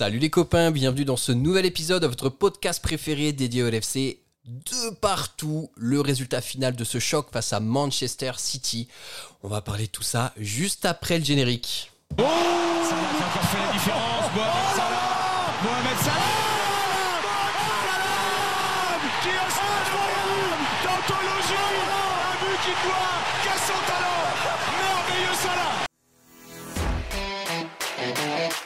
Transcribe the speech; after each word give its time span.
Salut 0.00 0.18
les 0.18 0.30
copains, 0.30 0.70
bienvenue 0.70 1.04
dans 1.04 1.18
ce 1.18 1.30
nouvel 1.30 1.66
épisode 1.66 2.00
de 2.00 2.06
votre 2.06 2.30
podcast 2.30 2.82
préféré 2.82 3.34
dédié 3.34 3.62
au 3.62 3.68
LFC. 3.68 4.20
De 4.46 4.94
partout, 4.94 5.70
le 5.76 6.00
résultat 6.00 6.40
final 6.40 6.74
de 6.74 6.84
ce 6.84 6.98
choc 6.98 7.26
face 7.30 7.52
à 7.52 7.60
Manchester 7.60 8.32
City. 8.38 8.88
On 9.42 9.48
va 9.48 9.60
parler 9.60 9.88
de 9.88 9.90
tout 9.90 10.02
ça 10.02 10.32
juste 10.38 10.86
après 10.86 11.18
le 11.18 11.24
générique. 11.26 11.92
Oh 12.16 12.22
a 12.22 13.42
fait 13.44 13.58
la 13.58 13.72
différence. 13.72 14.24
Mohamed 15.62 15.98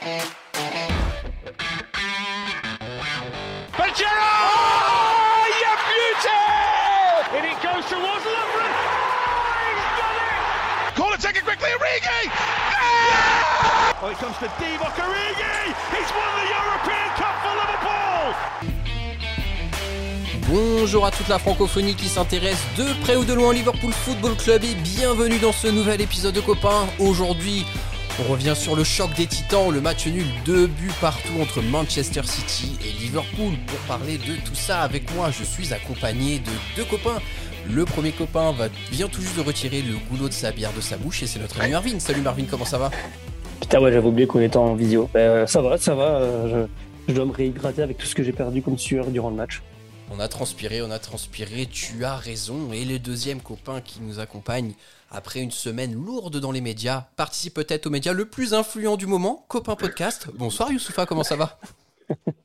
Mohamed 0.06 0.43
Oh, 14.07 14.11
it 14.11 14.18
comes 14.18 14.36
to 14.36 14.44
Divock 14.61 14.93
Origi 15.00 15.72
He's 15.90 16.11
won 16.12 16.29
the 16.36 16.45
European 16.53 17.08
Cup 17.17 17.35
for 17.40 17.54
Liverpool 17.57 18.35
Bonjour 20.46 21.07
à 21.07 21.11
toute 21.11 21.29
la 21.29 21.39
francophonie 21.39 21.95
qui 21.95 22.09
s'intéresse 22.09 22.62
de 22.76 22.85
près 23.00 23.17
ou 23.17 23.25
de 23.25 23.32
loin 23.32 23.48
au 23.48 23.53
Liverpool 23.53 23.95
Football 23.95 24.36
Club 24.36 24.62
et 24.62 24.75
bienvenue 24.75 25.39
dans 25.39 25.53
ce 25.53 25.68
nouvel 25.68 26.03
épisode 26.03 26.35
de 26.35 26.43
copains. 26.43 26.86
Aujourd'hui, 26.98 27.64
on 28.21 28.31
revient 28.31 28.53
sur 28.54 28.76
le 28.76 28.85
choc 28.85 29.14
des 29.14 29.26
titans, 29.26 29.71
le 29.71 29.81
match 29.81 30.07
nul, 30.07 30.26
deux 30.45 30.67
buts 30.67 30.93
partout 31.00 31.40
entre 31.40 31.62
Manchester 31.62 32.25
City 32.25 32.77
et 32.84 32.92
Liverpool. 33.00 33.55
Pour 33.67 33.78
parler 33.89 34.19
de 34.19 34.34
tout 34.45 34.55
ça 34.55 34.83
avec 34.83 35.15
moi, 35.15 35.31
je 35.31 35.45
suis 35.45 35.73
accompagné 35.73 36.41
de 36.41 36.50
deux 36.77 36.84
copains. 36.84 37.23
Le 37.71 37.87
premier 37.87 38.12
copain 38.12 38.53
va 38.53 38.69
vient 38.91 39.09
tout 39.09 39.23
juste 39.23 39.37
de 39.37 39.43
retirer 39.43 39.81
le 39.81 39.97
goulot 40.11 40.28
de 40.28 40.34
sa 40.34 40.53
bière 40.53 40.75
de 40.75 40.83
sa 40.83 40.98
bouche 40.98 41.23
et 41.23 41.27
c'est 41.27 41.39
notre 41.39 41.59
ami 41.62 41.73
Marvin. 41.73 41.98
Salut 41.98 42.21
Marvin, 42.21 42.45
comment 42.45 42.67
ça 42.67 42.77
va? 42.77 42.91
Putain, 43.65 43.81
ouais, 43.81 43.93
j'avais 43.93 44.07
oublié 44.07 44.27
qu'on 44.27 44.43
était 44.43 44.59
en 44.59 44.75
visio. 44.75 45.09
Euh, 45.17 45.47
ça 45.47 45.62
va, 45.62 45.79
ça 45.79 45.95
va. 45.95 46.17
euh, 46.20 46.67
je, 47.09 47.09
je 47.09 47.17
dois 47.17 47.25
me 47.25 47.33
réhydrater 47.33 47.81
avec 47.81 47.97
tout 47.97 48.05
ce 48.05 48.15
que 48.15 48.23
j'ai 48.23 48.34
perdu 48.34 48.61
comme 48.61 48.77
sueur 48.77 49.06
durant 49.06 49.31
le 49.31 49.37
match. 49.37 49.62
On 50.11 50.21
a 50.21 50.29
transpiré, 50.29 50.83
on 50.83 50.91
a 50.91 50.98
transpiré, 50.98 51.65
tu 51.65 52.05
as 52.05 52.15
raison. 52.15 52.75
Et 52.75 52.84
le 52.84 52.98
deuxième 52.98 53.41
copain 53.41 53.81
qui 53.81 54.03
nous 54.03 54.21
accompagne 54.21 54.75
après 55.11 55.41
une 55.41 55.51
semaine 55.51 55.95
lourde 55.95 56.41
dans 56.41 56.53
les 56.53 56.61
médias, 56.61 57.06
participe 57.17 57.55
peut-être 57.55 57.87
aux 57.87 57.91
médias 57.91 58.12
le 58.12 58.27
plus 58.27 58.53
influent 58.53 58.98
du 58.98 59.06
moment, 59.06 59.47
Copain 59.48 59.77
Podcast. 59.77 60.28
Bonsoir 60.34 60.71
Youssoufa, 60.71 61.06
comment 61.06 61.25
ça 61.25 61.37
va? 61.37 61.59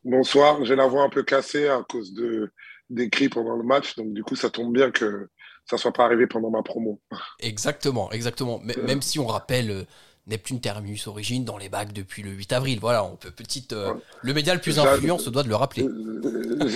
Bonsoir, 0.06 0.64
j'ai 0.64 0.78
la 0.78 0.88
voix 0.88 1.04
un 1.04 1.09
peu 1.09 1.23
cassée 1.23 1.67
à 1.67 1.83
cause 1.89 2.14
de, 2.14 2.50
des 2.89 3.09
cris 3.09 3.28
pendant 3.28 3.58
le 3.58 3.64
match, 3.64 3.98
donc 3.98 4.14
du 4.14 4.23
coup 4.23 4.38
ça 4.38 4.50
tombe 4.50 4.72
bien 4.72 4.89
que 4.89 5.28
ça 5.66 5.76
soit 5.76 5.92
pas 5.92 6.06
arrivé 6.06 6.28
pendant 6.28 6.50
ma 6.50 6.64
promo. 6.64 7.02
Exactement, 7.42 8.09
exactement. 8.14 8.61
M- 8.64 8.86
même 8.86 9.02
si 9.02 9.20
on 9.20 9.28
rappelle 9.28 9.70
euh, 9.70 9.83
Neptune 10.30 10.61
Terminus 10.61 11.08
Origine 11.08 11.44
dans 11.44 11.58
les 11.58 11.69
bacs 11.69 11.91
depuis 11.91 12.22
le 12.23 12.31
8 12.31 12.53
avril. 12.53 12.80
Voilà, 12.80 13.03
on 13.03 13.16
peut 13.16 13.31
petite. 13.31 13.73
euh, 13.73 13.94
le 14.22 14.33
média 14.33 14.53
le 14.53 14.61
plus 14.61 14.80
influent 14.80 15.17
se 15.17 15.30
doit 15.30 15.44
de 15.44 15.49
le 15.49 15.55
rappeler. 15.55 15.88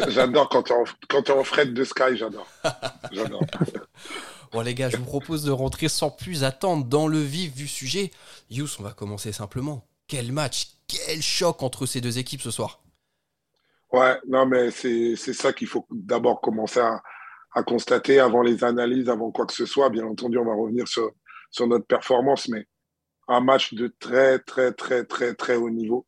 J'adore 0.09 0.49
quand 0.49 0.71
en, 0.71 0.83
quand 1.07 1.23
t'es 1.23 1.31
en 1.31 1.43
fret 1.43 1.67
de 1.67 1.83
Sky, 1.83 2.15
j'adore. 2.17 2.47
J'adore. 3.11 3.41
Bon 4.51 4.61
les 4.61 4.75
gars, 4.75 4.89
je 4.89 4.97
vous 4.97 5.05
propose 5.05 5.43
de 5.43 5.49
rentrer 5.51 5.89
sans 5.89 6.11
plus 6.11 6.43
attendre 6.43 6.85
dans 6.85 7.07
le 7.07 7.17
vif 7.19 7.55
du 7.55 7.67
sujet. 7.67 8.11
Youss, 8.51 8.79
on 8.79 8.83
va 8.83 8.91
commencer 8.91 9.31
simplement. 9.31 9.83
Quel 10.07 10.31
match, 10.31 10.67
quel 10.87 11.23
choc 11.23 11.63
entre 11.63 11.87
ces 11.87 12.01
deux 12.01 12.19
équipes 12.19 12.41
ce 12.41 12.51
soir? 12.51 12.81
Ouais, 13.91 14.19
non, 14.27 14.45
mais 14.45 14.69
c'est 14.71 15.15
c'est 15.15 15.33
ça 15.33 15.53
qu'il 15.53 15.67
faut 15.67 15.87
d'abord 15.91 16.39
commencer 16.41 16.79
à, 16.79 17.01
à 17.55 17.63
constater 17.63 18.19
avant 18.19 18.41
les 18.43 18.63
analyses, 18.63 19.09
avant 19.09 19.31
quoi 19.31 19.45
que 19.47 19.53
ce 19.53 19.65
soit. 19.65 19.89
Bien 19.89 20.05
entendu, 20.05 20.37
on 20.37 20.45
va 20.45 20.53
revenir 20.53 20.87
sur, 20.87 21.09
sur 21.49 21.65
notre 21.67 21.85
performance, 21.87 22.47
mais 22.47 22.67
un 23.27 23.41
match 23.41 23.73
de 23.73 23.93
très, 23.99 24.39
très, 24.39 24.71
très, 24.73 25.05
très, 25.05 25.33
très 25.33 25.55
haut 25.55 25.69
niveau 25.69 26.05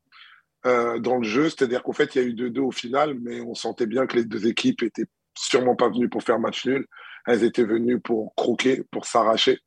euh, 0.65 0.99
dans 0.99 1.17
le 1.17 1.23
jeu. 1.23 1.49
C'est-à-dire 1.49 1.83
qu'en 1.83 1.93
fait, 1.93 2.15
il 2.15 2.21
y 2.21 2.25
a 2.25 2.27
eu 2.27 2.33
2-2 2.33 2.59
au 2.59 2.71
final, 2.71 3.17
mais 3.21 3.41
on 3.41 3.55
sentait 3.55 3.85
bien 3.85 4.07
que 4.07 4.17
les 4.17 4.25
deux 4.25 4.47
équipes 4.47 4.83
étaient 4.83 5.05
sûrement 5.37 5.75
pas 5.75 5.89
venues 5.89 6.09
pour 6.09 6.23
faire 6.23 6.39
match 6.39 6.65
nul. 6.65 6.85
Elles 7.25 7.43
étaient 7.43 7.63
venues 7.63 7.99
pour 7.99 8.33
croquer, 8.35 8.83
pour 8.91 9.05
s'arracher. 9.05 9.59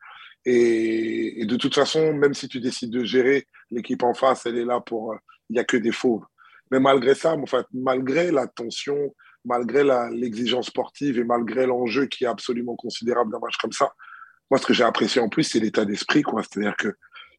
Et, 0.44 1.44
de 1.44 1.56
toute 1.56 1.74
façon, 1.74 2.12
même 2.14 2.34
si 2.34 2.48
tu 2.48 2.60
décides 2.60 2.90
de 2.90 3.04
gérer 3.04 3.46
l'équipe 3.70 4.02
en 4.02 4.14
face, 4.14 4.46
elle 4.46 4.56
est 4.56 4.64
là 4.64 4.80
pour. 4.80 5.12
euh, 5.12 5.16
Il 5.50 5.54
n'y 5.54 5.58
a 5.58 5.64
que 5.64 5.76
des 5.76 5.92
fauves. 5.92 6.24
Mais 6.70 6.80
malgré 6.80 7.14
ça, 7.14 7.34
en 7.34 7.46
fait, 7.46 7.66
malgré 7.72 8.30
la 8.30 8.46
tension, 8.46 9.14
malgré 9.44 9.82
l'exigence 10.12 10.66
sportive 10.66 11.18
et 11.18 11.24
malgré 11.24 11.66
l'enjeu 11.66 12.06
qui 12.06 12.24
est 12.24 12.28
absolument 12.28 12.76
considérable 12.76 13.32
d'un 13.32 13.38
match 13.38 13.56
comme 13.56 13.72
ça, 13.72 13.92
moi, 14.50 14.58
ce 14.58 14.66
que 14.66 14.74
j'ai 14.74 14.84
apprécié 14.84 15.20
en 15.20 15.28
plus, 15.28 15.44
c'est 15.44 15.60
l'état 15.60 15.84
d'esprit. 15.84 16.22
C'est-à-dire 16.24 16.74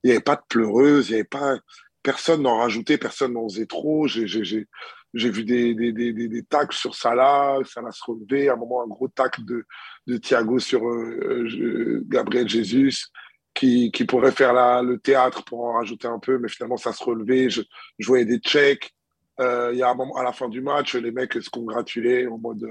qu'il 0.01 0.09
n'y 0.09 0.11
avait 0.11 0.23
pas 0.23 0.35
de 0.35 0.41
pleureuse, 0.47 1.09
il 1.09 1.13
n'y 1.13 1.19
avait 1.19 1.27
pas. 1.27 1.57
Personne 2.03 2.43
n'en 2.43 2.57
rajoutait, 2.57 2.97
personne 2.97 3.33
n'en 3.33 3.47
faisait 3.49 3.65
trop. 3.65 4.07
J'ai 4.07 5.29
vu 5.31 5.43
des, 5.43 5.73
des, 5.73 5.91
des, 5.91 6.13
des, 6.13 6.43
tacles 6.43 6.75
sur 6.75 6.95
Salah, 6.95 7.57
Salah 7.65 7.91
se 7.91 8.03
relever. 8.05 8.49
À 8.49 8.53
un 8.53 8.55
moment, 8.55 8.83
un 8.83 8.87
gros 8.87 9.07
tacle 9.07 9.43
de, 9.43 9.65
de 10.07 10.17
Thiago 10.17 10.59
sur 10.59 10.87
euh, 10.87 11.47
euh, 11.59 12.03
Gabriel 12.07 12.47
Jesus, 12.47 13.07
qui, 13.53 13.91
qui 13.91 14.05
pourrait 14.05 14.31
faire 14.31 14.53
la, 14.53 14.81
le 14.81 14.97
théâtre 14.99 15.43
pour 15.43 15.65
en 15.65 15.73
rajouter 15.73 16.07
un 16.07 16.19
peu, 16.19 16.37
mais 16.37 16.47
finalement, 16.47 16.77
ça 16.77 16.93
se 16.93 17.03
relevait. 17.03 17.49
Je, 17.49 17.61
je 17.97 18.07
voyais 18.07 18.25
des 18.25 18.37
checks. 18.39 18.91
Euh, 19.39 19.71
Il 19.73 19.79
y 19.79 19.83
a 19.83 19.89
un 19.89 19.95
moment, 19.95 20.15
à 20.15 20.23
la 20.23 20.31
fin 20.31 20.47
du 20.47 20.61
match, 20.61 20.95
les 20.95 21.11
mecs 21.11 21.33
se 21.33 21.49
congratulaient 21.49 22.27
en 22.27 22.37
mode 22.37 22.65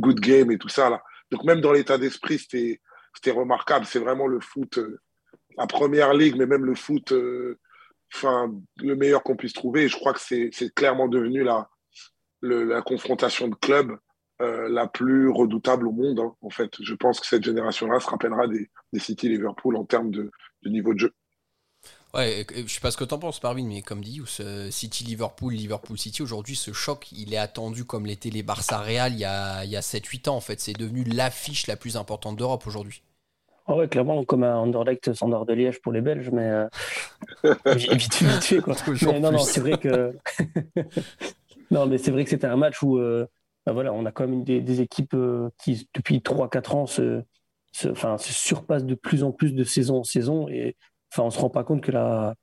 good 0.00 0.20
game 0.20 0.50
et 0.50 0.58
tout 0.58 0.68
ça. 0.68 0.88
Là. 0.88 1.02
Donc, 1.30 1.44
même 1.44 1.60
dans 1.60 1.72
l'état 1.72 1.98
d'esprit, 1.98 2.38
c'était 2.38 2.80
remarquable. 3.30 3.86
C'est 3.86 3.98
vraiment 3.98 4.26
le 4.26 4.40
foot, 4.40 4.78
la 5.60 5.66
première 5.66 6.14
ligue, 6.14 6.36
mais 6.36 6.46
même 6.46 6.64
le 6.64 6.74
foot, 6.74 7.12
euh, 7.12 7.58
enfin, 8.14 8.50
le 8.78 8.96
meilleur 8.96 9.22
qu'on 9.22 9.36
puisse 9.36 9.52
trouver. 9.52 9.88
Je 9.88 9.96
crois 9.96 10.14
que 10.14 10.20
c'est 10.20 10.74
clairement 10.74 11.06
devenu 11.06 11.44
la, 11.44 11.68
la 12.40 12.80
confrontation 12.80 13.46
de 13.46 13.54
clubs 13.54 13.94
euh, 14.40 14.70
la 14.70 14.86
plus 14.86 15.28
redoutable 15.28 15.86
au 15.86 15.92
monde. 15.92 16.18
hein, 16.18 16.34
en 16.40 16.48
fait, 16.48 16.72
je 16.80 16.94
pense 16.94 17.20
que 17.20 17.26
cette 17.26 17.44
génération-là 17.44 18.00
se 18.00 18.08
rappellera 18.08 18.48
des, 18.48 18.70
des 18.94 19.00
City 19.00 19.28
Liverpool 19.28 19.76
en 19.76 19.84
termes 19.84 20.10
de, 20.10 20.30
niveau 20.64 20.94
de 20.94 21.00
jeu. 21.00 21.12
Ouais, 22.14 22.46
je 22.56 22.66
sais 22.66 22.80
pas 22.80 22.90
ce 22.90 22.96
que 22.96 23.04
t'en 23.04 23.18
penses, 23.18 23.42
Marvin, 23.42 23.66
mais 23.66 23.82
comme 23.82 24.02
dit, 24.02 24.20
euh, 24.40 24.70
City 24.70 25.04
Liverpool, 25.04 25.52
Liverpool 25.52 25.98
City, 25.98 26.22
aujourd'hui, 26.22 26.56
ce 26.56 26.72
choc, 26.72 27.12
il 27.12 27.34
est 27.34 27.38
attendu 27.38 27.84
comme 27.84 28.06
l'étaient 28.06 28.30
les 28.30 28.42
Barça 28.42 28.78
Real 28.78 29.12
il 29.12 29.20
y 29.20 29.24
a, 29.26 29.64
il 29.64 29.70
y 29.70 29.76
a 29.76 29.80
7-8 29.80 30.30
ans, 30.30 30.36
en 30.36 30.40
fait. 30.40 30.58
C'est 30.58 30.72
devenu 30.72 31.04
l'affiche 31.04 31.66
la 31.66 31.76
plus 31.76 31.98
importante 31.98 32.36
d'Europe 32.36 32.66
aujourd'hui. 32.66 33.02
Ah 33.70 33.76
ouais, 33.76 33.86
clairement, 33.86 34.24
comme 34.24 34.42
un 34.42 34.56
Anderlecht 34.56 35.12
standard 35.12 35.46
de 35.46 35.52
Liège 35.52 35.80
pour 35.80 35.92
les 35.92 36.00
Belges, 36.00 36.30
mais 36.32 36.42
euh, 36.42 36.68
vite, 37.76 38.20
vite 38.20 38.60
quoi. 38.62 38.74
Mais 39.02 39.20
non, 39.20 39.30
non, 39.30 39.38
c'est 39.38 39.60
vrai 39.60 39.78
que. 39.78 40.12
non, 41.70 41.86
mais 41.86 41.96
c'est 41.98 42.10
vrai 42.10 42.24
que 42.24 42.30
c'était 42.30 42.48
un 42.48 42.56
match 42.56 42.82
où 42.82 42.98
euh, 42.98 43.28
ben 43.64 43.72
voilà, 43.72 43.92
on 43.92 44.04
a 44.06 44.10
quand 44.10 44.26
même 44.26 44.42
des, 44.42 44.60
des 44.60 44.80
équipes 44.80 45.14
euh, 45.14 45.50
qui, 45.62 45.88
depuis 45.94 46.18
3-4 46.18 46.74
ans, 46.74 46.86
se, 46.86 47.22
se, 47.70 47.86
enfin, 47.86 48.18
se 48.18 48.32
surpassent 48.32 48.84
de 48.84 48.96
plus 48.96 49.22
en 49.22 49.30
plus 49.30 49.54
de 49.54 49.62
saison 49.62 49.98
en 49.98 50.04
saison. 50.04 50.48
Et 50.48 50.76
enfin, 51.12 51.22
on 51.22 51.26
ne 51.26 51.30
se 51.30 51.38
rend 51.38 51.50
pas 51.50 51.62
compte 51.62 51.80
que 51.80 51.92
la, 51.92 52.34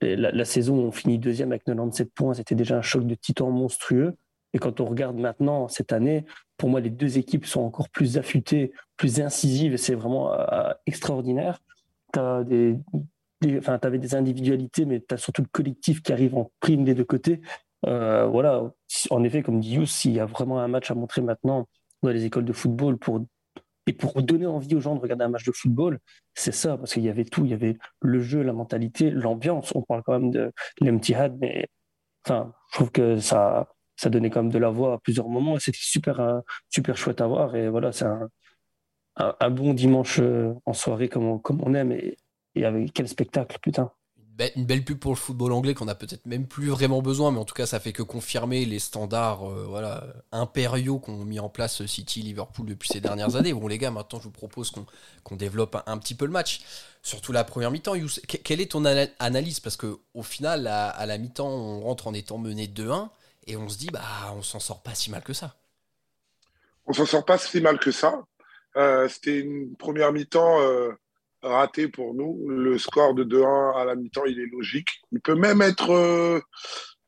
la, 0.00 0.30
la 0.30 0.44
saison, 0.46 0.76
on 0.78 0.92
finit 0.92 1.18
deuxième 1.18 1.52
avec 1.52 1.64
97 1.64 2.10
points. 2.14 2.32
C'était 2.32 2.54
déjà 2.54 2.78
un 2.78 2.82
choc 2.82 3.06
de 3.06 3.14
titan 3.14 3.50
monstrueux. 3.50 4.16
Et 4.54 4.58
quand 4.58 4.80
on 4.80 4.86
regarde 4.86 5.18
maintenant 5.18 5.68
cette 5.68 5.92
année, 5.92 6.24
pour 6.60 6.68
moi, 6.68 6.80
les 6.80 6.90
deux 6.90 7.16
équipes 7.16 7.46
sont 7.46 7.62
encore 7.62 7.88
plus 7.88 8.18
affûtées, 8.18 8.72
plus 8.98 9.22
incisives. 9.22 9.72
et 9.72 9.78
C'est 9.78 9.94
vraiment 9.94 10.30
euh, 10.34 10.72
extraordinaire. 10.84 11.58
Tu 12.12 12.20
des, 12.44 12.76
des, 13.40 13.58
enfin, 13.58 13.78
avais 13.80 13.98
des 13.98 14.14
individualités, 14.14 14.84
mais 14.84 15.00
tu 15.00 15.14
as 15.14 15.16
surtout 15.16 15.40
le 15.40 15.48
collectif 15.50 16.02
qui 16.02 16.12
arrive 16.12 16.36
en 16.36 16.50
prime 16.60 16.84
des 16.84 16.94
deux 16.94 17.06
côtés. 17.06 17.40
Euh, 17.86 18.26
voilà, 18.26 18.74
en 19.08 19.24
effet, 19.24 19.42
comme 19.42 19.58
dit 19.58 19.76
Yous, 19.76 19.86
s'il 19.86 20.12
y 20.12 20.20
a 20.20 20.26
vraiment 20.26 20.60
un 20.60 20.68
match 20.68 20.90
à 20.90 20.94
montrer 20.94 21.22
maintenant 21.22 21.66
dans 22.02 22.10
les 22.10 22.26
écoles 22.26 22.44
de 22.44 22.52
football 22.52 22.98
pour, 22.98 23.24
et 23.86 23.94
pour 23.94 24.22
donner 24.22 24.44
envie 24.44 24.74
aux 24.74 24.80
gens 24.80 24.94
de 24.94 25.00
regarder 25.00 25.24
un 25.24 25.30
match 25.30 25.44
de 25.44 25.52
football, 25.52 25.98
c'est 26.34 26.52
ça, 26.52 26.76
parce 26.76 26.92
qu'il 26.92 27.04
y 27.04 27.08
avait 27.08 27.24
tout. 27.24 27.46
Il 27.46 27.52
y 27.52 27.54
avait 27.54 27.78
le 28.02 28.20
jeu, 28.20 28.42
la 28.42 28.52
mentalité, 28.52 29.10
l'ambiance. 29.10 29.72
On 29.74 29.80
parle 29.80 30.02
quand 30.02 30.12
même 30.12 30.30
de 30.30 30.52
l'Emtihad, 30.82 31.38
mais 31.40 31.68
enfin, 32.26 32.52
je 32.68 32.74
trouve 32.74 32.90
que 32.90 33.18
ça, 33.18 33.66
ça 34.00 34.08
donnait 34.08 34.30
quand 34.30 34.42
même 34.42 34.52
de 34.52 34.58
la 34.58 34.70
voix 34.70 34.94
à 34.94 34.98
plusieurs 34.98 35.28
moments 35.28 35.58
c'était 35.58 35.78
super, 35.80 36.20
euh, 36.20 36.40
super 36.70 36.96
chouette 36.96 37.20
à 37.20 37.26
voir. 37.26 37.54
Et 37.54 37.68
voilà, 37.68 37.92
c'est 37.92 38.06
un, 38.06 39.50
bon 39.50 39.74
dimanche 39.74 40.18
euh, 40.20 40.54
en 40.64 40.72
soirée 40.72 41.08
comme 41.08 41.26
on, 41.26 41.38
comme 41.38 41.76
aime 41.76 41.92
et, 41.92 42.16
avec 42.64 42.92
quel 42.94 43.08
spectacle, 43.08 43.58
putain. 43.60 43.90
Une 44.56 44.64
belle 44.64 44.82
pub 44.82 44.98
pour 44.98 45.12
le 45.12 45.18
football 45.18 45.52
anglais 45.52 45.74
qu'on 45.74 45.88
a 45.88 45.94
peut-être 45.94 46.24
même 46.24 46.46
plus 46.46 46.68
vraiment 46.68 47.02
besoin, 47.02 47.30
mais 47.30 47.38
en 47.38 47.44
tout 47.44 47.54
cas, 47.54 47.66
ça 47.66 47.78
fait 47.78 47.92
que 47.92 48.02
confirmer 48.02 48.64
les 48.64 48.78
standards 48.78 49.46
euh, 49.46 49.66
voilà, 49.68 50.06
impériaux 50.32 50.98
qu'ont 50.98 51.26
mis 51.26 51.38
en 51.38 51.50
place 51.50 51.84
City, 51.84 52.22
Liverpool 52.22 52.64
depuis 52.64 52.88
ces 52.88 53.02
dernières 53.02 53.36
années. 53.36 53.52
Bon, 53.52 53.68
les 53.68 53.76
gars, 53.76 53.90
maintenant, 53.90 54.18
je 54.18 54.24
vous 54.24 54.30
propose 54.30 54.72
qu'on 55.24 55.36
développe 55.36 55.76
un, 55.86 55.98
petit 55.98 56.14
peu 56.14 56.24
le 56.24 56.30
match. 56.30 56.62
Surtout 57.02 57.32
la 57.32 57.44
première 57.44 57.70
mi-temps. 57.70 57.92
Quelle 58.26 58.62
est 58.62 58.70
ton 58.70 58.86
analyse? 58.86 59.60
Parce 59.60 59.76
qu'au 59.76 60.22
final, 60.22 60.66
à, 60.66 61.04
la 61.04 61.18
mi-temps, 61.18 61.48
on 61.48 61.80
rentre 61.80 62.06
en 62.06 62.14
étant 62.14 62.38
mené 62.38 62.66
2-1 62.66 63.10
et 63.46 63.56
on 63.56 63.68
se 63.68 63.78
dit, 63.78 63.90
bah, 63.92 64.32
on 64.34 64.42
s'en 64.42 64.60
sort 64.60 64.82
pas 64.82 64.94
si 64.94 65.10
mal 65.10 65.22
que 65.22 65.32
ça. 65.32 65.56
On 66.86 66.92
s'en 66.92 67.06
sort 67.06 67.24
pas 67.24 67.38
si 67.38 67.60
mal 67.60 67.78
que 67.78 67.90
ça. 67.90 68.24
Euh, 68.76 69.08
c'était 69.08 69.40
une 69.40 69.76
première 69.76 70.12
mi-temps. 70.12 70.60
Euh, 70.60 70.92
raté 71.42 71.88
pour 71.88 72.14
nous. 72.14 72.48
Le 72.48 72.78
score 72.78 73.14
de 73.14 73.24
2-1 73.24 73.80
à 73.80 73.84
la 73.84 73.96
mi-temps, 73.96 74.26
il 74.26 74.40
est 74.40 74.50
logique. 74.52 74.88
Il 75.12 75.20
peut 75.20 75.34
même 75.34 75.62
être 75.62 75.90
euh, 75.90 76.40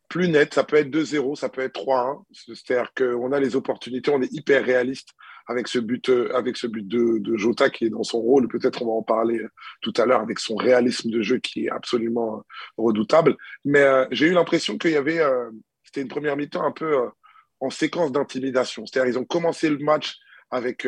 plus 0.09 0.29
net. 0.29 0.55
Ça 0.55 0.65
peut 0.65 0.77
être 0.77 0.91
2-0, 0.91 1.37
ça 1.37 1.49
peut 1.49 1.63
être 1.63 1.79
3-1. 1.81 2.23
C'est-à-dire 2.33 2.93
qu'on 2.97 3.33
a 3.33 3.41
les 3.41 3.57
opportunités, 3.57 4.11
on 4.11 4.23
est 4.23 4.33
hyper 4.33 4.65
réaliste 4.65 5.11
avec 5.49 5.67
ce 5.67 5.81
but, 5.81 6.09
avec 6.35 6.57
ce 6.57 6.69
but 6.69 6.87
de, 6.87 7.19
de, 7.19 7.37
Jota 7.37 7.69
qui 7.69 7.87
est 7.87 7.91
dans 7.91 8.05
son 8.05 8.21
rôle. 8.21 8.47
Peut-être 8.49 8.83
on 8.83 8.87
va 8.87 8.93
en 8.93 9.03
parler 9.03 9.45
tout 9.81 9.93
à 9.97 10.07
l'heure 10.07 10.21
avec 10.21 10.39
son 10.39 10.55
réalisme 10.55 11.11
de 11.11 11.21
jeu 11.21 11.39
qui 11.39 11.67
est 11.67 11.71
absolument 11.71 12.45
redoutable. 12.77 13.37
Mais 13.65 13.85
j'ai 14.13 14.29
eu 14.29 14.33
l'impression 14.33 14.79
qu'il 14.79 14.93
y 14.93 14.97
avait, 14.97 15.21
c'était 15.93 16.03
une 16.03 16.09
première 16.09 16.37
mi-temps 16.37 16.65
un 16.65 16.73
peu 16.73 16.97
en 17.61 17.71
séquence 17.71 18.13
d'intimidation. 18.13 18.87
C'est-à-dire 18.87 19.13
ils 19.13 19.19
ont 19.19 19.25
commencé 19.25 19.69
le 19.69 19.79
match 19.79 20.17
avec 20.51 20.87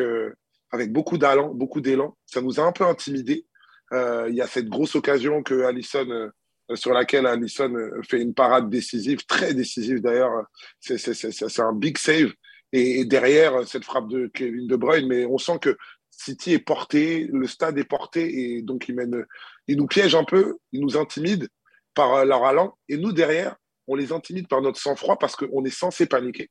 avec 0.71 0.91
beaucoup 0.91 1.17
d'élan, 1.17 1.53
beaucoup 1.53 1.81
d'élan. 1.81 2.15
Ça 2.25 2.41
nous 2.41 2.59
a 2.59 2.63
un 2.63 2.71
peu 2.71 2.85
intimidés. 2.85 3.45
Euh, 3.93 4.27
il 4.29 4.35
y 4.35 4.41
a 4.41 4.47
cette 4.47 4.67
grosse 4.67 4.95
occasion 4.95 5.43
que 5.43 5.63
Allison, 5.63 6.07
euh, 6.09 6.29
sur 6.75 6.91
laquelle 6.91 7.25
Allison 7.25 7.73
euh, 7.73 8.01
fait 8.07 8.21
une 8.21 8.33
parade 8.33 8.69
décisive, 8.69 9.25
très 9.25 9.53
décisive 9.53 10.01
d'ailleurs. 10.01 10.45
C'est 10.79 11.59
un 11.59 11.73
big 11.73 11.97
save. 11.97 12.31
Et, 12.73 13.05
derrière, 13.05 13.65
cette 13.65 13.85
frappe 13.85 14.09
de 14.09 14.27
Kevin 14.33 14.67
De 14.67 14.75
Bruyne, 14.75 15.07
mais 15.07 15.25
on 15.25 15.37
sent 15.37 15.59
que 15.61 15.77
City 16.09 16.53
est 16.53 16.59
porté, 16.59 17.29
le 17.31 17.47
stade 17.47 17.77
est 17.77 17.85
porté, 17.85 18.57
et 18.57 18.61
donc 18.61 18.89
ils, 18.89 19.25
ils 19.67 19.77
nous 19.77 19.87
piègent 19.87 20.15
un 20.15 20.23
peu, 20.25 20.57
ils 20.73 20.81
nous 20.81 20.97
intimident 20.97 21.47
par 21.93 22.25
leur 22.25 22.43
allant. 22.43 22.77
Et 22.89 22.97
nous, 22.97 23.13
derrière, 23.13 23.55
on 23.87 23.95
les 23.95 24.11
intimide 24.11 24.47
par 24.47 24.61
notre 24.61 24.79
sang-froid 24.79 25.17
parce 25.17 25.35
qu'on 25.35 25.63
est 25.63 25.75
censé 25.75 26.05
paniquer. 26.05 26.49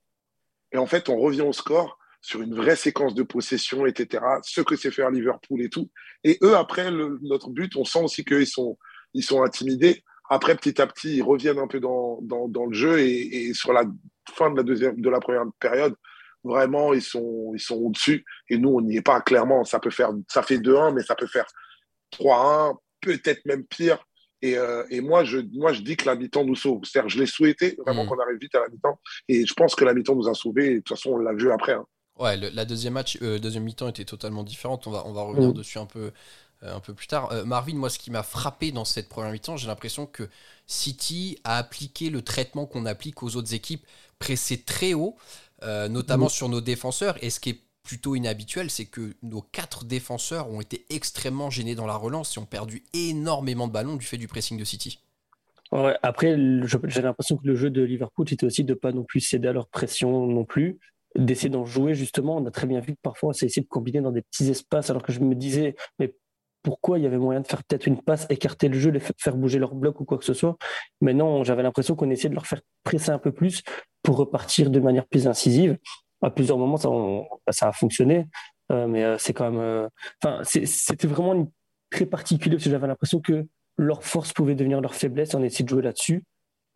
Et 0.72 0.78
en 0.78 0.86
fait, 0.86 1.08
on 1.08 1.18
revient 1.18 1.42
au 1.42 1.52
score 1.52 1.98
sur 2.20 2.40
une 2.40 2.54
vraie 2.54 2.76
séquence 2.76 3.14
de 3.14 3.22
possession, 3.22 3.86
etc. 3.86 4.24
Ce 4.42 4.60
que 4.62 4.76
c'est 4.76 4.90
faire 4.90 5.10
Liverpool 5.10 5.60
et 5.62 5.68
tout. 5.68 5.90
Et 6.24 6.38
eux, 6.42 6.56
après 6.56 6.90
notre 6.90 7.50
but, 7.50 7.76
on 7.76 7.84
sent 7.84 8.02
aussi 8.02 8.24
qu'ils 8.24 8.46
sont, 8.46 8.78
ils 9.12 9.22
sont 9.22 9.42
intimidés. 9.42 10.02
Après, 10.30 10.56
petit 10.56 10.80
à 10.80 10.86
petit, 10.86 11.16
ils 11.16 11.22
reviennent 11.22 11.58
un 11.58 11.66
peu 11.66 11.80
dans, 11.80 12.18
dans, 12.22 12.64
le 12.64 12.72
jeu 12.72 12.98
et, 13.00 13.52
sur 13.52 13.74
la 13.74 13.84
fin 14.30 14.50
de 14.50 14.56
la, 14.56 14.62
deuxième, 14.62 14.98
de 14.98 15.10
la 15.10 15.20
première 15.20 15.44
période, 15.60 15.94
vraiment, 16.42 16.94
ils 16.94 17.02
sont, 17.02 17.52
ils 17.54 17.60
sont 17.60 17.76
au-dessus. 17.76 18.24
Et 18.48 18.56
nous, 18.56 18.70
on 18.70 18.80
n'y 18.80 18.96
est 18.96 19.02
pas 19.02 19.20
clairement. 19.20 19.64
Ça, 19.64 19.78
peut 19.78 19.90
faire, 19.90 20.12
ça 20.28 20.42
fait 20.42 20.58
2-1, 20.58 20.94
mais 20.94 21.02
ça 21.02 21.14
peut 21.14 21.26
faire 21.26 21.46
3-1, 22.12 22.76
peut-être 23.02 23.44
même 23.44 23.64
pire. 23.66 24.02
Et, 24.44 24.58
euh, 24.58 24.84
et, 24.90 25.00
moi, 25.00 25.24
je, 25.24 25.38
moi, 25.54 25.72
je 25.72 25.80
dis 25.80 25.96
que 25.96 26.04
la 26.04 26.16
mi-temps 26.16 26.44
nous 26.44 26.54
sauve. 26.54 26.82
C'est-à-dire, 26.84 27.08
je 27.08 27.18
l'ai 27.18 27.26
souhaité 27.26 27.78
vraiment 27.84 28.04
mmh. 28.04 28.08
qu'on 28.08 28.20
arrive 28.20 28.38
vite 28.38 28.54
à 28.54 28.60
la 28.60 28.68
mi-temps. 28.68 29.00
Et 29.26 29.46
je 29.46 29.54
pense 29.54 29.74
que 29.74 29.86
la 29.86 29.94
mi-temps 29.94 30.14
nous 30.14 30.28
a 30.28 30.34
sauvés. 30.34 30.66
Et 30.66 30.74
de 30.74 30.78
toute 30.80 30.90
façon, 30.90 31.12
on 31.12 31.16
l'a 31.16 31.32
vu 31.32 31.50
après. 31.50 31.72
Hein. 31.72 31.86
Ouais, 32.18 32.36
la 32.36 32.64
deuxième 32.66 32.92
match, 32.92 33.18
euh, 33.22 33.38
deuxième 33.38 33.64
mi-temps 33.64 33.88
était 33.88 34.04
totalement 34.04 34.44
différente. 34.44 34.86
On 34.86 34.90
va, 34.90 35.02
on 35.06 35.12
va 35.12 35.22
revenir 35.22 35.48
mm. 35.48 35.54
dessus 35.54 35.78
un 35.78 35.86
peu, 35.86 36.12
euh, 36.62 36.76
un 36.76 36.80
peu 36.80 36.92
plus 36.92 37.06
tard. 37.06 37.32
Euh, 37.32 37.46
Marvin, 37.46 37.74
moi, 37.74 37.88
ce 37.88 37.98
qui 37.98 38.10
m'a 38.10 38.22
frappé 38.22 38.70
dans 38.70 38.84
cette 38.84 39.08
première 39.08 39.32
mi-temps, 39.32 39.56
j'ai 39.56 39.66
l'impression 39.66 40.06
que 40.06 40.28
City 40.66 41.38
a 41.42 41.56
appliqué 41.56 42.10
le 42.10 42.22
traitement 42.22 42.66
qu'on 42.66 42.84
applique 42.84 43.22
aux 43.22 43.34
autres 43.36 43.54
équipes, 43.54 43.84
pressé 44.18 44.62
très 44.62 44.92
haut, 44.94 45.16
notamment 45.62 46.26
mm. 46.26 46.30
sur 46.30 46.48
nos 46.50 46.60
défenseurs. 46.60 47.16
Et 47.24 47.30
ce 47.30 47.40
qui 47.40 47.50
est 47.50 47.60
plutôt 47.84 48.16
inhabituel, 48.16 48.70
c'est 48.70 48.86
que 48.86 49.14
nos 49.22 49.42
quatre 49.42 49.84
défenseurs 49.84 50.50
ont 50.50 50.60
été 50.60 50.84
extrêmement 50.90 51.50
gênés 51.50 51.74
dans 51.74 51.86
la 51.86 51.96
relance 51.96 52.36
et 52.36 52.40
ont 52.40 52.46
perdu 52.46 52.82
énormément 52.94 53.68
de 53.68 53.72
ballons 53.72 53.96
du 53.96 54.04
fait 54.04 54.16
du 54.16 54.26
pressing 54.26 54.58
de 54.58 54.64
City. 54.64 55.00
Après, 56.02 56.36
j'ai 56.84 57.02
l'impression 57.02 57.36
que 57.36 57.46
le 57.46 57.56
jeu 57.56 57.68
de 57.68 57.82
Liverpool, 57.82 58.28
c'était 58.28 58.46
aussi 58.46 58.64
de 58.64 58.74
pas 58.74 58.92
non 58.92 59.02
plus 59.02 59.20
céder 59.20 59.48
à 59.48 59.52
leur 59.52 59.68
pression 59.68 60.26
non 60.26 60.44
plus 60.44 60.78
d'essayer 61.16 61.48
d'en 61.48 61.64
jouer 61.64 61.94
justement. 61.94 62.36
On 62.36 62.46
a 62.46 62.50
très 62.50 62.66
bien 62.66 62.80
vu 62.80 62.94
que 62.94 63.00
parfois 63.02 63.32
c'est 63.34 63.46
essayer 63.46 63.62
de 63.62 63.68
combiner 63.68 64.00
dans 64.00 64.12
des 64.12 64.22
petits 64.22 64.48
espaces 64.50 64.90
alors 64.90 65.02
que 65.02 65.12
je 65.12 65.20
me 65.20 65.34
disais 65.34 65.76
mais 65.98 66.14
pourquoi 66.62 66.98
il 66.98 67.04
y 67.04 67.06
avait 67.06 67.18
moyen 67.18 67.40
de 67.40 67.46
faire 67.46 67.62
peut-être 67.62 67.86
une 67.86 68.00
passe, 68.00 68.26
écarter 68.30 68.68
le 68.68 68.78
jeu, 68.78 68.90
les 68.90 69.00
faire 69.00 69.36
bouger 69.36 69.58
leur 69.58 69.74
bloc 69.74 70.00
ou 70.00 70.04
quoi 70.04 70.16
que 70.16 70.24
ce 70.24 70.32
soit. 70.32 70.56
Mais 71.02 71.12
non, 71.12 71.44
j'avais 71.44 71.62
l'impression 71.62 71.94
qu'on 71.94 72.08
essayait 72.10 72.30
de 72.30 72.34
leur 72.34 72.46
faire 72.46 72.62
presser 72.84 73.10
un 73.10 73.18
peu 73.18 73.32
plus 73.32 73.62
pour 74.02 74.16
repartir 74.16 74.70
de 74.70 74.80
manière 74.80 75.06
plus 75.06 75.26
incisive. 75.26 75.76
À 76.24 76.30
plusieurs 76.30 76.58
moments, 76.58 76.76
ça, 76.76 76.88
ça 77.50 77.68
a 77.68 77.72
fonctionné, 77.72 78.26
euh, 78.72 78.86
mais 78.86 79.04
euh, 79.04 79.16
c'est 79.18 79.32
quand 79.32 79.50
même. 79.50 79.60
Euh, 79.60 79.88
enfin, 80.22 80.40
c'était 80.44 81.06
vraiment 81.06 81.34
une, 81.34 81.50
très 81.90 82.06
particulier 82.06 82.56
parce 82.56 82.64
que 82.64 82.70
j'avais 82.70 82.86
l'impression 82.86 83.20
que 83.20 83.46
leur 83.76 84.02
force 84.02 84.32
pouvait 84.32 84.54
devenir 84.54 84.80
leur 84.80 84.94
faiblesse. 84.94 85.34
On 85.34 85.42
essayait 85.42 85.64
de 85.64 85.68
jouer 85.68 85.82
là-dessus. 85.82 86.24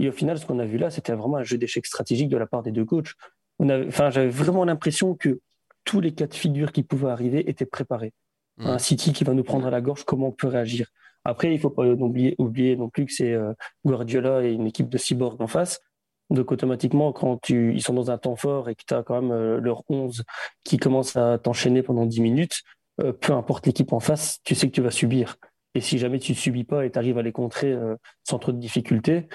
Et 0.00 0.08
au 0.08 0.12
final, 0.12 0.38
ce 0.38 0.46
qu'on 0.46 0.60
a 0.60 0.64
vu 0.64 0.78
là, 0.78 0.90
c'était 0.90 1.12
vraiment 1.14 1.38
un 1.38 1.42
jeu 1.42 1.58
d'échecs 1.58 1.86
stratégique 1.86 2.28
de 2.28 2.36
la 2.36 2.46
part 2.46 2.62
des 2.62 2.70
deux 2.70 2.84
coachs 2.84 3.14
enfin, 3.60 4.10
j'avais 4.10 4.28
vraiment 4.28 4.64
l'impression 4.64 5.14
que 5.14 5.40
tous 5.84 6.00
les 6.00 6.12
cas 6.12 6.26
de 6.26 6.34
figure 6.34 6.72
qui 6.72 6.82
pouvaient 6.82 7.10
arriver 7.10 7.48
étaient 7.48 7.66
préparés. 7.66 8.12
Hmm. 8.58 8.66
Un 8.66 8.78
City 8.78 9.12
qui 9.12 9.24
va 9.24 9.34
nous 9.34 9.44
prendre 9.44 9.66
à 9.66 9.70
la 9.70 9.80
gorge, 9.80 10.04
comment 10.04 10.28
on 10.28 10.32
peut 10.32 10.48
réagir? 10.48 10.88
Après, 11.24 11.48
il 11.48 11.54
ne 11.54 11.58
faut 11.58 11.70
pas 11.70 11.84
oublier, 11.84 12.34
oublier, 12.38 12.76
non 12.76 12.88
plus 12.88 13.06
que 13.06 13.12
c'est 13.12 13.32
euh, 13.32 13.52
Guardiola 13.84 14.44
et 14.44 14.52
une 14.52 14.66
équipe 14.66 14.88
de 14.88 14.98
cyborgs 14.98 15.40
en 15.40 15.46
face. 15.46 15.80
Donc 16.30 16.52
automatiquement, 16.52 17.12
quand 17.12 17.38
tu, 17.42 17.74
ils 17.74 17.82
sont 17.82 17.94
dans 17.94 18.10
un 18.10 18.18
temps 18.18 18.36
fort 18.36 18.68
et 18.68 18.74
que 18.74 18.82
tu 18.86 18.94
as 18.94 19.02
quand 19.02 19.20
même 19.20 19.32
euh, 19.32 19.60
leur 19.60 19.82
11 19.88 20.24
qui 20.64 20.76
commence 20.76 21.16
à 21.16 21.38
t'enchaîner 21.38 21.82
pendant 21.82 22.06
10 22.06 22.20
minutes, 22.20 22.62
euh, 23.00 23.12
peu 23.12 23.32
importe 23.32 23.66
l'équipe 23.66 23.92
en 23.92 24.00
face, 24.00 24.38
tu 24.44 24.54
sais 24.54 24.68
que 24.68 24.74
tu 24.74 24.82
vas 24.82 24.90
subir. 24.90 25.36
Et 25.74 25.80
si 25.80 25.98
jamais 25.98 26.18
tu 26.18 26.32
ne 26.32 26.36
subis 26.36 26.64
pas 26.64 26.84
et 26.84 26.90
tu 26.90 26.98
arrives 26.98 27.18
à 27.18 27.22
les 27.22 27.32
contrer 27.32 27.76
sans 28.24 28.38
trop 28.38 28.52
de 28.52 28.58
difficultés, 28.58 29.28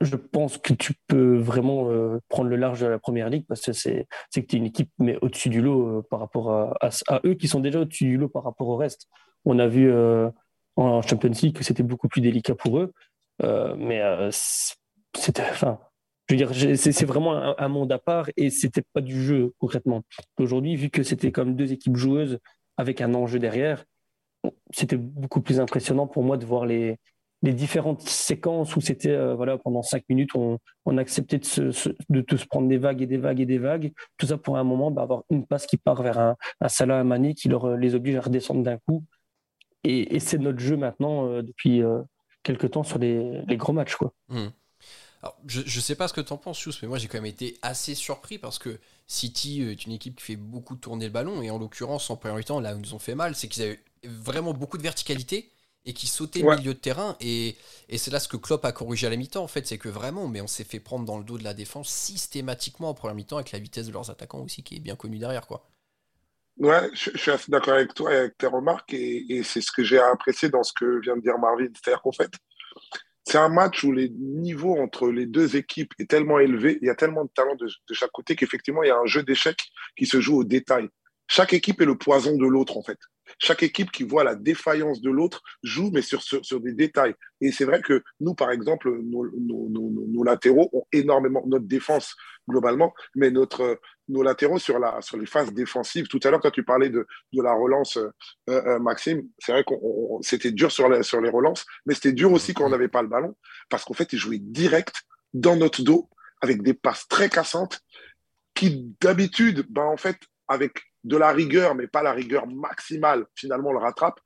je 0.00 0.16
pense 0.16 0.58
que 0.58 0.72
tu 0.74 0.94
peux 1.06 1.36
vraiment 1.36 1.90
euh, 1.90 2.20
prendre 2.28 2.48
le 2.48 2.56
large 2.56 2.80
de 2.80 2.86
la 2.86 2.98
première 2.98 3.28
ligue 3.28 3.46
parce 3.48 3.60
que 3.60 3.72
c'est 3.72 4.06
que 4.34 4.40
tu 4.40 4.56
es 4.56 4.58
une 4.58 4.66
équipe 4.66 4.90
mais 4.98 5.18
au-dessus 5.22 5.48
du 5.48 5.60
lot 5.60 5.98
euh, 5.98 6.02
par 6.08 6.20
rapport 6.20 6.50
à, 6.50 7.20
eux 7.24 7.34
qui 7.34 7.48
sont 7.48 7.60
déjà 7.60 7.80
au-dessus 7.80 8.04
du 8.04 8.16
lot 8.16 8.28
par 8.28 8.44
rapport 8.44 8.68
au 8.68 8.76
reste. 8.76 9.08
On 9.44 9.58
a 9.58 9.66
vu 9.66 9.90
euh, 9.90 10.30
en 10.76 11.02
Champions 11.02 11.30
League 11.42 11.56
que 11.56 11.64
c'était 11.64 11.82
beaucoup 11.82 12.08
plus 12.08 12.20
délicat 12.20 12.54
pour 12.54 12.78
eux, 12.78 12.92
mais 13.40 14.00
c'était, 15.16 15.42
enfin, 15.42 15.78
je 16.28 16.34
veux 16.34 16.38
dire, 16.38 16.76
c'est 16.76 17.04
vraiment 17.04 17.36
un, 17.36 17.54
un, 17.58 17.68
monde 17.68 17.92
à 17.92 17.98
part 17.98 18.28
et 18.36 18.50
c'était 18.50 18.82
pas 18.92 19.00
du 19.00 19.22
jeu 19.22 19.52
concrètement. 19.58 20.02
Aujourd'hui, 20.38 20.76
vu 20.76 20.90
que 20.90 21.02
c'était 21.02 21.32
comme 21.32 21.54
deux 21.56 21.72
équipes 21.72 21.96
joueuses 21.96 22.38
avec 22.76 23.00
un 23.00 23.14
enjeu 23.14 23.38
derrière, 23.38 23.84
c'était 24.72 24.96
beaucoup 24.96 25.40
plus 25.40 25.60
impressionnant 25.60 26.06
pour 26.06 26.22
moi 26.22 26.36
de 26.36 26.46
voir 26.46 26.66
les, 26.66 26.98
les 27.44 27.52
différentes 27.52 28.00
séquences 28.00 28.74
où 28.74 28.80
c'était 28.80 29.10
euh, 29.10 29.34
voilà 29.34 29.58
pendant 29.58 29.82
cinq 29.82 30.04
minutes 30.08 30.34
on, 30.34 30.58
on 30.86 30.96
acceptait 30.96 31.38
de, 31.38 31.44
se, 31.44 31.90
de 32.08 32.46
prendre 32.48 32.68
des 32.68 32.78
vagues 32.78 33.02
et 33.02 33.06
des 33.06 33.18
vagues 33.18 33.40
et 33.40 33.46
des 33.46 33.58
vagues 33.58 33.92
tout 34.16 34.26
ça 34.26 34.38
pour 34.38 34.56
un 34.56 34.64
moment 34.64 34.90
bah, 34.90 35.02
avoir 35.02 35.24
une 35.30 35.46
passe 35.46 35.66
qui 35.66 35.76
part 35.76 36.02
vers 36.02 36.18
un, 36.18 36.36
un 36.60 36.68
Salah 36.68 37.00
Amani 37.00 37.34
qui 37.34 37.48
leur, 37.48 37.66
euh, 37.66 37.76
les 37.76 37.94
oblige 37.94 38.16
à 38.16 38.22
redescendre 38.22 38.62
d'un 38.62 38.78
coup 38.78 39.04
et, 39.84 40.18
c'est 40.20 40.38
notre 40.38 40.60
jeu 40.60 40.78
maintenant 40.78 41.28
euh, 41.28 41.42
depuis 41.42 41.82
quelques 42.42 42.70
temps 42.70 42.82
sur 42.82 42.98
les, 42.98 43.42
les 43.46 43.56
gros 43.58 43.74
matchs 43.74 43.96
quoi. 43.96 44.14
Mmh. 44.28 44.46
Alors, 45.24 45.38
je 45.46 45.60
ne 45.60 45.80
sais 45.80 45.94
pas 45.94 46.06
ce 46.06 46.12
que 46.12 46.20
tu 46.20 46.34
en 46.34 46.36
penses, 46.36 46.58
Chus, 46.58 46.74
mais 46.82 46.88
moi 46.88 46.98
j'ai 46.98 47.08
quand 47.08 47.16
même 47.16 47.24
été 47.24 47.56
assez 47.62 47.94
surpris 47.94 48.36
parce 48.36 48.58
que 48.58 48.78
City 49.06 49.62
est 49.62 49.86
une 49.86 49.92
équipe 49.92 50.16
qui 50.16 50.22
fait 50.22 50.36
beaucoup 50.36 50.76
tourner 50.76 51.06
le 51.06 51.12
ballon 51.12 51.40
et 51.40 51.48
en 51.48 51.56
l'occurrence 51.58 52.10
en 52.10 52.16
premier 52.16 52.44
temps 52.44 52.60
là 52.60 52.74
où 52.74 52.78
ils 52.78 52.82
nous 52.82 52.92
ont 52.92 52.98
fait 52.98 53.14
mal 53.14 53.34
c'est 53.34 53.48
qu'ils 53.48 53.62
avaient 53.62 53.80
vraiment 54.04 54.52
beaucoup 54.52 54.76
de 54.76 54.82
verticalité 54.82 55.50
et 55.86 55.94
qui 55.94 56.08
sautait 56.08 56.42
au 56.42 56.54
milieu 56.54 56.74
de 56.74 56.78
terrain. 56.78 57.16
Et, 57.20 57.56
et 57.88 57.96
c'est 57.96 58.10
là 58.10 58.20
ce 58.20 58.28
que 58.28 58.36
Klopp 58.36 58.66
a 58.66 58.72
corrigé 58.72 59.06
à 59.06 59.10
la 59.10 59.16
mi-temps, 59.16 59.42
en 59.42 59.48
fait, 59.48 59.66
c'est 59.66 59.78
que 59.78 59.88
vraiment, 59.88 60.28
mais 60.28 60.42
on 60.42 60.46
s'est 60.46 60.64
fait 60.64 60.80
prendre 60.80 61.06
dans 61.06 61.16
le 61.16 61.24
dos 61.24 61.38
de 61.38 61.44
la 61.44 61.54
défense 61.54 61.88
systématiquement 61.88 62.90
en 62.90 62.94
première 62.94 63.14
mi-temps 63.14 63.36
avec 63.36 63.52
la 63.52 63.58
vitesse 63.58 63.86
de 63.86 63.92
leurs 63.92 64.10
attaquants 64.10 64.40
aussi, 64.40 64.62
qui 64.62 64.76
est 64.76 64.80
bien 64.80 64.96
connue 64.96 65.18
derrière, 65.18 65.46
quoi. 65.46 65.66
Ouais, 66.58 66.88
je, 66.94 67.16
suis 67.16 67.30
assez 67.30 67.50
d'accord 67.50 67.74
avec 67.74 67.94
toi 67.94 68.12
et 68.12 68.16
avec 68.16 68.38
tes 68.38 68.46
remarques, 68.46 68.94
et, 68.94 69.24
et 69.28 69.42
c'est 69.42 69.60
ce 69.60 69.72
que 69.72 69.82
j'ai 69.82 69.98
apprécié 69.98 70.48
dans 70.50 70.62
ce 70.62 70.72
que 70.72 71.00
vient 71.00 71.16
de 71.16 71.22
dire 71.22 71.38
Marvin. 71.38 71.68
C'est-à-dire 71.74 72.00
qu'en 72.00 72.12
fait, 72.12 72.30
c'est 73.24 73.38
un 73.38 73.48
match 73.48 73.82
où 73.84 73.92
les 73.92 74.10
niveaux 74.10 74.78
entre 74.78 75.08
les 75.08 75.26
deux 75.26 75.56
équipes 75.56 75.92
est 75.98 76.08
tellement 76.08 76.38
élevé, 76.38 76.78
il 76.82 76.86
y 76.86 76.90
a 76.90 76.94
tellement 76.94 77.24
de 77.24 77.30
talent 77.34 77.54
de, 77.56 77.66
de 77.66 77.94
chaque 77.94 78.12
côté 78.12 78.36
qu'effectivement, 78.36 78.82
il 78.82 78.88
y 78.88 78.92
a 78.92 78.98
un 78.98 79.06
jeu 79.06 79.22
d'échecs 79.22 79.70
qui 79.96 80.06
se 80.06 80.20
joue 80.20 80.38
au 80.38 80.44
détail. 80.44 80.88
chaque 81.26 81.54
équipe 81.54 81.80
est 81.80 81.86
le 81.86 81.96
poison 81.96 82.36
de 82.36 82.46
l'autre, 82.46 82.76
en 82.76 82.82
fait. 82.82 82.98
Chaque 83.38 83.62
équipe 83.62 83.90
qui 83.90 84.04
voit 84.04 84.24
la 84.24 84.34
défaillance 84.34 85.00
de 85.00 85.10
l'autre 85.10 85.42
joue, 85.62 85.90
mais 85.92 86.02
sur, 86.02 86.22
sur, 86.22 86.60
des 86.60 86.72
détails. 86.72 87.14
Et 87.40 87.52
c'est 87.52 87.64
vrai 87.64 87.80
que 87.80 88.02
nous, 88.20 88.34
par 88.34 88.50
exemple, 88.50 88.90
nos, 89.02 89.26
nos, 89.38 89.68
nos, 89.70 90.22
latéraux 90.24 90.70
ont 90.72 90.84
énormément, 90.92 91.42
notre 91.46 91.66
défense 91.66 92.14
globalement, 92.48 92.94
mais 93.14 93.30
notre, 93.30 93.80
nos 94.08 94.22
latéraux 94.22 94.58
sur, 94.58 94.78
la, 94.78 95.00
sur 95.00 95.16
les 95.16 95.26
phases 95.26 95.52
défensives. 95.52 96.06
Tout 96.08 96.20
à 96.24 96.30
l'heure, 96.30 96.40
quand 96.40 96.50
tu 96.50 96.64
parlais 96.64 96.90
de, 96.90 97.06
de 97.32 97.42
la 97.42 97.54
relance, 97.54 97.96
euh, 97.96 98.10
euh, 98.50 98.78
Maxime, 98.78 99.28
c'est 99.38 99.52
vrai 99.52 99.64
qu'on 99.64 100.20
c'était 100.22 100.52
dur 100.52 100.70
sur, 100.70 100.88
les, 100.88 101.02
sur 101.02 101.20
les 101.20 101.30
relances, 101.30 101.64
mais 101.86 101.94
c'était 101.94 102.12
dur 102.12 102.32
aussi 102.32 102.54
quand 102.54 102.66
on 102.66 102.70
n'avait 102.70 102.88
pas 102.88 103.02
le 103.02 103.08
ballon, 103.08 103.34
parce 103.68 103.84
qu'en 103.84 103.94
fait, 103.94 104.12
ils 104.12 104.18
jouaient 104.18 104.38
direct 104.38 104.94
dans 105.32 105.56
notre 105.56 105.82
dos 105.82 106.08
avec 106.40 106.62
des 106.62 106.74
passes 106.74 107.08
très 107.08 107.28
cassantes 107.28 107.80
qui, 108.54 108.94
d'habitude, 109.00 109.66
ben, 109.68 109.84
en 109.84 109.96
fait, 109.96 110.18
avec 110.48 110.82
de 111.04 111.16
la 111.16 111.32
rigueur, 111.32 111.74
mais 111.74 111.86
pas 111.86 112.02
la 112.02 112.12
rigueur 112.12 112.46
maximale, 112.46 113.26
finalement, 113.34 113.72
le 113.72 113.78
rattrape. 113.78 114.20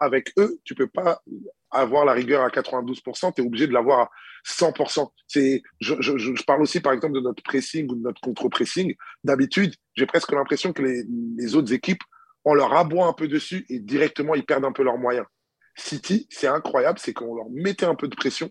Avec 0.00 0.32
eux, 0.38 0.58
tu 0.64 0.74
peux 0.74 0.88
pas 0.88 1.22
avoir 1.70 2.04
la 2.04 2.12
rigueur 2.12 2.42
à 2.42 2.48
92%, 2.48 3.34
tu 3.34 3.42
es 3.42 3.46
obligé 3.46 3.68
de 3.68 3.72
l'avoir 3.72 4.00
à 4.00 4.10
100%. 4.44 5.08
C'est, 5.28 5.62
je, 5.80 5.94
je, 6.00 6.18
je, 6.18 6.42
parle 6.44 6.62
aussi, 6.62 6.80
par 6.80 6.92
exemple, 6.92 7.14
de 7.14 7.20
notre 7.20 7.42
pressing 7.42 7.88
ou 7.88 7.94
de 7.94 8.00
notre 8.00 8.20
contre-pressing. 8.20 8.94
D'habitude, 9.22 9.74
j'ai 9.94 10.06
presque 10.06 10.32
l'impression 10.32 10.72
que 10.72 10.82
les, 10.82 11.04
les, 11.36 11.54
autres 11.54 11.72
équipes, 11.72 12.02
on 12.44 12.54
leur 12.54 12.74
aboie 12.74 13.06
un 13.06 13.12
peu 13.12 13.28
dessus 13.28 13.64
et 13.68 13.78
directement, 13.78 14.34
ils 14.34 14.44
perdent 14.44 14.64
un 14.64 14.72
peu 14.72 14.82
leurs 14.82 14.98
moyens. 14.98 15.26
City, 15.76 16.26
c'est 16.30 16.48
incroyable, 16.48 16.98
c'est 16.98 17.12
qu'on 17.12 17.34
leur 17.34 17.50
mettait 17.50 17.86
un 17.86 17.94
peu 17.94 18.08
de 18.08 18.16
pression, 18.16 18.50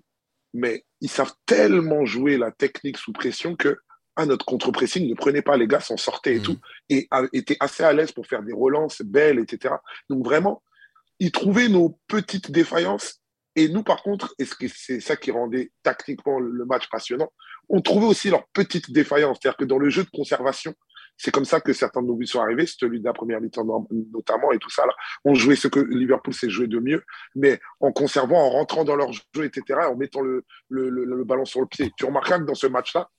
mais 0.53 0.86
ils 1.01 1.09
savent 1.09 1.33
tellement 1.45 2.05
jouer 2.05 2.38
la 2.38 2.51
technique 2.51 2.98
sous 2.98 3.12
pression 3.12 3.55
que 3.55 3.77
à 4.21 4.25
notre 4.25 4.45
contre-pressing, 4.45 5.07
ne 5.07 5.15
prenait 5.15 5.41
pas 5.41 5.57
les 5.57 5.67
gars, 5.67 5.79
s'en 5.79 5.97
sortaient 5.97 6.35
et 6.35 6.39
mmh. 6.39 6.43
tout, 6.43 6.57
et 6.89 7.07
étaient 7.33 7.57
assez 7.59 7.83
à 7.83 7.93
l'aise 7.93 8.11
pour 8.11 8.27
faire 8.27 8.43
des 8.43 8.53
relances 8.53 9.01
belles, 9.01 9.39
etc. 9.39 9.75
Donc 10.09 10.25
vraiment, 10.25 10.63
ils 11.19 11.31
trouvaient 11.31 11.69
nos 11.69 11.99
petites 12.07 12.51
défaillances. 12.51 13.21
Et 13.55 13.67
nous, 13.67 13.83
par 13.83 14.03
contre, 14.03 14.33
et 14.39 14.45
c'est 14.45 14.99
ça 14.99 15.15
qui 15.15 15.31
rendait 15.31 15.71
tactiquement 15.83 16.39
le 16.39 16.65
match 16.65 16.88
passionnant, 16.89 17.31
on 17.67 17.81
trouvait 17.81 18.05
aussi 18.05 18.29
leurs 18.29 18.47
petites 18.47 18.91
défaillances. 18.91 19.38
C'est-à-dire 19.41 19.57
que 19.57 19.65
dans 19.65 19.77
le 19.77 19.89
jeu 19.89 20.03
de 20.03 20.09
conservation, 20.09 20.73
c'est 21.17 21.31
comme 21.31 21.45
ça 21.45 21.59
que 21.59 21.73
certains 21.73 22.01
de 22.01 22.07
nos 22.07 22.15
buts 22.15 22.25
sont 22.25 22.39
arrivés, 22.39 22.65
celui 22.65 23.01
de 23.01 23.05
la 23.05 23.11
première 23.11 23.41
mi-temps 23.41 23.65
notamment 24.13 24.53
et 24.53 24.57
tout 24.57 24.69
ça. 24.69 24.85
Là. 24.85 24.93
On 25.25 25.33
jouait 25.33 25.57
ce 25.57 25.67
que 25.67 25.81
Liverpool 25.81 26.33
s'est 26.33 26.49
joué 26.49 26.67
de 26.67 26.79
mieux, 26.79 27.03
mais 27.35 27.59
en 27.81 27.91
conservant, 27.91 28.39
en 28.39 28.49
rentrant 28.49 28.85
dans 28.85 28.95
leur 28.95 29.11
jeu, 29.11 29.43
etc., 29.43 29.81
en 29.91 29.97
mettant 29.97 30.21
le, 30.21 30.45
le, 30.69 30.89
le 30.89 31.23
ballon 31.25 31.43
sur 31.43 31.59
le 31.59 31.67
pied. 31.67 31.91
Tu 31.97 32.05
remarqueras 32.05 32.39
que 32.39 32.45
dans 32.45 32.55
ce 32.55 32.67
match-là, 32.67 33.09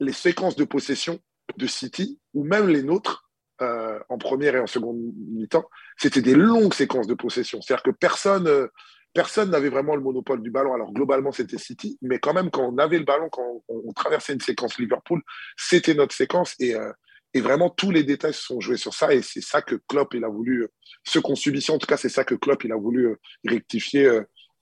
les 0.00 0.12
séquences 0.12 0.56
de 0.56 0.64
possession 0.64 1.20
de 1.56 1.66
City, 1.66 2.18
ou 2.34 2.44
même 2.44 2.68
les 2.68 2.82
nôtres, 2.82 3.30
euh, 3.62 3.98
en 4.08 4.16
première 4.16 4.56
et 4.56 4.60
en 4.60 4.66
seconde 4.66 4.98
mi-temps, 5.32 5.68
c'était 5.98 6.22
des 6.22 6.34
longues 6.34 6.72
séquences 6.72 7.06
de 7.06 7.14
possession. 7.14 7.60
C'est-à-dire 7.60 7.82
que 7.82 7.90
personne 7.90 8.46
euh, 8.48 8.68
personne 9.12 9.50
n'avait 9.50 9.68
vraiment 9.68 9.96
le 9.96 10.02
monopole 10.02 10.40
du 10.40 10.50
ballon. 10.50 10.72
Alors 10.72 10.92
globalement, 10.92 11.30
c'était 11.30 11.58
City, 11.58 11.98
mais 12.00 12.18
quand 12.18 12.32
même, 12.32 12.50
quand 12.50 12.66
on 12.66 12.78
avait 12.78 12.98
le 12.98 13.04
ballon, 13.04 13.28
quand 13.30 13.62
on, 13.68 13.92
traversait 13.92 14.32
une 14.32 14.40
séquence 14.40 14.78
Liverpool, 14.78 15.20
c'était 15.56 15.94
notre 15.94 16.14
séquence. 16.14 16.54
Et, 16.58 16.74
euh, 16.74 16.92
et, 17.34 17.40
vraiment, 17.40 17.68
tous 17.68 17.90
les 17.90 18.02
détails 18.02 18.32
se 18.32 18.44
sont 18.44 18.60
joués 18.60 18.78
sur 18.78 18.94
ça. 18.94 19.12
Et 19.12 19.20
c'est 19.20 19.42
ça 19.42 19.60
que 19.60 19.74
Klopp, 19.88 20.14
il 20.14 20.24
a 20.24 20.28
voulu, 20.28 20.68
ce 21.04 21.18
qu'on 21.18 21.34
subissait, 21.34 21.72
en 21.72 21.78
tout 21.78 21.86
cas, 21.86 21.96
c'est 21.96 22.08
ça 22.08 22.24
que 22.24 22.36
Klopp, 22.36 22.64
il 22.64 22.72
a 22.72 22.76
voulu 22.76 23.16
rectifier 23.44 24.08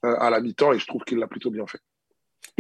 à 0.03 0.31
la 0.31 0.41
mi-temps. 0.41 0.73
Et 0.73 0.79
je 0.79 0.87
trouve 0.87 1.05
qu'il 1.05 1.19
l'a 1.19 1.29
plutôt 1.29 1.51
bien 1.51 1.67
fait. 1.67 1.81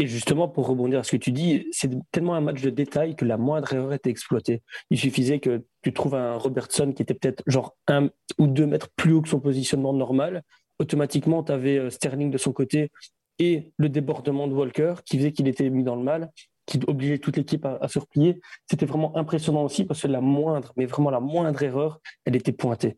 Et 0.00 0.07
justement, 0.07 0.47
pour 0.47 0.69
rebondir 0.69 1.00
à 1.00 1.02
ce 1.02 1.11
que 1.11 1.17
tu 1.17 1.33
dis, 1.33 1.67
c'est 1.73 1.90
tellement 2.12 2.35
un 2.35 2.40
match 2.40 2.62
de 2.62 2.71
détail 2.71 3.17
que 3.17 3.25
la 3.25 3.37
moindre 3.37 3.73
erreur 3.73 3.93
était 3.93 4.11
exploitée. 4.11 4.62
Il 4.90 4.99
suffisait 4.99 5.40
que 5.40 5.64
tu 5.83 5.93
trouves 5.93 6.14
un 6.14 6.37
Robertson 6.37 6.93
qui 6.93 7.02
était 7.02 7.14
peut-être 7.14 7.43
genre 7.49 7.76
un 7.88 8.09
ou 8.38 8.47
deux 8.47 8.67
mètres 8.67 8.88
plus 8.95 9.12
haut 9.12 9.23
que 9.23 9.28
son 9.28 9.40
positionnement 9.40 9.93
normal. 9.93 10.45
Automatiquement, 10.78 11.43
tu 11.43 11.50
avais 11.50 11.78
euh, 11.78 11.90
Sterling 11.90 12.31
de 12.31 12.38
son 12.38 12.52
côté 12.52 12.93
et 13.40 13.73
le 13.76 13.88
débordement 13.88 14.47
de 14.47 14.55
Walker 14.55 14.95
qui 15.05 15.19
faisait 15.19 15.33
qu'il 15.33 15.49
était 15.49 15.69
mis 15.69 15.83
dans 15.83 15.97
le 15.97 16.05
mal, 16.05 16.31
qui 16.64 16.78
obligeait 16.87 17.19
toute 17.19 17.37
l'équipe 17.37 17.64
à, 17.67 17.78
à, 17.81 17.88
se 17.88 17.99
replier. 17.99 18.40
C'était 18.71 18.87
vraiment 18.87 19.17
impressionnant 19.17 19.64
aussi 19.64 19.85
parce 19.85 20.02
que 20.02 20.07
la 20.07 20.21
moindre, 20.21 20.73
mais 20.76 20.87
vraiment 20.87 21.11
la 21.11 21.21
moindre 21.21 21.61
erreur, 21.61 22.00
elle 22.25 22.37
était 22.37 22.52
pointée. 22.52 22.97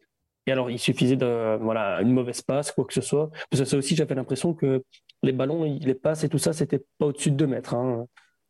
Et 0.51 0.53
alors, 0.53 0.69
il 0.69 0.81
suffisait 0.81 1.15
de 1.15 1.59
voilà 1.61 2.03
mauvaise 2.03 2.43
passe, 2.43 2.73
quoi 2.73 2.85
que 2.85 2.93
ce 2.93 3.01
soit. 3.01 3.31
Parce 3.49 3.63
que 3.63 3.65
ça 3.65 3.77
aussi, 3.77 3.95
j'avais 3.95 4.17
l'impression 4.17 4.53
que 4.53 4.83
les 5.23 5.31
ballons, 5.31 5.63
les 5.63 5.95
passes 5.95 6.25
et 6.25 6.29
tout 6.29 6.39
ça, 6.39 6.53
c'était 6.53 6.83
pas 6.99 7.07
au-dessus 7.07 7.31
de 7.31 7.37
2 7.37 7.47
mètres. 7.47 7.75
Hein. 7.75 8.07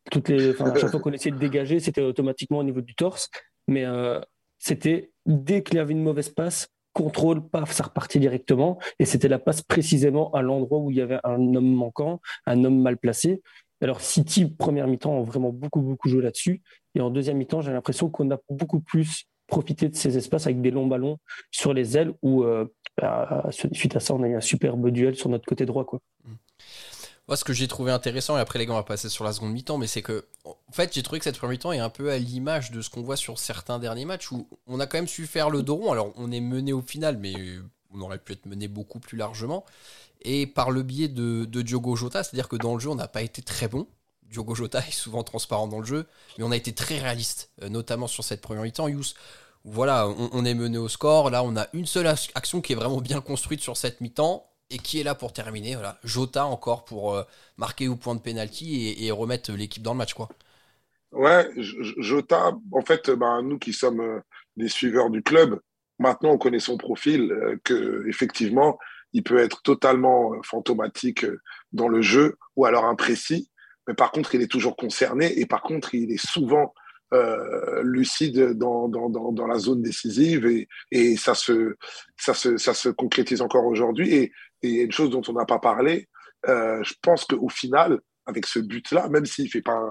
Toutes 0.09 0.29
les, 0.29 0.49
enfin, 0.49 0.73
chaque 0.73 0.89
fois 0.89 0.99
qu'on 0.99 1.11
essayait 1.11 1.35
de 1.35 1.39
dégager, 1.39 1.79
c'était 1.79 2.01
automatiquement 2.01 2.57
au 2.57 2.63
niveau 2.63 2.81
du 2.81 2.95
torse. 2.95 3.29
Mais 3.67 3.85
euh, 3.85 4.19
c'était 4.57 5.11
dès 5.27 5.61
qu'il 5.61 5.75
y 5.75 5.77
avait 5.77 5.91
une 5.91 6.01
mauvaise 6.01 6.29
passe, 6.29 6.69
contrôle, 6.93 7.47
paf, 7.47 7.71
ça 7.71 7.83
repartit 7.83 8.17
directement. 8.17 8.79
Et 8.97 9.05
c'était 9.05 9.27
la 9.27 9.37
passe 9.37 9.61
précisément 9.61 10.31
à 10.31 10.41
l'endroit 10.41 10.79
où 10.79 10.89
il 10.89 10.97
y 10.97 11.01
avait 11.01 11.19
un 11.23 11.53
homme 11.53 11.71
manquant, 11.71 12.19
un 12.47 12.63
homme 12.63 12.81
mal 12.81 12.97
placé. 12.97 13.43
Alors, 13.79 14.01
City, 14.01 14.47
première 14.47 14.87
mi-temps, 14.87 15.11
ont 15.11 15.23
vraiment 15.23 15.51
beaucoup, 15.51 15.81
beaucoup 15.81 16.09
joué 16.09 16.23
là-dessus. 16.23 16.63
Et 16.95 16.99
en 16.99 17.11
deuxième 17.11 17.37
mi-temps, 17.37 17.61
j'ai 17.61 17.71
l'impression 17.71 18.09
qu'on 18.09 18.31
a 18.31 18.39
beaucoup 18.49 18.79
plus 18.79 19.27
profité 19.51 19.89
de 19.89 19.95
ces 19.95 20.17
espaces 20.17 20.47
avec 20.47 20.61
des 20.61 20.71
longs 20.71 20.87
ballons 20.87 21.19
sur 21.51 21.73
les 21.73 21.97
ailes 21.97 22.13
où, 22.23 22.43
euh, 22.43 22.65
bah, 22.99 23.45
suite 23.51 23.95
à 23.95 23.99
ça, 23.99 24.15
on 24.15 24.23
a 24.23 24.27
eu 24.27 24.35
un 24.35 24.41
superbe 24.41 24.89
duel 24.89 25.15
sur 25.15 25.29
notre 25.29 25.45
côté 25.45 25.65
droit. 25.67 25.85
Quoi. 25.85 25.99
Mmh. 26.23 26.33
Moi, 27.27 27.37
ce 27.37 27.43
que 27.43 27.53
j'ai 27.53 27.67
trouvé 27.67 27.91
intéressant, 27.91 28.37
et 28.37 28.39
après 28.39 28.59
les 28.59 28.65
gars, 28.65 28.73
on 28.73 28.77
va 28.77 28.83
passer 28.83 29.09
sur 29.09 29.23
la 29.23 29.31
seconde 29.31 29.51
mi-temps, 29.53 29.77
mais 29.77 29.87
c'est 29.87 30.01
que, 30.01 30.25
en 30.43 30.55
fait, 30.71 30.93
j'ai 30.93 31.03
trouvé 31.03 31.19
que 31.19 31.25
cette 31.25 31.37
première 31.37 31.51
mi-temps 31.51 31.71
est 31.71 31.79
un 31.79 31.89
peu 31.89 32.11
à 32.11 32.17
l'image 32.17 32.71
de 32.71 32.81
ce 32.81 32.89
qu'on 32.89 33.03
voit 33.03 33.15
sur 33.15 33.37
certains 33.37 33.77
derniers 33.77 34.05
matchs 34.05 34.31
où 34.31 34.47
on 34.67 34.79
a 34.79 34.87
quand 34.87 34.97
même 34.97 35.07
su 35.07 35.27
faire 35.27 35.49
le 35.49 35.61
dos 35.61 35.75
rond. 35.75 35.91
Alors, 35.91 36.13
on 36.15 36.31
est 36.31 36.41
mené 36.41 36.73
au 36.73 36.81
final, 36.81 37.17
mais 37.17 37.33
on 37.93 38.01
aurait 38.01 38.17
pu 38.17 38.33
être 38.33 38.45
mené 38.45 38.67
beaucoup 38.67 38.99
plus 38.99 39.17
largement. 39.17 39.65
Et 40.23 40.47
par 40.47 40.71
le 40.71 40.83
biais 40.83 41.07
de, 41.07 41.45
Diogo 41.45 41.95
Jota, 41.95 42.23
c'est-à-dire 42.23 42.47
que 42.47 42.55
dans 42.55 42.73
le 42.73 42.79
jeu, 42.79 42.89
on 42.89 42.95
n'a 42.95 43.07
pas 43.07 43.21
été 43.21 43.41
très 43.41 43.67
bon. 43.67 43.87
Diogo 44.31 44.55
Jota 44.55 44.79
est 44.79 44.91
souvent 44.91 45.23
transparent 45.23 45.67
dans 45.67 45.79
le 45.79 45.85
jeu, 45.85 46.07
mais 46.37 46.43
on 46.43 46.51
a 46.51 46.55
été 46.55 46.73
très 46.73 46.97
réaliste, 46.99 47.51
euh, 47.61 47.69
notamment 47.69 48.07
sur 48.07 48.23
cette 48.23 48.41
première 48.41 48.63
mi-temps. 48.63 48.87
Yous, 48.87 49.13
voilà, 49.63 50.07
on, 50.07 50.43
est 50.43 50.55
mené 50.55 50.77
au 50.77 50.87
score. 50.87 51.29
Là, 51.29 51.43
on 51.43 51.55
a 51.55 51.67
une 51.73 51.85
seule 51.85 52.07
action 52.07 52.61
qui 52.61 52.73
est 52.73 52.75
vraiment 52.75 52.99
bien 52.99 53.21
construite 53.21 53.61
sur 53.61 53.77
cette 53.77 54.01
mi-temps 54.01 54.47
et 54.71 54.79
qui 54.79 54.99
est 54.99 55.03
là 55.03 55.13
pour 55.13 55.33
terminer. 55.33 55.75
Voilà. 55.75 55.99
Jota 56.03 56.45
encore 56.45 56.85
pour 56.85 57.13
euh, 57.13 57.23
marquer 57.57 57.87
au 57.87 57.95
point 57.95 58.15
de 58.15 58.21
pénalty 58.21 58.95
et, 58.97 59.11
remettre 59.11 59.51
l'équipe 59.51 59.83
dans 59.83 59.93
le 59.93 59.99
match. 59.99 60.13
Quoi. 60.13 60.29
Ouais, 61.11 61.47
Jota, 61.57 62.53
en 62.71 62.81
fait, 62.81 63.11
bah, 63.11 63.41
nous 63.43 63.59
qui 63.59 63.73
sommes 63.73 63.99
euh, 63.99 64.19
des 64.57 64.69
suiveurs 64.69 65.09
du 65.09 65.21
club, 65.21 65.59
maintenant 65.99 66.31
on 66.31 66.37
connaît 66.37 66.59
son 66.59 66.77
profil, 66.77 67.31
euh, 67.31 67.57
que 67.63 68.05
effectivement, 68.07 68.79
il 69.13 69.23
peut 69.23 69.39
être 69.39 69.61
totalement 69.61 70.31
fantomatique 70.41 71.25
dans 71.73 71.89
le 71.89 72.01
jeu 72.01 72.37
ou 72.55 72.65
alors 72.65 72.85
imprécis. 72.85 73.50
Mais 73.87 73.93
par 73.93 74.11
contre, 74.11 74.35
il 74.35 74.41
est 74.41 74.51
toujours 74.51 74.75
concerné 74.75 75.39
et 75.39 75.45
par 75.45 75.61
contre, 75.61 75.95
il 75.95 76.11
est 76.11 76.25
souvent 76.25 76.73
euh, 77.13 77.81
lucide 77.83 78.53
dans, 78.53 78.87
dans, 78.87 79.09
dans, 79.09 79.47
la 79.47 79.59
zone 79.59 79.81
décisive 79.81 80.45
et, 80.45 80.69
et 80.91 81.17
ça, 81.17 81.35
se, 81.35 81.75
ça, 82.15 82.33
se, 82.33 82.57
ça 82.57 82.73
se 82.73 82.87
concrétise 82.87 83.41
encore 83.41 83.65
aujourd'hui. 83.65 84.13
Et, 84.13 84.31
et 84.61 84.83
une 84.83 84.91
chose 84.91 85.09
dont 85.09 85.21
on 85.27 85.33
n'a 85.33 85.45
pas 85.45 85.59
parlé, 85.59 86.07
euh, 86.47 86.81
je 86.83 86.93
pense 87.01 87.25
qu'au 87.25 87.49
final, 87.49 87.99
avec 88.25 88.45
ce 88.45 88.59
but-là, 88.59 89.09
même 89.09 89.25
s'il 89.25 89.45
ne 89.45 89.49
fait 89.49 89.61
pas 89.61 89.81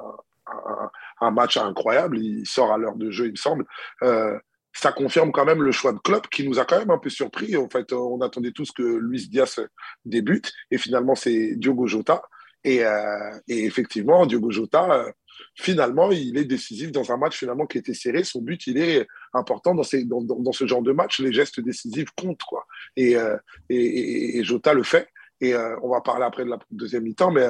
un, 1.20 1.30
match 1.30 1.56
incroyable, 1.56 2.18
il 2.18 2.46
sort 2.46 2.72
à 2.72 2.78
l'heure 2.78 2.96
de 2.96 3.10
jeu, 3.10 3.26
il 3.26 3.32
me 3.32 3.36
semble, 3.36 3.66
euh, 4.02 4.38
ça 4.72 4.92
confirme 4.92 5.32
quand 5.32 5.44
même 5.44 5.62
le 5.62 5.72
choix 5.72 5.92
de 5.92 5.98
Klopp 5.98 6.28
qui 6.28 6.48
nous 6.48 6.58
a 6.58 6.64
quand 6.64 6.78
même 6.78 6.90
un 6.90 6.98
peu 6.98 7.10
surpris. 7.10 7.56
En 7.56 7.68
fait, 7.68 7.92
on 7.92 8.20
attendait 8.20 8.52
tous 8.52 8.70
que 8.72 8.82
Luis 8.82 9.28
Diaz 9.28 9.60
débute 10.04 10.52
et 10.70 10.78
finalement 10.78 11.14
c'est 11.14 11.56
Diogo 11.56 11.86
Jota. 11.86 12.22
Et, 12.64 12.84
euh, 12.84 13.30
et 13.48 13.64
effectivement, 13.64 14.26
Diogo 14.26 14.50
Jota, 14.50 15.06
finalement, 15.54 16.10
il 16.10 16.36
est 16.36 16.44
décisif 16.44 16.92
dans 16.92 17.10
un 17.12 17.16
match 17.16 17.38
finalement 17.38 17.66
qui 17.66 17.78
était 17.78 17.94
serré. 17.94 18.24
Son 18.24 18.40
but, 18.40 18.66
il 18.66 18.78
est 18.78 19.06
important 19.32 19.74
dans, 19.74 19.82
ces, 19.82 20.04
dans, 20.04 20.22
dans, 20.22 20.52
ce 20.52 20.66
genre 20.66 20.82
de 20.82 20.92
match. 20.92 21.20
Les 21.20 21.32
gestes 21.32 21.60
décisifs 21.60 22.10
comptent, 22.16 22.42
quoi. 22.42 22.66
Et, 22.96 23.16
euh, 23.16 23.36
et, 23.68 24.38
et, 24.38 24.44
Jota 24.44 24.74
le 24.74 24.82
fait. 24.82 25.08
Et 25.40 25.54
euh, 25.54 25.76
on 25.82 25.88
va 25.88 26.00
parler 26.00 26.24
après 26.24 26.44
de 26.44 26.50
la 26.50 26.58
deuxième 26.70 27.04
mi-temps, 27.04 27.30
mais 27.30 27.48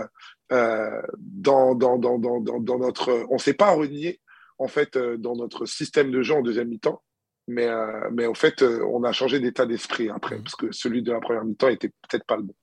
euh, 0.52 1.02
dans, 1.18 1.74
dans, 1.74 1.98
dans, 1.98 2.18
dans, 2.18 2.78
notre, 2.78 3.26
on 3.30 3.34
ne 3.34 3.40
s'est 3.40 3.54
pas 3.54 3.72
renié 3.72 4.20
en 4.58 4.68
fait 4.68 4.96
dans 4.96 5.34
notre 5.34 5.66
système 5.66 6.10
de 6.12 6.22
jeu 6.22 6.34
en 6.34 6.42
deuxième 6.42 6.68
mi-temps. 6.68 7.02
Mais, 7.48 7.68
mais 8.12 8.26
en 8.26 8.34
fait, 8.34 8.62
on 8.62 9.02
a 9.02 9.10
changé 9.10 9.40
d'état 9.40 9.66
d'esprit 9.66 10.08
après, 10.08 10.38
parce 10.38 10.54
que 10.54 10.70
celui 10.70 11.02
de 11.02 11.10
la 11.10 11.18
première 11.18 11.44
mi-temps 11.44 11.68
était 11.68 11.88
peut-être 11.88 12.24
pas 12.24 12.36
le 12.36 12.44
bon. 12.44 12.54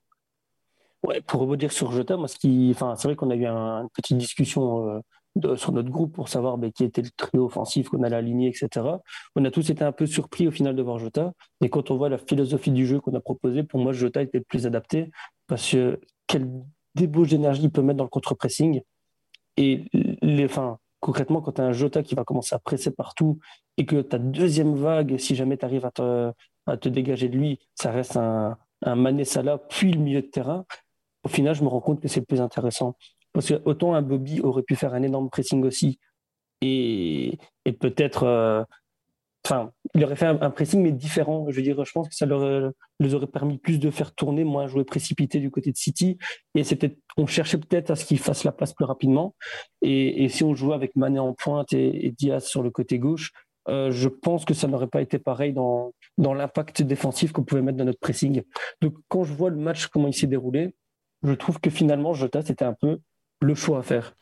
Pour 1.25 1.41
rebondir 1.41 1.71
sur 1.71 1.91
Jota, 1.91 2.17
moi, 2.17 2.27
ce 2.27 2.37
qui, 2.37 2.69
enfin, 2.73 2.95
c'est 2.95 3.07
vrai 3.07 3.15
qu'on 3.15 3.29
a 3.29 3.35
eu 3.35 3.45
une 3.45 3.89
petite 3.93 4.17
discussion 4.17 5.01
sur 5.55 5.71
notre 5.71 5.89
groupe 5.89 6.13
pour 6.13 6.29
savoir 6.29 6.57
ben, 6.57 6.71
qui 6.71 6.83
était 6.83 7.01
le 7.01 7.09
trio 7.15 7.45
offensif 7.45 7.89
qu'on 7.89 8.03
allait 8.03 8.15
aligner, 8.15 8.49
etc. 8.49 8.85
On 9.35 9.45
a 9.45 9.51
tous 9.51 9.69
été 9.69 9.83
un 9.83 9.91
peu 9.91 10.05
surpris 10.05 10.47
au 10.47 10.51
final 10.51 10.75
de 10.75 10.81
voir 10.81 10.99
Jota. 10.99 11.33
Et 11.61 11.69
quand 11.69 11.91
on 11.91 11.97
voit 11.97 12.09
la 12.09 12.17
philosophie 12.17 12.71
du 12.71 12.85
jeu 12.85 12.99
qu'on 12.99 13.13
a 13.13 13.19
proposé, 13.19 13.63
pour 13.63 13.79
moi, 13.79 13.93
Jota 13.93 14.21
était 14.21 14.39
le 14.39 14.43
plus 14.43 14.65
adapté 14.65 15.11
parce 15.47 15.71
que 15.71 15.99
quelle 16.27 16.49
débauche 16.95 17.29
d'énergie 17.29 17.63
il 17.63 17.71
peut 17.71 17.81
mettre 17.81 17.97
dans 17.97 18.03
le 18.03 18.09
contre-pressing. 18.09 18.81
Et 19.57 19.85
les, 20.21 20.45
enfin, 20.45 20.77
concrètement, 20.99 21.41
quand 21.41 21.53
tu 21.53 21.61
as 21.61 21.65
un 21.65 21.71
Jota 21.71 22.03
qui 22.03 22.15
va 22.15 22.23
commencer 22.23 22.55
à 22.55 22.59
presser 22.59 22.91
partout 22.91 23.39
et 23.77 23.85
que 23.85 24.01
ta 24.01 24.17
deuxième 24.17 24.75
vague, 24.75 25.17
si 25.17 25.35
jamais 25.35 25.57
tu 25.57 25.65
arrives 25.65 25.85
à 25.85 25.91
te, 25.91 26.31
à 26.65 26.77
te, 26.77 26.89
dégager 26.89 27.29
de 27.29 27.37
lui, 27.37 27.59
ça 27.75 27.91
reste 27.91 28.17
un, 28.17 28.57
un 28.83 28.95
Mané 28.95 29.23
Salah, 29.23 29.57
puis 29.57 29.91
le 29.91 29.99
milieu 29.99 30.21
de 30.21 30.27
terrain, 30.27 30.65
au 31.27 31.29
final, 31.29 31.53
je 31.53 31.61
me 31.61 31.67
rends 31.67 31.81
compte 31.81 31.99
que 32.01 32.07
c'est 32.07 32.21
le 32.21 32.25
plus 32.25 32.39
intéressant. 32.39 32.95
Parce 33.33 33.49
que 33.49 33.61
autant 33.65 33.93
un 33.93 34.01
Bobby 34.01 34.39
aurait 34.39 34.63
pu 34.63 34.75
faire 34.75 34.93
un 34.93 35.03
énorme 35.03 35.29
pressing 35.29 35.63
aussi 35.65 35.99
et, 36.61 37.37
et 37.65 37.73
peut-être 37.73 38.23
euh, 38.23 38.63
Enfin, 39.45 39.71
il 39.95 40.03
aurait 40.03 40.17
fait 40.17 40.25
un, 40.25 40.49
pressing, 40.49 40.81
mais 40.81 40.91
différent. 40.91 41.45
Je 41.49 41.55
veux 41.55 41.61
dire, 41.61 41.85
je 41.85 41.91
pense 41.93 42.09
que 42.09 42.15
ça 42.15 42.25
leur, 42.25 42.73
les 42.99 43.13
aurait 43.13 43.27
permis 43.27 43.57
plus 43.57 43.79
de 43.79 43.89
faire 43.89 44.13
tourner, 44.13 44.43
moins 44.43 44.67
jouer 44.67 44.83
précipité 44.83 45.39
du 45.39 45.51
côté 45.51 45.71
de 45.71 45.77
City. 45.77 46.17
Et 46.53 46.65
c'était, 46.65 46.97
on 47.15 47.27
cherchait 47.27 47.57
peut-être 47.57 47.91
à 47.91 47.95
ce 47.95 48.03
qu'il 48.03 48.19
fasse 48.19 48.43
la 48.43 48.51
place 48.51 48.73
plus 48.73 48.83
rapidement. 48.83 49.35
Et, 49.81 50.27
si 50.27 50.43
on 50.43 50.53
jouait 50.53 50.75
avec 50.75 50.97
Mané 50.97 51.19
en 51.19 51.33
pointe 51.33 51.71
et, 51.71 52.13
Diaz 52.17 52.45
sur 52.45 52.61
le 52.61 52.71
côté 52.71 52.99
gauche, 52.99 53.31
euh, 53.69 53.89
je 53.89 54.09
pense 54.09 54.43
que 54.43 54.53
ça 54.53 54.67
n'aurait 54.67 54.87
pas 54.87 55.01
été 55.01 55.17
pareil 55.17 55.53
dans, 55.53 55.93
dans 56.17 56.33
l'impact 56.33 56.81
défensif 56.81 57.31
qu'on 57.31 57.43
pouvait 57.43 57.61
mettre 57.61 57.77
dans 57.77 57.85
notre 57.85 57.99
pressing. 57.99 58.41
Donc, 58.81 58.95
quand 59.07 59.23
je 59.23 59.33
vois 59.33 59.49
le 59.49 59.57
match, 59.57 59.87
comment 59.87 60.09
il 60.09 60.13
s'est 60.13 60.27
déroulé, 60.27 60.75
je 61.23 61.33
trouve 61.33 61.59
que 61.59 61.69
finalement, 61.69 62.13
Jota, 62.13 62.41
c'était 62.41 62.65
un 62.65 62.73
peu 62.73 62.99
le 63.41 63.55
choix 63.55 63.79
à 63.79 63.83
faire. 63.83 64.15